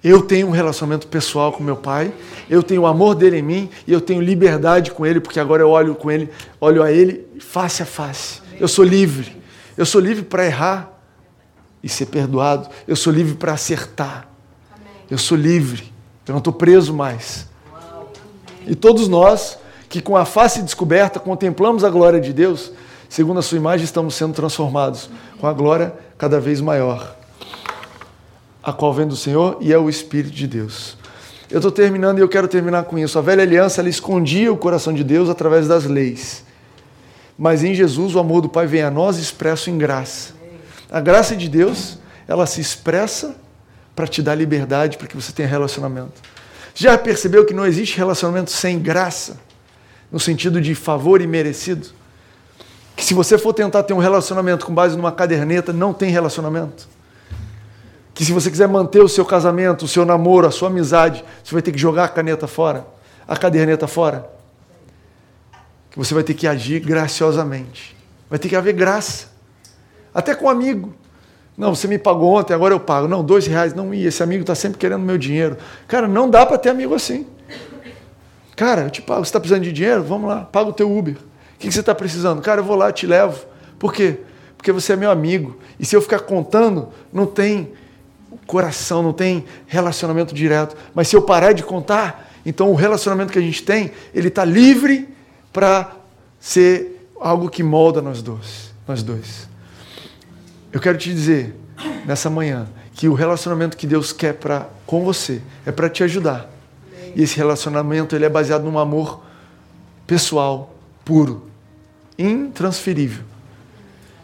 Eu 0.03 0.21
tenho 0.21 0.47
um 0.47 0.51
relacionamento 0.51 1.07
pessoal 1.07 1.51
com 1.51 1.63
meu 1.63 1.75
pai, 1.75 2.11
eu 2.49 2.63
tenho 2.63 2.84
o 2.84 2.88
amor 2.88 3.13
dele 3.13 3.38
em 3.38 3.41
mim 3.41 3.69
e 3.86 3.93
eu 3.93 4.01
tenho 4.01 4.21
liberdade 4.21 4.91
com 4.91 5.05
ele, 5.05 5.19
porque 5.19 5.39
agora 5.39 5.61
eu 5.61 5.69
olho 5.69 5.93
com 5.93 6.09
ele, 6.09 6.30
olho 6.59 6.82
a 6.82 6.91
ele 6.91 7.28
face 7.39 7.84
a 7.84 7.86
face. 7.86 8.41
Eu 8.59 8.67
sou 8.67 8.86
livre. 8.86 9.36
Eu 9.78 9.86
sou 9.86 10.01
livre 10.01 10.23
para 10.23 10.45
errar 10.45 10.96
e 11.84 11.89
ser 11.89 12.07
perdoado. 12.07 12.69
Eu 12.88 12.95
sou 12.95 13.11
livre 13.11 13.36
para 13.36 13.53
acertar. 13.53 14.28
Eu 15.09 15.17
sou 15.17 15.38
livre. 15.38 15.91
Eu 16.28 16.34
não 16.34 16.39
estou 16.39 16.53
preso 16.53 16.93
mais. 16.93 17.47
E 18.65 18.75
todos 18.75 19.07
nós 19.07 19.57
que 19.89 20.01
com 20.01 20.17
a 20.17 20.25
face 20.25 20.61
descoberta 20.61 21.19
contemplamos 21.19 21.84
a 21.84 21.89
glória 21.89 22.19
de 22.19 22.34
Deus, 22.34 22.71
segundo 23.07 23.39
a 23.39 23.41
sua 23.41 23.57
imagem, 23.57 23.86
estamos 23.86 24.15
sendo 24.15 24.34
transformados 24.34 25.09
com 25.39 25.47
a 25.47 25.53
glória 25.53 25.93
cada 26.17 26.41
vez 26.41 26.59
maior 26.59 27.17
a 28.67 28.73
qual 28.73 28.93
vem 28.93 29.07
do 29.07 29.15
Senhor 29.15 29.59
e 29.61 29.71
é 29.71 29.78
o 29.78 29.89
Espírito 29.89 30.36
de 30.36 30.45
Deus. 30.45 30.97
Eu 31.49 31.59
estou 31.59 31.71
terminando 31.71 32.17
e 32.17 32.21
eu 32.21 32.28
quero 32.28 32.49
terminar 32.49 32.84
com 32.84 32.99
isso. 32.99 33.17
A 33.17 33.21
velha 33.21 33.41
aliança 33.41 33.80
ela 33.80 33.88
escondia 33.88 34.51
o 34.51 34.57
coração 34.57 34.91
de 34.91 35.05
Deus 35.05 35.30
através 35.30 35.69
das 35.69 35.86
leis. 35.86 36.43
Mas 37.38 37.63
em 37.63 37.73
Jesus 37.73 38.13
o 38.13 38.19
amor 38.19 38.41
do 38.41 38.49
Pai 38.49 38.67
vem 38.67 38.82
a 38.82 38.91
nós 38.91 39.17
expresso 39.19 39.69
em 39.69 39.78
graça. 39.78 40.34
A 40.89 40.99
graça 40.99 41.35
de 41.35 41.49
Deus, 41.49 41.97
ela 42.27 42.45
se 42.45 42.61
expressa 42.61 43.35
para 43.95 44.07
te 44.07 44.21
dar 44.21 44.35
liberdade, 44.35 44.97
para 44.97 45.07
que 45.07 45.15
você 45.15 45.31
tenha 45.31 45.47
relacionamento. 45.47 46.21
Já 46.73 46.97
percebeu 46.97 47.45
que 47.45 47.53
não 47.53 47.65
existe 47.65 47.97
relacionamento 47.97 48.51
sem 48.51 48.79
graça? 48.79 49.39
No 50.11 50.19
sentido 50.19 50.61
de 50.61 50.75
favor 50.75 51.21
e 51.21 51.27
merecido? 51.27 51.88
Que 52.95 53.03
se 53.03 53.13
você 53.13 53.38
for 53.38 53.53
tentar 53.53 53.83
ter 53.83 53.93
um 53.93 53.99
relacionamento 53.99 54.65
com 54.65 54.73
base 54.73 54.95
numa 54.95 55.11
caderneta, 55.11 55.73
não 55.73 55.93
tem 55.93 56.09
relacionamento 56.11 56.88
que 58.17 58.25
se 58.25 58.31
você 58.31 58.49
quiser 58.49 58.67
manter 58.67 58.99
o 58.99 59.07
seu 59.07 59.23
casamento, 59.23 59.85
o 59.85 59.88
seu 59.88 60.03
namoro, 60.03 60.47
a 60.47 60.51
sua 60.51 60.69
amizade, 60.69 61.23
você 61.43 61.53
vai 61.53 61.61
ter 61.61 61.71
que 61.71 61.77
jogar 61.77 62.05
a 62.05 62.07
caneta 62.07 62.47
fora, 62.47 62.83
a 63.27 63.38
caderneta 63.38 63.88
fora. 63.88 64.27
Que 65.91 65.99
você 65.99 66.15
vai 66.15 66.23
ter 66.23 66.33
que 66.33 66.47
agir 66.47 66.79
graciosamente. 66.79 67.95
Vai 68.27 68.39
ter 68.39 68.49
que 68.49 68.55
haver 68.55 68.73
graça. 68.73 69.27
Até 70.18 70.34
com 70.34 70.47
um 70.47 70.49
amigo. 70.49 70.95
Não, 71.55 71.76
você 71.76 71.88
me 71.88 71.99
pagou 71.99 72.34
ontem, 72.34 72.51
agora 72.51 72.74
eu 72.74 72.80
pago. 72.80 73.07
Não, 73.07 73.24
dois 73.24 73.45
reais, 73.45 73.76
não 73.76 73.93
ia. 73.93 74.07
Esse 74.07 74.24
amigo 74.24 74.41
está 74.41 74.55
sempre 74.55 74.80
querendo 74.80 75.03
meu 75.03 75.15
dinheiro. 75.15 75.57
Cara, 75.88 76.07
não 76.07 76.28
dá 76.28 76.43
para 76.43 76.57
ter 76.57 76.70
amigo 76.70 76.95
assim. 76.95 77.28
Cara, 78.55 78.82
eu 78.86 78.89
te 78.89 78.99
pago. 78.99 79.24
Você 79.24 79.30
está 79.30 79.39
precisando 79.39 79.63
de 79.63 79.72
dinheiro? 79.72 80.01
Vamos 80.03 80.28
lá, 80.28 80.41
paga 80.41 80.72
o 80.72 80.74
teu 80.74 80.91
Uber. 80.91 81.13
O 81.13 81.59
que 81.59 81.72
você 81.72 81.82
está 81.82 81.93
precisando? 81.93 82.41
Cara, 82.41 82.61
eu 82.61 82.65
vou 82.65 82.76
lá, 82.76 82.91
te 82.91 83.05
levo. 83.05 83.45
Por 83.78 83.93
quê? 83.93 84.22
Porque 84.57 84.72
você 84.72 84.93
é 84.93 84.95
meu 84.95 85.11
amigo. 85.11 85.59
E 85.80 85.86
se 85.86 85.95
eu 85.95 86.01
ficar 86.01 86.22
contando, 86.22 86.89
não 87.13 87.28
tem 87.28 87.74
coração, 88.47 89.03
não 89.03 89.13
tem 89.13 89.45
relacionamento 89.68 90.34
direto. 90.34 90.76
Mas 90.95 91.09
se 91.09 91.15
eu 91.15 91.22
parar 91.22 91.53
de 91.53 91.61
contar, 91.61 92.28
então 92.43 92.72
o 92.72 92.76
relacionamento 92.76 93.32
que 93.32 93.38
a 93.38 93.41
gente 93.41 93.61
tem, 93.61 93.91
ele 94.15 94.30
está 94.30 94.43
livre 94.43 95.07
para 95.53 95.91
ser 96.39 97.07
algo 97.20 97.51
que 97.51 97.61
molda 97.61 98.01
nós 98.01 98.24
dois, 98.24 98.74
nós 98.88 99.03
dois. 99.03 99.47
Eu 100.72 100.80
quero 100.80 100.97
te 100.97 101.13
dizer 101.13 101.55
nessa 102.05 102.30
manhã 102.30 102.68
que 102.93 103.07
o 103.07 103.13
relacionamento 103.13 103.78
que 103.78 103.88
Deus 103.88 104.11
quer 104.11 104.34
para 104.34 104.68
com 104.86 105.03
você 105.03 105.41
é 105.65 105.72
para 105.72 105.89
te 105.89 106.03
ajudar. 106.03 106.49
E 107.15 107.24
esse 107.24 107.38
relacionamento 107.38 108.15
ele 108.15 108.26
é 108.26 108.30
baseado 108.30 108.63
num 108.63 108.78
amor 108.78 109.22
pessoal, 110.05 110.74
puro, 111.05 111.47
intransferível. 112.18 113.24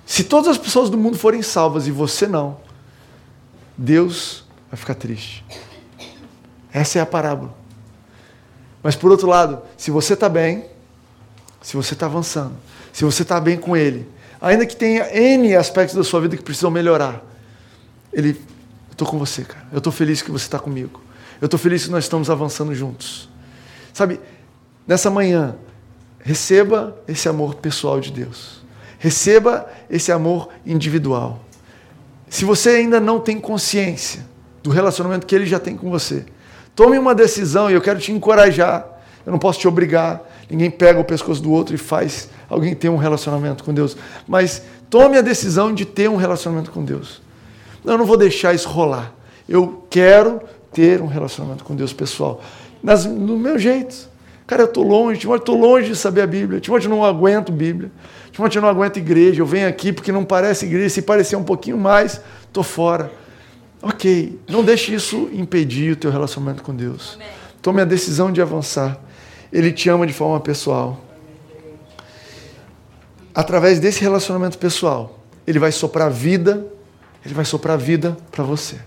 Se 0.06 0.24
todas 0.24 0.50
as 0.50 0.58
pessoas 0.58 0.90
do 0.90 0.98
mundo 0.98 1.18
forem 1.18 1.42
salvas 1.42 1.88
e 1.88 1.92
você 1.92 2.28
não, 2.28 2.58
Deus 3.78 4.44
vai 4.70 4.78
ficar 4.78 4.96
triste. 4.96 5.46
Essa 6.72 7.00
é 7.00 7.02
a 7.02 7.06
parábola. 7.06 7.56
Mas 8.82 8.96
por 8.96 9.12
outro 9.12 9.28
lado, 9.28 9.62
se 9.78 9.92
você 9.92 10.14
está 10.14 10.28
bem, 10.28 10.66
se 11.62 11.78
você 11.78 11.94
está 11.94 12.06
avançando, 12.06 12.54
se 12.92 13.06
você 13.06 13.22
está 13.22 13.40
bem 13.40 13.58
com 13.58 13.78
Ele, 13.78 14.08
ainda 14.44 14.66
que 14.66 14.76
tenha 14.76 15.08
N 15.18 15.56
aspectos 15.56 15.96
da 15.96 16.04
sua 16.04 16.20
vida 16.20 16.36
que 16.36 16.44
precisam 16.44 16.70
melhorar, 16.70 17.24
Ele, 18.12 18.32
eu 18.32 18.92
estou 18.92 19.08
com 19.08 19.18
você, 19.18 19.44
cara. 19.44 19.66
Eu 19.72 19.78
estou 19.78 19.92
feliz 19.92 20.22
que 20.22 20.30
você 20.30 20.44
está 20.44 20.60
comigo. 20.60 21.02
Eu 21.40 21.46
estou 21.46 21.58
feliz 21.58 21.86
que 21.86 21.92
nós 21.92 22.04
estamos 22.04 22.30
avançando 22.30 22.76
juntos. 22.76 23.30
Sabe, 23.94 24.20
nessa 24.86 25.10
manhã, 25.10 25.56
receba 26.20 26.96
esse 27.08 27.30
amor 27.30 27.56
pessoal 27.56 28.02
de 28.02 28.12
Deus. 28.12 28.62
Receba 29.00 29.68
esse 29.90 30.12
amor 30.12 30.50
individual. 30.66 31.44
Se 32.30 32.44
você 32.44 32.72
ainda 32.72 33.00
não 33.00 33.20
tem 33.20 33.40
consciência 33.40 34.26
do 34.62 34.70
relacionamento 34.70 35.26
que 35.26 35.36
ele 35.36 35.46
já 35.46 35.60
tem 35.60 35.78
com 35.78 35.90
você, 35.90 36.26
tome 36.76 36.98
uma 36.98 37.16
decisão 37.16 37.70
e 37.70 37.74
eu 37.74 37.82
quero 37.82 38.00
te 38.00 38.12
encorajar. 38.12 38.86
Eu 39.26 39.32
não 39.32 39.40
posso 39.40 39.60
te 39.60 39.68
obrigar. 39.68 40.22
Ninguém 40.50 40.70
pega 40.70 41.00
o 41.00 41.04
pescoço 41.06 41.42
do 41.42 41.52
outro 41.52 41.76
e 41.76 41.78
faz 41.78 42.30
alguém 42.54 42.76
ter 42.76 42.90
um 42.90 42.98
relacionamento 42.98 43.64
com 43.64 43.74
Deus. 43.74 43.98
Mas 44.28 44.62
tome 44.90 45.18
a 45.18 45.22
decisão 45.22 45.74
de 45.74 45.86
ter 45.86 46.10
um 46.10 46.16
relacionamento 46.16 46.72
com 46.72 46.84
Deus. 46.84 47.22
Eu 47.84 47.98
não 47.98 48.06
vou 48.06 48.18
deixar 48.18 48.54
isso 48.54 48.70
rolar. 48.70 49.14
Eu 49.48 49.86
quero 49.90 50.42
ter 50.72 51.02
um 51.02 51.08
relacionamento 51.08 51.64
com 51.64 51.76
Deus 51.76 51.92
pessoal. 51.92 52.42
Nas, 52.82 53.06
do 53.06 53.38
meu 53.38 53.58
jeito. 53.60 54.12
Cara, 54.46 54.64
eu 54.64 54.68
estou 54.68 54.86
longe, 54.86 55.20
Timóteo, 55.20 55.42
estou 55.42 55.58
longe 55.58 55.88
de 55.88 55.96
saber 55.96 56.22
a 56.22 56.28
Bíblia. 56.28 56.60
Timóteo, 56.60 56.90
não 56.90 57.04
aguento 57.04 57.52
Bíblia. 57.52 57.92
Timóteo, 58.32 58.62
não 58.62 58.70
aguento 58.70 58.98
igreja. 58.98 59.42
Eu 59.42 59.46
venho 59.46 59.68
aqui 59.68 59.94
porque 59.94 60.12
não 60.12 60.24
parece 60.24 60.66
igreja. 60.66 60.90
Se 60.90 61.02
parecer 61.02 61.36
um 61.36 61.44
pouquinho 61.44 61.78
mais, 61.78 62.22
estou 62.46 62.64
fora. 62.64 63.12
Ok, 63.82 64.40
não 64.48 64.64
deixe 64.64 64.94
isso 64.94 65.30
impedir 65.34 65.94
o 65.94 65.96
teu 65.96 66.12
relacionamento 66.12 66.64
com 66.64 66.74
Deus. 66.74 67.18
Tome 67.62 67.82
a 67.82 67.86
decisão 67.86 68.32
de 68.32 68.42
avançar. 68.42 68.98
Ele 69.52 69.72
te 69.72 69.90
ama 69.90 70.08
de 70.08 70.14
forma 70.14 70.40
pessoal. 70.40 71.03
Através 73.36 73.80
desse 73.80 74.02
relacionamento 74.02 74.58
pessoal, 74.58 75.20
ele 75.48 75.58
vai 75.58 75.72
soprar 75.72 76.12
vida, 76.12 76.66
ele 77.26 77.34
vai 77.34 77.46
soprar 77.46 77.78
vida 77.78 78.16
para 78.32 78.44
você. 78.44 78.78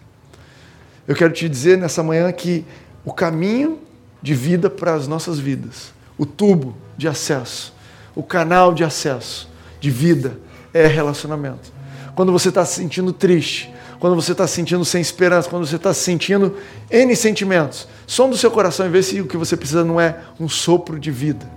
Eu 1.07 1.15
quero 1.15 1.33
te 1.33 1.49
dizer 1.49 1.77
nessa 1.79 2.03
manhã 2.03 2.31
que 2.33 2.65
o 3.05 3.13
caminho 3.13 3.81
de 4.23 4.35
vida 4.35 4.71
para 4.71 4.95
as 4.95 5.09
nossas 5.09 5.39
vidas, 5.39 5.93
o 6.17 6.25
tubo 6.25 6.77
de 6.97 7.09
acesso, 7.09 7.75
o 8.15 8.23
canal 8.23 8.73
de 8.73 8.85
acesso 8.85 9.49
de 9.81 9.91
vida 9.91 10.39
é 10.73 10.87
relacionamento. 10.87 11.73
Quando 12.15 12.33
você 12.33 12.49
está 12.49 12.65
se 12.65 12.77
sentindo 12.77 13.13
triste, 13.13 13.73
quando 13.99 14.15
você 14.15 14.33
está 14.33 14.47
se 14.47 14.55
sentindo 14.55 14.85
sem 14.85 15.01
esperança, 15.01 15.49
quando 15.49 15.67
você 15.67 15.77
está 15.77 15.93
se 15.93 16.01
sentindo 16.01 16.57
N 16.91 17.15
sentimentos, 17.17 17.89
som 18.07 18.29
do 18.29 18.37
seu 18.37 18.51
coração 18.51 18.87
e 18.87 18.89
vê 18.89 19.03
se 19.03 19.21
o 19.21 19.27
que 19.27 19.37
você 19.37 19.57
precisa 19.57 19.85
não 19.85 20.01
é 20.01 20.21
um 20.39 20.49
sopro 20.49 20.99
de 20.99 21.11
vida, 21.11 21.51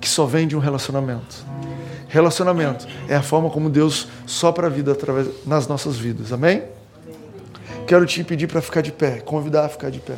que 0.00 0.08
só 0.08 0.26
vem 0.26 0.46
de 0.46 0.56
um 0.56 0.60
relacionamento. 0.60 1.44
Relacionamento 2.08 2.86
é 3.08 3.14
a 3.14 3.22
forma 3.22 3.50
como 3.50 3.68
Deus 3.68 4.08
sopra 4.26 4.66
a 4.66 4.70
vida 4.70 4.92
através 4.92 5.28
nas 5.46 5.66
nossas 5.68 5.96
vidas. 5.96 6.32
Amém? 6.32 6.62
Quero 7.86 8.04
te 8.06 8.24
pedir 8.24 8.46
para 8.46 8.60
ficar 8.60 8.80
de 8.82 8.92
pé, 8.92 9.20
convidar 9.20 9.66
a 9.66 9.68
ficar 9.68 9.90
de 9.90 10.00
pé. 10.00 10.16